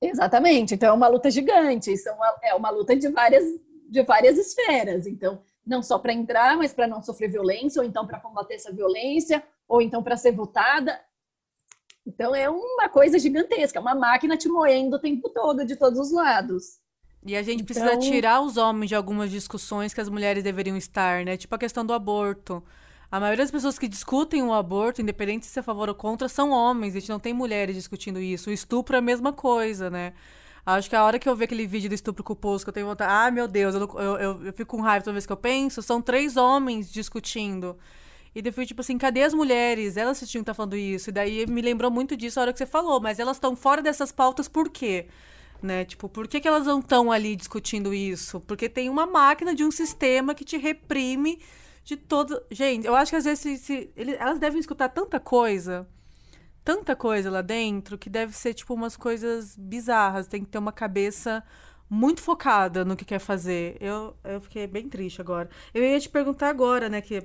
Exatamente. 0.00 0.74
Então 0.74 0.90
é 0.90 0.92
uma 0.92 1.08
luta 1.08 1.30
gigante. 1.30 1.92
Isso 1.92 2.08
é 2.08 2.12
uma, 2.12 2.38
é 2.42 2.54
uma 2.54 2.70
luta 2.70 2.94
de 2.94 3.08
várias, 3.08 3.44
de 3.88 4.02
várias 4.02 4.38
esferas. 4.38 5.06
Então, 5.06 5.42
não 5.66 5.82
só 5.82 5.98
para 5.98 6.12
entrar, 6.12 6.56
mas 6.56 6.72
para 6.72 6.86
não 6.86 7.02
sofrer 7.02 7.30
violência, 7.30 7.82
ou 7.82 7.88
então 7.88 8.06
para 8.06 8.20
combater 8.20 8.54
essa 8.54 8.72
violência, 8.72 9.42
ou 9.68 9.82
então 9.82 10.02
para 10.02 10.16
ser 10.16 10.32
votada. 10.32 10.98
Então 12.06 12.34
é 12.34 12.48
uma 12.48 12.88
coisa 12.88 13.18
gigantesca, 13.18 13.80
uma 13.80 13.94
máquina 13.94 14.36
te 14.36 14.48
moendo 14.48 14.96
o 14.96 15.00
tempo 15.00 15.28
todo 15.28 15.66
de 15.66 15.74
todos 15.74 15.98
os 15.98 16.12
lados. 16.12 16.78
E 17.26 17.36
a 17.36 17.42
gente 17.42 17.64
precisa 17.64 17.94
então... 17.94 18.00
tirar 18.00 18.40
os 18.40 18.56
homens 18.56 18.88
de 18.88 18.94
algumas 18.94 19.30
discussões 19.30 19.92
que 19.92 20.00
as 20.00 20.08
mulheres 20.08 20.44
deveriam 20.44 20.76
estar, 20.76 21.24
né? 21.24 21.36
Tipo 21.36 21.56
a 21.56 21.58
questão 21.58 21.84
do 21.84 21.92
aborto. 21.92 22.62
A 23.10 23.18
maioria 23.18 23.42
das 23.42 23.50
pessoas 23.50 23.76
que 23.78 23.88
discutem 23.88 24.44
o 24.44 24.52
aborto, 24.52 25.02
independente 25.02 25.46
se 25.46 25.58
é 25.58 25.60
a 25.60 25.62
favor 25.64 25.88
ou 25.88 25.94
contra, 25.94 26.28
são 26.28 26.50
homens. 26.50 26.94
A 26.94 27.00
gente 27.00 27.08
não 27.08 27.18
tem 27.18 27.32
mulheres 27.32 27.74
discutindo 27.74 28.20
isso. 28.20 28.50
O 28.50 28.52
estupro 28.52 28.94
é 28.94 28.98
a 29.00 29.02
mesma 29.02 29.32
coisa, 29.32 29.90
né? 29.90 30.12
Acho 30.66 30.90
que 30.90 30.96
a 30.96 31.04
hora 31.04 31.16
que 31.16 31.28
eu 31.28 31.36
ver 31.36 31.44
aquele 31.44 31.64
vídeo 31.64 31.88
do 31.88 31.94
estupro 31.94 32.24
culposo, 32.24 32.64
que 32.64 32.70
eu 32.70 32.74
tenho 32.74 32.86
vontade. 32.86 33.12
Ah, 33.12 33.30
meu 33.30 33.46
Deus, 33.46 33.76
eu, 33.76 33.82
eu, 33.82 34.16
eu, 34.16 34.46
eu 34.46 34.52
fico 34.52 34.76
com 34.76 34.82
raiva 34.82 35.04
toda 35.04 35.12
vez 35.12 35.24
que 35.24 35.32
eu 35.32 35.36
penso. 35.36 35.80
São 35.80 36.02
três 36.02 36.36
homens 36.36 36.90
discutindo. 36.90 37.78
E 38.34 38.42
daí 38.42 38.66
tipo 38.66 38.80
assim, 38.80 38.98
cadê 38.98 39.22
as 39.22 39.32
mulheres? 39.32 39.96
Elas 39.96 40.18
tinham 40.18 40.42
que 40.42 40.50
estar 40.50 40.54
falando 40.54 40.76
isso. 40.76 41.10
E 41.10 41.12
daí 41.12 41.46
me 41.46 41.62
lembrou 41.62 41.88
muito 41.88 42.16
disso 42.16 42.40
a 42.40 42.42
hora 42.42 42.52
que 42.52 42.58
você 42.58 42.66
falou, 42.66 43.00
mas 43.00 43.20
elas 43.20 43.36
estão 43.36 43.54
fora 43.54 43.80
dessas 43.80 44.10
pautas 44.10 44.48
por 44.48 44.68
quê? 44.68 45.06
Né? 45.62 45.84
Tipo, 45.84 46.08
por 46.08 46.26
que, 46.26 46.40
que 46.40 46.48
elas 46.48 46.66
não 46.66 46.80
estão 46.80 47.12
ali 47.12 47.36
discutindo 47.36 47.94
isso? 47.94 48.40
Porque 48.40 48.68
tem 48.68 48.90
uma 48.90 49.06
máquina 49.06 49.54
de 49.54 49.64
um 49.64 49.70
sistema 49.70 50.34
que 50.34 50.44
te 50.44 50.56
reprime 50.56 51.40
de 51.84 51.96
todo. 51.96 52.42
Gente, 52.50 52.86
eu 52.86 52.94
acho 52.96 53.12
que 53.12 53.16
às 53.16 53.24
vezes 53.24 53.38
se, 53.38 53.56
se, 53.56 53.90
elas 54.18 54.40
devem 54.40 54.58
escutar 54.58 54.88
tanta 54.88 55.20
coisa, 55.20 55.88
tanta 56.66 56.96
coisa 56.96 57.30
lá 57.30 57.42
dentro, 57.42 57.96
que 57.96 58.10
deve 58.10 58.32
ser 58.32 58.52
tipo 58.52 58.74
umas 58.74 58.96
coisas 58.96 59.56
bizarras. 59.56 60.26
Tem 60.26 60.42
que 60.42 60.50
ter 60.50 60.58
uma 60.58 60.72
cabeça 60.72 61.44
muito 61.88 62.20
focada 62.20 62.84
no 62.84 62.96
que 62.96 63.04
quer 63.04 63.20
fazer. 63.20 63.76
Eu, 63.80 64.16
eu 64.24 64.40
fiquei 64.40 64.66
bem 64.66 64.88
triste 64.88 65.20
agora. 65.20 65.48
Eu 65.72 65.84
ia 65.84 66.00
te 66.00 66.08
perguntar 66.08 66.48
agora, 66.48 66.88
né, 66.88 67.00
que 67.00 67.22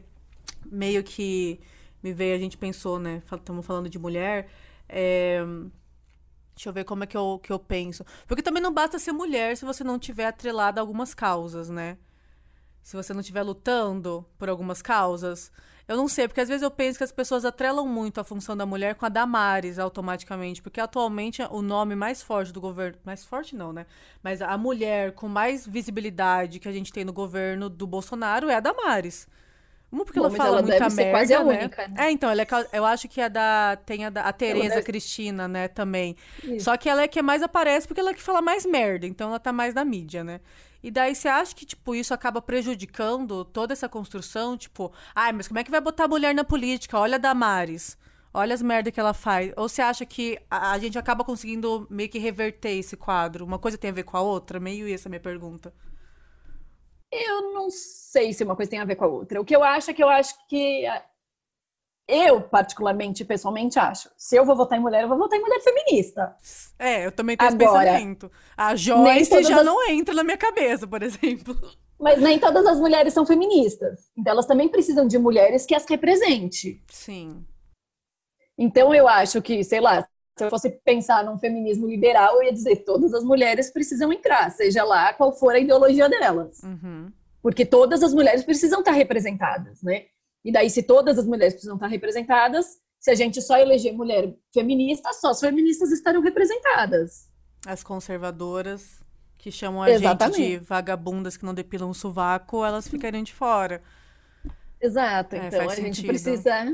meio 0.63 1.03
que 1.03 1.59
me 2.03 2.13
veio, 2.13 2.35
a 2.35 2.39
gente 2.39 2.55
pensou, 2.55 2.99
né? 2.99 3.23
Estamos 3.33 3.65
falando 3.65 3.89
de 3.89 3.97
mulher. 3.97 4.47
É... 4.87 5.43
Deixa 6.55 6.69
eu 6.69 6.73
ver 6.73 6.83
como 6.83 7.03
é 7.03 7.07
que 7.07 7.17
eu, 7.17 7.39
que 7.41 7.51
eu 7.51 7.57
penso. 7.57 8.05
Porque 8.27 8.43
também 8.43 8.61
não 8.61 8.71
basta 8.71 8.99
ser 8.99 9.11
mulher 9.11 9.57
se 9.57 9.65
você 9.65 9.83
não 9.83 9.97
tiver 9.97 10.27
atrelada 10.27 10.79
a 10.79 10.83
algumas 10.83 11.15
causas, 11.15 11.67
né? 11.67 11.97
Se 12.83 12.95
você 12.95 13.11
não 13.11 13.21
estiver 13.21 13.41
lutando 13.41 14.23
por 14.37 14.49
algumas 14.49 14.83
causas. 14.83 15.51
Eu 15.91 15.97
não 15.97 16.07
sei, 16.07 16.25
porque 16.25 16.39
às 16.39 16.47
vezes 16.47 16.63
eu 16.63 16.71
penso 16.71 16.97
que 16.97 17.03
as 17.03 17.11
pessoas 17.11 17.43
atrelam 17.43 17.85
muito 17.85 18.21
a 18.21 18.23
função 18.23 18.55
da 18.55 18.65
mulher 18.65 18.95
com 18.95 19.05
a 19.05 19.09
Damares 19.09 19.77
automaticamente. 19.77 20.61
Porque 20.61 20.79
atualmente 20.79 21.41
o 21.51 21.61
nome 21.61 21.95
mais 21.95 22.21
forte 22.21 22.53
do 22.53 22.61
governo. 22.61 22.97
Mais 23.03 23.25
forte 23.25 23.57
não, 23.57 23.73
né? 23.73 23.85
Mas 24.23 24.41
a 24.41 24.57
mulher 24.57 25.11
com 25.11 25.27
mais 25.27 25.67
visibilidade 25.67 26.61
que 26.61 26.69
a 26.69 26.71
gente 26.71 26.93
tem 26.93 27.03
no 27.03 27.11
governo 27.11 27.69
do 27.69 27.85
Bolsonaro 27.85 28.47
é 28.47 28.55
a 28.55 28.61
Damares. 28.61 29.27
Uma 29.91 30.05
porque 30.05 30.19
Bom, 30.19 30.27
ela 30.27 30.35
fala 30.35 30.49
ela 30.59 30.61
muita 30.61 30.89
merda, 30.89 31.11
quase 31.11 31.33
a 31.33 31.43
né? 31.43 31.59
única, 31.59 31.87
né? 31.89 31.95
É, 32.05 32.11
então, 32.11 32.29
ela 32.29 32.41
é, 32.41 32.47
eu 32.71 32.85
acho 32.85 33.09
que 33.09 33.19
a 33.19 33.27
da 33.27 33.77
tem 33.85 34.05
a, 34.05 34.09
da, 34.09 34.21
a 34.21 34.31
Tereza 34.31 34.69
deve... 34.69 34.83
Cristina, 34.83 35.47
né, 35.47 35.67
também. 35.67 36.15
Isso. 36.43 36.65
Só 36.65 36.77
que 36.77 36.87
ela 36.87 37.01
é 37.01 37.07
que 37.07 37.21
mais 37.21 37.43
aparece 37.43 37.87
porque 37.87 37.99
ela 37.99 38.11
é 38.11 38.13
que 38.13 38.21
fala 38.21 38.41
mais 38.41 38.65
merda, 38.65 39.05
então 39.05 39.27
ela 39.27 39.39
tá 39.39 39.51
mais 39.51 39.73
na 39.73 39.83
mídia, 39.83 40.23
né? 40.23 40.39
E 40.83 40.89
daí 40.89 41.13
você 41.13 41.27
acha 41.27 41.53
que, 41.53 41.65
tipo, 41.65 41.93
isso 41.93 42.13
acaba 42.13 42.41
prejudicando 42.41 43.45
toda 43.45 43.73
essa 43.73 43.87
construção? 43.87 44.57
Tipo, 44.57 44.91
ai, 45.13 45.31
mas 45.31 45.47
como 45.47 45.59
é 45.59 45.63
que 45.63 45.69
vai 45.69 45.81
botar 45.81 46.05
a 46.05 46.07
mulher 46.07 46.33
na 46.33 46.43
política? 46.43 46.97
Olha 46.97 47.15
a 47.15 47.19
Damares. 47.19 47.97
Olha 48.33 48.53
as 48.53 48.61
merdas 48.61 48.93
que 48.93 48.99
ela 48.99 49.13
faz. 49.13 49.51
Ou 49.57 49.67
você 49.67 49.81
acha 49.81 50.05
que 50.05 50.39
a, 50.49 50.71
a, 50.71 50.79
gente 50.79 50.97
acaba 50.97 51.23
conseguindo 51.23 51.85
meio 51.89 52.09
que 52.09 52.17
reverter 52.17 52.71
esse 52.77 52.95
quadro? 52.95 53.45
Uma 53.45 53.59
coisa 53.59 53.77
tem 53.77 53.91
a 53.91 53.93
ver 53.93 54.03
com 54.03 54.17
a 54.17 54.21
outra? 54.21 54.59
Meio 54.59 54.91
essa 54.91 55.07
é 55.07 55.09
a 55.09 55.11
minha 55.11 55.19
pergunta. 55.19 55.73
Eu 57.11 57.53
não 57.53 57.69
sei 57.69 58.33
se 58.33 58.43
uma 58.43 58.55
coisa 58.55 58.71
tem 58.71 58.79
a 58.79 58.85
ver 58.85 58.95
com 58.95 59.05
a 59.05 59.07
outra. 59.09 59.41
O 59.41 59.45
que 59.45 59.55
eu 59.55 59.63
acho 59.63 59.91
é 59.91 59.93
que 59.93 60.03
eu 60.03 60.09
acho 60.09 60.33
que 60.47 60.85
eu, 62.07 62.41
particularmente, 62.41 63.23
pessoalmente, 63.23 63.79
acho. 63.79 64.09
Se 64.17 64.35
eu 64.35 64.45
vou 64.45 64.55
votar 64.55 64.77
em 64.77 64.81
mulher, 64.81 65.03
eu 65.03 65.07
vou 65.07 65.17
votar 65.17 65.39
em 65.39 65.41
mulher 65.41 65.61
feminista. 65.61 66.35
É, 66.77 67.05
eu 67.05 67.11
também 67.11 67.37
tenho 67.37 67.49
Agora, 67.51 67.83
esse 67.83 67.93
pensamento. 67.93 68.31
A 68.57 68.75
Joyce 68.75 69.43
já 69.43 69.59
as... 69.59 69.65
não 69.65 69.89
entra 69.89 70.13
na 70.13 70.23
minha 70.23 70.37
cabeça, 70.37 70.87
por 70.87 71.01
exemplo. 71.03 71.55
Mas 71.99 72.19
nem 72.19 72.39
todas 72.39 72.65
as 72.65 72.79
mulheres 72.79 73.13
são 73.13 73.25
feministas. 73.25 74.11
Então 74.17 74.33
elas 74.33 74.45
também 74.45 74.67
precisam 74.67 75.07
de 75.07 75.17
mulheres 75.17 75.65
que 75.65 75.75
as 75.75 75.85
represente. 75.87 76.83
Sim. 76.89 77.45
Então 78.57 78.93
eu 78.93 79.07
acho 79.07 79.41
que, 79.41 79.63
sei 79.63 79.79
lá, 79.79 80.05
se 80.37 80.45
eu 80.45 80.49
fosse 80.49 80.69
pensar 80.69 81.23
num 81.23 81.37
feminismo 81.37 81.87
liberal, 81.87 82.35
eu 82.37 82.43
ia 82.43 82.53
dizer 82.53 82.77
todas 82.77 83.13
as 83.13 83.23
mulheres 83.23 83.69
precisam 83.69 84.11
entrar, 84.11 84.49
seja 84.51 84.83
lá 84.83 85.13
qual 85.13 85.33
for 85.33 85.53
a 85.53 85.59
ideologia 85.59 86.09
delas. 86.09 86.61
Uhum. 86.63 87.11
Porque 87.41 87.65
todas 87.65 88.01
as 88.01 88.13
mulheres 88.13 88.43
precisam 88.43 88.79
estar 88.79 88.91
representadas, 88.91 89.81
né? 89.81 90.05
E 90.43 90.51
daí, 90.51 90.69
se 90.69 90.83
todas 90.83 91.19
as 91.19 91.25
mulheres 91.27 91.53
precisam 91.53 91.75
estar 91.75 91.87
representadas, 91.87 92.79
se 92.99 93.11
a 93.11 93.15
gente 93.15 93.41
só 93.41 93.57
eleger 93.57 93.93
mulher 93.93 94.33
feminista, 94.53 95.11
só 95.13 95.31
as 95.31 95.39
feministas 95.39 95.91
estarão 95.91 96.21
representadas. 96.21 97.29
As 97.65 97.83
conservadoras 97.83 99.01
que 99.37 99.51
chamam 99.51 99.81
a 99.81 99.89
Exatamente. 99.89 100.37
gente 100.37 100.59
de 100.59 100.65
vagabundas 100.65 101.35
que 101.35 101.45
não 101.45 101.53
depilam 101.53 101.89
o 101.89 101.95
sovaco, 101.95 102.63
elas 102.63 102.87
ficariam 102.87 103.23
de 103.23 103.33
fora. 103.33 103.81
Exato. 104.79 105.35
É, 105.35 105.47
então 105.47 105.61
a 105.61 105.75
gente 105.75 105.97
sentido. 105.97 106.07
precisa, 106.07 106.53
a 106.53 106.65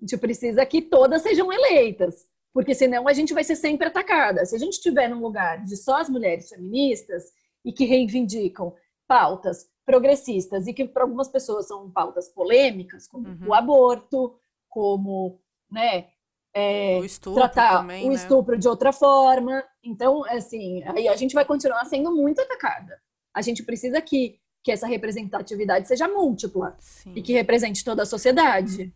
gente 0.00 0.16
precisa 0.18 0.66
que 0.66 0.82
todas 0.82 1.22
sejam 1.22 1.52
eleitas 1.52 2.26
porque 2.56 2.74
senão 2.74 3.06
a 3.06 3.12
gente 3.12 3.34
vai 3.34 3.44
ser 3.44 3.54
sempre 3.54 3.86
atacada. 3.86 4.42
Se 4.46 4.56
a 4.56 4.58
gente 4.58 4.72
estiver 4.72 5.10
num 5.10 5.20
lugar 5.20 5.62
de 5.62 5.76
só 5.76 6.00
as 6.00 6.08
mulheres 6.08 6.48
feministas 6.48 7.24
e 7.62 7.70
que 7.70 7.84
reivindicam 7.84 8.72
pautas 9.06 9.68
progressistas 9.84 10.66
e 10.66 10.72
que 10.72 10.88
para 10.88 11.02
algumas 11.02 11.28
pessoas 11.28 11.68
são 11.68 11.90
pautas 11.90 12.30
polêmicas, 12.30 13.06
como 13.06 13.28
uhum. 13.28 13.48
o 13.48 13.52
aborto, 13.52 14.34
como 14.70 15.38
né, 15.70 16.06
é, 16.54 16.98
o 16.98 17.34
tratar 17.34 17.80
também, 17.80 18.06
o 18.06 18.08
né? 18.08 18.14
estupro 18.14 18.56
de 18.56 18.66
outra 18.66 18.90
forma. 18.90 19.62
Então, 19.84 20.24
assim, 20.24 20.82
aí 20.84 21.08
a 21.08 21.14
gente 21.14 21.34
vai 21.34 21.44
continuar 21.44 21.84
sendo 21.84 22.10
muito 22.10 22.40
atacada. 22.40 22.98
A 23.34 23.42
gente 23.42 23.64
precisa 23.64 24.00
que, 24.00 24.40
que 24.64 24.72
essa 24.72 24.86
representatividade 24.86 25.86
seja 25.86 26.08
múltipla 26.08 26.74
Sim. 26.80 27.12
e 27.14 27.20
que 27.20 27.34
represente 27.34 27.84
toda 27.84 28.04
a 28.04 28.06
sociedade 28.06 28.94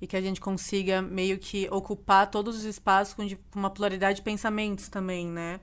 e 0.00 0.06
que 0.06 0.16
a 0.16 0.20
gente 0.20 0.40
consiga 0.40 1.02
meio 1.02 1.38
que 1.38 1.68
ocupar 1.70 2.30
todos 2.30 2.56
os 2.56 2.64
espaços 2.64 3.14
com 3.14 3.58
uma 3.58 3.70
pluralidade 3.70 4.16
de 4.16 4.22
pensamentos 4.22 4.88
também, 4.88 5.26
né? 5.26 5.60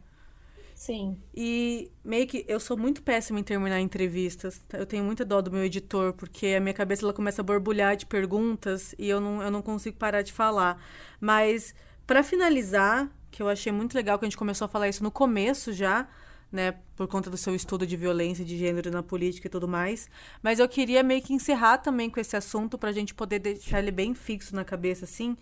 Sim. 0.77 1.17
E 1.35 1.91
meio 2.05 2.27
que 2.27 2.45
eu 2.47 2.59
sou 2.59 2.77
muito 2.77 3.01
péssima 3.01 3.39
em 3.39 3.43
terminar 3.43 3.79
entrevistas. 3.79 4.61
Eu 4.71 4.85
tenho 4.85 5.03
muita 5.03 5.25
dó 5.25 5.41
do 5.41 5.51
meu 5.51 5.63
editor, 5.63 6.13
porque 6.13 6.47
a 6.55 6.59
minha 6.59 6.73
cabeça 6.73 7.03
ela 7.03 7.13
começa 7.13 7.41
a 7.41 7.43
borbulhar 7.43 7.97
de 7.97 8.05
perguntas 8.05 8.93
e 8.99 9.09
eu 9.09 9.19
não, 9.19 9.41
eu 9.41 9.49
não 9.49 9.63
consigo 9.63 9.97
parar 9.97 10.21
de 10.21 10.31
falar. 10.31 10.79
Mas, 11.19 11.73
para 12.05 12.21
finalizar, 12.21 13.09
que 13.31 13.41
eu 13.41 13.49
achei 13.49 13.71
muito 13.71 13.95
legal 13.95 14.19
que 14.19 14.25
a 14.25 14.27
gente 14.27 14.37
começou 14.37 14.65
a 14.65 14.67
falar 14.67 14.87
isso 14.87 15.03
no 15.03 15.09
começo 15.09 15.73
já, 15.73 16.07
né, 16.51 16.75
por 16.95 17.07
conta 17.07 17.29
do 17.29 17.37
seu 17.37 17.53
estudo 17.53 17.85
de 17.85 17.97
violência 17.97 18.43
de 18.45 18.57
gênero 18.57 18.89
na 18.89 19.03
política 19.03 19.47
e 19.47 19.49
tudo 19.49 19.67
mais. 19.67 20.09
Mas 20.41 20.59
eu 20.59 20.67
queria 20.67 21.03
meio 21.03 21.21
que 21.21 21.33
encerrar 21.33 21.79
também 21.79 22.09
com 22.09 22.19
esse 22.19 22.35
assunto 22.35 22.77
para 22.77 22.89
a 22.89 22.93
gente 22.93 23.13
poder 23.13 23.39
deixar 23.39 23.79
ele 23.79 23.91
bem 23.91 24.13
fixo 24.13 24.55
na 24.55 24.63
cabeça, 24.63 25.05
assim, 25.05 25.37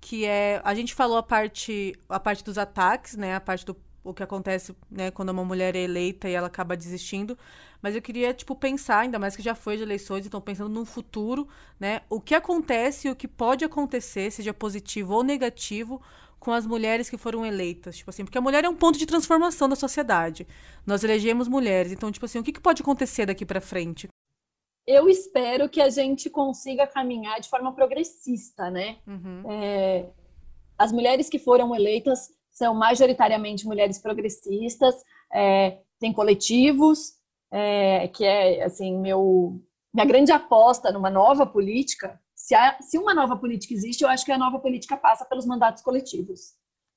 que 0.00 0.24
é 0.24 0.60
a 0.64 0.74
gente 0.74 0.94
falou 0.94 1.16
a 1.16 1.22
parte 1.22 1.94
a 2.08 2.20
parte 2.20 2.44
dos 2.44 2.58
ataques, 2.58 3.16
né, 3.16 3.34
a 3.34 3.40
parte 3.40 3.64
do 3.64 3.76
o 4.04 4.12
que 4.12 4.22
acontece, 4.22 4.76
né, 4.90 5.10
quando 5.10 5.30
uma 5.30 5.44
mulher 5.44 5.74
é 5.74 5.80
eleita 5.80 6.28
e 6.28 6.34
ela 6.34 6.48
acaba 6.48 6.76
desistindo, 6.76 7.38
mas 7.80 7.94
eu 7.94 8.02
queria 8.02 8.34
tipo 8.34 8.54
pensar, 8.54 8.98
ainda 8.98 9.18
mais 9.18 9.34
que 9.34 9.42
já 9.42 9.54
foi 9.54 9.78
de 9.78 9.82
eleições, 9.82 10.26
então 10.26 10.42
pensando 10.42 10.68
no 10.68 10.84
futuro, 10.84 11.48
né, 11.80 12.02
o 12.10 12.20
que 12.20 12.34
acontece 12.34 13.08
e 13.08 13.10
o 13.10 13.16
que 13.16 13.26
pode 13.26 13.64
acontecer, 13.64 14.30
seja 14.30 14.52
positivo 14.52 15.14
ou 15.14 15.22
negativo, 15.24 16.02
com 16.44 16.52
as 16.52 16.66
mulheres 16.66 17.08
que 17.08 17.16
foram 17.16 17.44
eleitas, 17.44 17.96
tipo 17.96 18.10
assim, 18.10 18.22
porque 18.22 18.36
a 18.36 18.40
mulher 18.40 18.64
é 18.64 18.68
um 18.68 18.76
ponto 18.76 18.98
de 18.98 19.06
transformação 19.06 19.66
da 19.66 19.74
sociedade. 19.74 20.46
Nós 20.86 21.02
elegemos 21.02 21.48
mulheres, 21.48 21.90
então 21.90 22.12
tipo 22.12 22.26
assim, 22.26 22.38
o 22.38 22.44
que, 22.44 22.52
que 22.52 22.60
pode 22.60 22.82
acontecer 22.82 23.24
daqui 23.24 23.46
para 23.46 23.62
frente? 23.62 24.08
Eu 24.86 25.08
espero 25.08 25.68
que 25.70 25.80
a 25.80 25.88
gente 25.88 26.28
consiga 26.28 26.86
caminhar 26.86 27.40
de 27.40 27.48
forma 27.48 27.72
progressista, 27.72 28.70
né? 28.70 28.98
Uhum. 29.06 29.42
É, 29.50 30.10
as 30.76 30.92
mulheres 30.92 31.30
que 31.30 31.38
foram 31.38 31.74
eleitas 31.74 32.28
são 32.50 32.74
majoritariamente 32.74 33.66
mulheres 33.66 33.98
progressistas, 33.98 34.94
é, 35.32 35.78
tem 35.98 36.12
coletivos, 36.12 37.14
é, 37.50 38.06
que 38.08 38.24
é 38.24 38.62
assim 38.62 38.98
meu 38.98 39.58
minha 39.94 40.04
grande 40.04 40.32
aposta 40.32 40.92
numa 40.92 41.08
nova 41.08 41.46
política 41.46 42.20
se, 42.44 42.54
há, 42.54 42.76
se 42.82 42.98
uma 42.98 43.14
nova 43.14 43.38
política 43.38 43.72
existe, 43.72 44.04
eu 44.04 44.08
acho 44.10 44.22
que 44.22 44.30
a 44.30 44.36
nova 44.36 44.58
política 44.58 44.98
passa 44.98 45.24
pelos 45.24 45.46
mandatos 45.46 45.82
coletivos. 45.82 46.52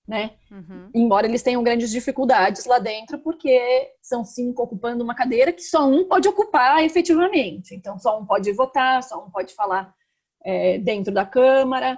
né? 0.05 0.31
Uhum. 0.51 0.89
Embora 0.93 1.25
eles 1.25 1.41
tenham 1.41 1.63
grandes 1.63 1.89
dificuldades 1.89 2.65
lá 2.65 2.79
dentro, 2.79 3.17
porque 3.19 3.93
são 4.01 4.25
cinco 4.25 4.63
ocupando 4.63 5.05
uma 5.05 5.15
cadeira 5.15 5.53
que 5.53 5.61
só 5.61 5.87
um 5.87 6.05
pode 6.05 6.27
ocupar 6.27 6.83
efetivamente. 6.83 7.73
Então, 7.73 7.97
só 7.97 8.19
um 8.19 8.25
pode 8.25 8.51
votar, 8.51 9.01
só 9.01 9.23
um 9.23 9.31
pode 9.31 9.53
falar 9.53 9.95
é, 10.43 10.79
dentro 10.79 11.13
da 11.13 11.25
Câmara. 11.25 11.97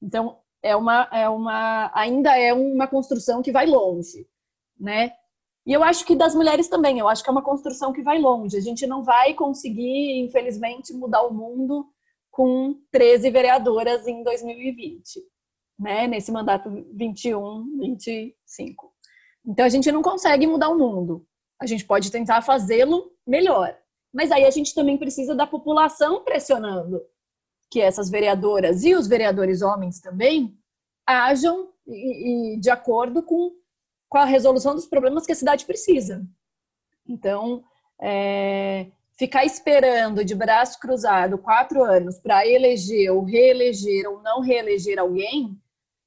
Então, 0.00 0.38
é 0.62 0.74
uma, 0.74 1.08
é 1.12 1.28
uma, 1.28 1.90
ainda 1.94 2.38
é 2.38 2.54
uma 2.54 2.86
construção 2.86 3.42
que 3.42 3.52
vai 3.52 3.66
longe, 3.66 4.26
né? 4.80 5.12
E 5.66 5.74
eu 5.74 5.84
acho 5.84 6.06
que 6.06 6.16
das 6.16 6.34
mulheres 6.34 6.68
também, 6.68 6.98
eu 6.98 7.06
acho 7.06 7.22
que 7.22 7.28
é 7.28 7.32
uma 7.32 7.44
construção 7.44 7.92
que 7.92 8.00
vai 8.00 8.18
longe. 8.18 8.56
A 8.56 8.62
gente 8.62 8.86
não 8.86 9.02
vai 9.02 9.34
conseguir, 9.34 10.20
infelizmente, 10.20 10.94
mudar 10.94 11.20
o 11.26 11.34
mundo 11.34 11.86
com 12.38 12.80
13 12.92 13.30
vereadoras 13.30 14.06
em 14.06 14.22
2020 14.22 15.20
né, 15.76 16.06
nesse 16.06 16.30
mandato 16.30 16.70
21, 16.92 17.80
25. 17.80 18.92
Então 19.44 19.64
a 19.66 19.68
gente 19.68 19.90
não 19.90 20.02
consegue 20.02 20.46
mudar 20.46 20.68
o 20.68 20.78
mundo. 20.78 21.26
A 21.60 21.66
gente 21.66 21.84
pode 21.84 22.12
tentar 22.12 22.40
fazê-lo 22.42 23.10
melhor. 23.26 23.76
Mas 24.14 24.30
aí 24.30 24.44
a 24.44 24.52
gente 24.52 24.72
também 24.72 24.96
precisa 24.96 25.34
da 25.34 25.48
população 25.48 26.22
pressionando 26.22 27.02
que 27.72 27.80
essas 27.80 28.08
vereadoras 28.08 28.84
e 28.84 28.94
os 28.94 29.08
vereadores 29.08 29.60
homens 29.60 30.00
também 30.00 30.56
ajam 31.04 31.72
e, 31.88 32.54
e 32.54 32.60
de 32.60 32.70
acordo 32.70 33.20
com, 33.20 33.50
com 34.08 34.18
a 34.18 34.24
resolução 34.24 34.76
dos 34.76 34.86
problemas 34.86 35.26
que 35.26 35.32
a 35.32 35.36
cidade 35.36 35.66
precisa. 35.66 36.24
Então, 37.04 37.64
é, 38.00 38.92
ficar 39.18 39.44
esperando 39.44 40.24
de 40.24 40.34
braço 40.34 40.78
cruzado 40.78 41.36
quatro 41.36 41.82
anos 41.82 42.18
para 42.20 42.46
eleger 42.46 43.10
ou 43.10 43.24
reeleger 43.24 44.08
ou 44.08 44.22
não 44.22 44.40
reeleger 44.40 44.98
alguém 44.98 45.60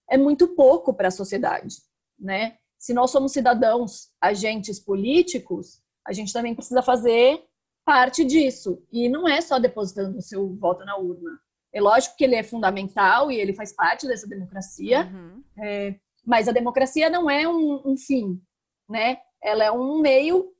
é 0.10 0.18
muito 0.18 0.48
pouco 0.56 0.94
para 0.94 1.10
a 1.10 1.12
sociedade, 1.12 1.76
né? 2.18 2.58
Se 2.80 2.94
nós 2.94 3.12
somos 3.12 3.32
cidadãos, 3.32 4.10
agentes 4.20 4.80
políticos, 4.80 5.82
a 6.08 6.14
gente 6.14 6.34
também 6.34 6.56
precisa 6.56 6.82
fazer 6.82 7.44
parte 7.86 8.24
disso. 8.24 8.82
E 8.92 9.08
não 9.08 9.28
é 9.28 9.40
só 9.40 9.60
depositando 9.60 10.18
o 10.18 10.22
seu 10.22 10.56
voto 10.56 10.84
na 10.84 10.98
urna. 10.98 11.40
É 11.72 11.80
lógico 11.80 12.16
que 12.18 12.24
ele 12.24 12.36
é 12.36 12.44
fundamental 12.44 13.32
e 13.32 13.40
ele 13.40 13.54
faz 13.54 13.72
parte 13.72 14.08
dessa 14.08 14.28
democracia, 14.28 15.10
uhum. 15.14 15.44
é, 15.60 15.96
mas 16.26 16.48
a 16.48 16.52
democracia 16.52 17.10
não 17.10 17.30
é 17.30 17.48
um, 17.48 17.82
um 17.86 17.98
fim, 17.98 18.42
né? 18.90 19.20
Ela 19.42 19.64
é 19.64 19.72
um 19.72 20.00
meio 20.00 20.52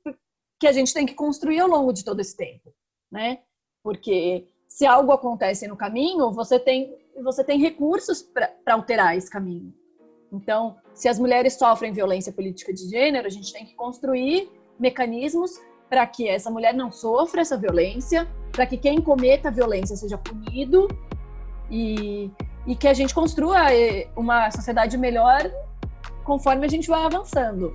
que 0.62 0.66
a 0.68 0.72
gente 0.72 0.94
tem 0.94 1.04
que 1.04 1.14
construir 1.14 1.58
ao 1.58 1.66
longo 1.68 1.92
de 1.92 2.04
todo 2.04 2.20
esse 2.20 2.36
tempo, 2.36 2.72
né? 3.10 3.40
Porque 3.82 4.46
se 4.68 4.86
algo 4.86 5.10
acontece 5.10 5.66
no 5.66 5.76
caminho, 5.76 6.30
você 6.30 6.56
tem 6.56 6.96
você 7.20 7.42
tem 7.42 7.58
recursos 7.58 8.22
para 8.22 8.48
alterar 8.70 9.16
esse 9.16 9.28
caminho. 9.28 9.74
Então, 10.32 10.76
se 10.94 11.08
as 11.08 11.18
mulheres 11.18 11.54
sofrem 11.54 11.92
violência 11.92 12.32
política 12.32 12.72
de 12.72 12.88
gênero, 12.88 13.26
a 13.26 13.30
gente 13.30 13.52
tem 13.52 13.66
que 13.66 13.74
construir 13.74 14.52
mecanismos 14.78 15.50
para 15.90 16.06
que 16.06 16.28
essa 16.28 16.48
mulher 16.48 16.72
não 16.72 16.92
sofra 16.92 17.40
essa 17.40 17.56
violência, 17.56 18.26
para 18.52 18.64
que 18.64 18.76
quem 18.76 19.00
cometa 19.00 19.48
a 19.48 19.50
violência 19.50 19.96
seja 19.96 20.16
punido 20.16 20.86
e, 21.68 22.30
e 22.68 22.76
que 22.76 22.86
a 22.86 22.94
gente 22.94 23.12
construa 23.12 23.74
eh, 23.74 24.08
uma 24.16 24.48
sociedade 24.52 24.96
melhor 24.96 25.42
conforme 26.22 26.64
a 26.64 26.70
gente 26.70 26.88
vai 26.88 27.04
avançando. 27.04 27.74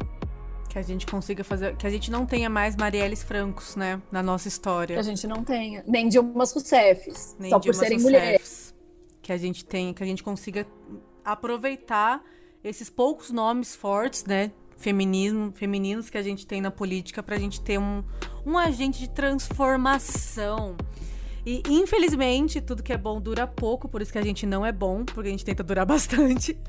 Que 0.78 0.82
a 0.82 0.84
gente 0.84 1.08
consiga 1.08 1.44
fazer. 1.44 1.76
Que 1.76 1.88
a 1.88 1.90
gente 1.90 2.12
não 2.12 2.24
tenha 2.24 2.48
mais 2.52 2.76
Marielles 2.76 3.24
Francos, 3.24 3.76
né? 3.76 4.00
Na 4.12 4.22
nossa 4.22 4.48
história. 4.48 4.96
Que 4.96 5.00
a 5.00 5.04
gente 5.04 5.26
não 5.26 5.44
tenha. 5.44 5.84
Nem 5.88 6.08
Dilmas 6.08 6.52
Rousseffs. 6.52 7.36
Só 7.50 7.60
por 7.60 7.74
serem 7.74 8.00
mulheres 8.00 8.76
que 9.20 9.34
a 9.34 9.38
gente 9.38 9.66
tem, 9.66 9.92
que 9.92 10.04
a 10.04 10.06
gente 10.06 10.22
consiga 10.22 10.68
aproveitar 11.26 12.24
esses 12.64 12.92
poucos 12.92 13.32
nomes 13.32 13.76
fortes, 13.76 14.24
né, 14.24 14.52
feminismo, 14.78 15.52
femininos 15.52 16.12
que 16.12 16.18
a 16.18 16.22
gente 16.22 16.46
tem 16.46 16.62
na 16.62 16.70
política 16.70 17.24
para 17.24 17.36
a 17.36 17.40
gente 17.40 17.60
ter 17.60 17.80
um, 17.80 18.04
um 18.46 18.56
agente 18.56 19.00
de 19.00 19.10
transformação. 19.10 20.78
E 21.50 21.64
infelizmente, 21.70 22.60
tudo 22.60 22.84
que 22.84 22.92
é 22.92 22.98
bom 22.98 23.22
dura 23.22 23.48
pouco, 23.48 23.88
por 23.88 24.02
isso 24.02 24.12
que 24.12 24.18
a 24.18 24.22
gente 24.22 24.46
não 24.46 24.66
é 24.66 24.72
bom, 24.74 25.06
porque 25.06 25.30
a 25.30 25.32
gente 25.32 25.46
tenta 25.46 25.64
durar 25.64 25.86
bastante. 25.88 26.60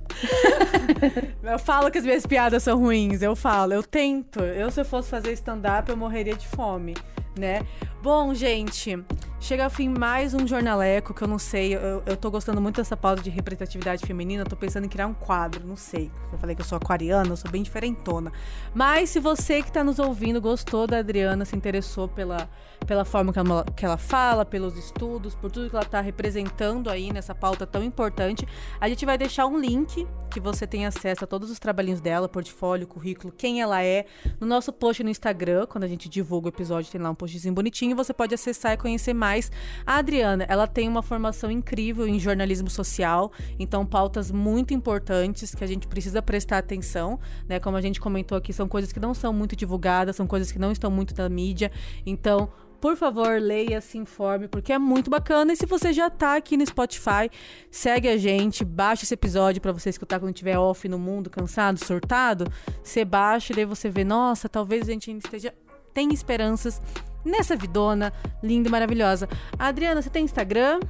eu 1.42 1.58
falo 1.58 1.90
que 1.90 1.98
as 1.98 2.04
minhas 2.04 2.24
piadas 2.24 2.62
são 2.62 2.78
ruins, 2.78 3.20
eu 3.20 3.34
falo, 3.34 3.72
eu 3.72 3.82
tento. 3.82 4.38
Eu, 4.38 4.70
se 4.70 4.80
eu 4.80 4.84
fosse 4.84 5.10
fazer 5.10 5.32
stand-up, 5.32 5.90
eu 5.90 5.96
morreria 5.96 6.36
de 6.36 6.46
fome, 6.46 6.94
né? 7.38 7.66
Bom, 8.02 8.34
gente, 8.34 8.96
Chega 9.40 9.64
ao 9.64 9.70
fim 9.70 9.88
mais 9.88 10.34
um 10.34 10.46
jornaleco 10.48 11.14
que 11.14 11.22
eu 11.22 11.28
não 11.28 11.38
sei. 11.38 11.74
Eu, 11.74 12.02
eu 12.04 12.16
tô 12.16 12.28
gostando 12.28 12.60
muito 12.60 12.76
dessa 12.76 12.96
pauta 12.96 13.22
de 13.22 13.30
representatividade 13.30 14.04
feminina. 14.04 14.42
Eu 14.42 14.46
tô 14.46 14.56
pensando 14.56 14.84
em 14.84 14.88
criar 14.88 15.06
um 15.06 15.14
quadro, 15.14 15.64
não 15.64 15.76
sei. 15.76 16.10
Eu 16.32 16.38
falei 16.38 16.56
que 16.56 16.60
eu 16.60 16.66
sou 16.66 16.76
aquariana, 16.76 17.30
eu 17.30 17.36
sou 17.36 17.48
bem 17.48 17.62
diferentona. 17.62 18.32
Mas 18.74 19.10
se 19.10 19.20
você 19.20 19.62
que 19.62 19.70
tá 19.70 19.84
nos 19.84 20.00
ouvindo 20.00 20.40
gostou 20.40 20.88
da 20.88 20.98
Adriana, 20.98 21.44
se 21.44 21.54
interessou 21.54 22.08
pela, 22.08 22.50
pela 22.84 23.04
forma 23.04 23.32
que 23.32 23.38
ela, 23.38 23.64
que 23.76 23.84
ela 23.84 23.96
fala, 23.96 24.44
pelos 24.44 24.76
estudos, 24.76 25.36
por 25.36 25.52
tudo 25.52 25.70
que 25.70 25.76
ela 25.76 25.84
tá 25.84 26.00
representando 26.00 26.90
aí 26.90 27.12
nessa 27.12 27.34
pauta 27.34 27.64
tão 27.64 27.82
importante, 27.82 28.46
a 28.80 28.88
gente 28.88 29.06
vai 29.06 29.16
deixar 29.16 29.46
um 29.46 29.56
link 29.56 30.04
que 30.28 30.40
você 30.40 30.66
tem 30.66 30.84
acesso 30.84 31.24
a 31.24 31.26
todos 31.26 31.48
os 31.48 31.58
trabalhinhos 31.58 32.00
dela, 32.00 32.28
portfólio, 32.28 32.86
currículo, 32.86 33.32
quem 33.32 33.62
ela 33.62 33.82
é, 33.82 34.04
no 34.40 34.46
nosso 34.46 34.72
post 34.72 35.02
no 35.02 35.10
Instagram. 35.10 35.66
Quando 35.66 35.84
a 35.84 35.88
gente 35.88 36.08
divulga 36.08 36.46
o 36.46 36.50
episódio, 36.50 36.90
tem 36.90 37.00
lá 37.00 37.10
um 37.10 37.14
postzinho 37.28 37.54
bonitinho. 37.54 37.94
Você 37.94 38.12
pode 38.12 38.34
acessar 38.34 38.72
e 38.72 38.76
conhecer 38.76 39.12
mais. 39.12 39.52
A 39.86 39.96
Adriana, 39.96 40.44
ela 40.48 40.66
tem 40.66 40.88
uma 40.88 41.02
formação 41.02 41.50
incrível 41.50 42.08
em 42.08 42.18
jornalismo 42.18 42.70
social, 42.70 43.30
então 43.58 43.84
pautas 43.86 44.30
muito 44.30 44.72
importantes 44.74 45.54
que 45.54 45.62
a 45.62 45.66
gente 45.66 45.86
precisa 45.86 46.22
prestar 46.22 46.58
atenção, 46.58 47.20
né? 47.46 47.60
Como 47.60 47.76
a 47.76 47.80
gente 47.80 48.00
comentou 48.00 48.36
aqui, 48.36 48.52
são 48.52 48.66
coisas 48.66 48.92
que 48.92 48.98
não 48.98 49.14
são 49.14 49.32
muito 49.32 49.54
divulgadas, 49.54 50.16
são 50.16 50.26
coisas 50.26 50.50
que 50.50 50.58
não 50.58 50.72
estão 50.72 50.90
muito 50.90 51.14
na 51.16 51.28
mídia. 51.28 51.70
Então, 52.04 52.50
por 52.80 52.96
favor, 52.96 53.40
leia, 53.40 53.80
se 53.80 53.98
informe, 53.98 54.46
porque 54.46 54.72
é 54.72 54.78
muito 54.78 55.10
bacana. 55.10 55.52
E 55.52 55.56
se 55.56 55.66
você 55.66 55.92
já 55.92 56.08
tá 56.08 56.36
aqui 56.36 56.56
no 56.56 56.64
Spotify, 56.64 57.28
segue 57.70 58.08
a 58.08 58.16
gente, 58.16 58.64
baixa 58.64 59.04
esse 59.04 59.14
episódio 59.14 59.60
para 59.60 59.72
você 59.72 59.90
escutar 59.90 60.20
quando 60.20 60.32
estiver 60.32 60.56
off 60.56 60.88
no 60.88 60.98
mundo, 60.98 61.28
cansado, 61.28 61.84
surtado. 61.84 62.50
Você 62.82 63.04
baixa 63.04 63.52
e 63.52 63.56
daí 63.56 63.64
você 63.64 63.90
vê, 63.90 64.04
nossa, 64.04 64.48
talvez 64.48 64.88
a 64.88 64.92
gente 64.92 65.10
ainda 65.10 65.26
esteja 65.26 65.52
tem 65.98 66.14
esperanças 66.14 66.80
nessa 67.28 67.54
vidona 67.54 68.12
linda 68.42 68.68
e 68.68 68.72
maravilhosa. 68.72 69.28
Adriana, 69.58 70.02
você 70.02 70.10
tem 70.10 70.24
Instagram? 70.24 70.80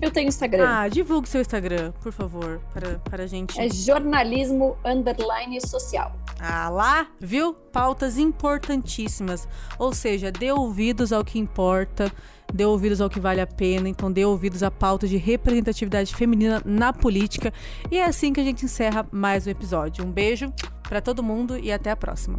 Eu 0.00 0.10
tenho 0.10 0.28
Instagram. 0.28 0.64
Ah, 0.68 0.88
divulgue 0.88 1.28
seu 1.28 1.40
Instagram, 1.40 1.92
por 2.02 2.12
favor, 2.12 2.60
para, 2.72 2.98
para 2.98 3.24
a 3.24 3.26
gente. 3.26 3.58
É 3.58 3.68
jornalismo 3.68 4.76
underline 4.84 5.58
social. 5.66 6.12
Ah 6.38 6.68
lá, 6.68 7.06
viu? 7.18 7.54
Pautas 7.54 8.18
importantíssimas. 8.18 9.48
Ou 9.78 9.94
seja, 9.94 10.30
dê 10.30 10.52
ouvidos 10.52 11.12
ao 11.12 11.24
que 11.24 11.38
importa, 11.38 12.12
dê 12.52 12.64
ouvidos 12.64 13.00
ao 13.00 13.08
que 13.08 13.20
vale 13.20 13.40
a 13.40 13.46
pena, 13.46 13.88
então 13.88 14.12
dê 14.12 14.24
ouvidos 14.24 14.62
à 14.62 14.70
pauta 14.70 15.06
de 15.06 15.16
representatividade 15.16 16.14
feminina 16.14 16.60
na 16.64 16.92
política. 16.92 17.52
E 17.90 17.96
é 17.96 18.04
assim 18.04 18.32
que 18.32 18.40
a 18.40 18.44
gente 18.44 18.64
encerra 18.64 19.06
mais 19.10 19.46
um 19.46 19.50
episódio. 19.50 20.04
Um 20.04 20.10
beijo 20.10 20.52
para 20.82 21.00
todo 21.00 21.22
mundo 21.22 21.56
e 21.56 21.72
até 21.72 21.90
a 21.90 21.96
próxima. 21.96 22.38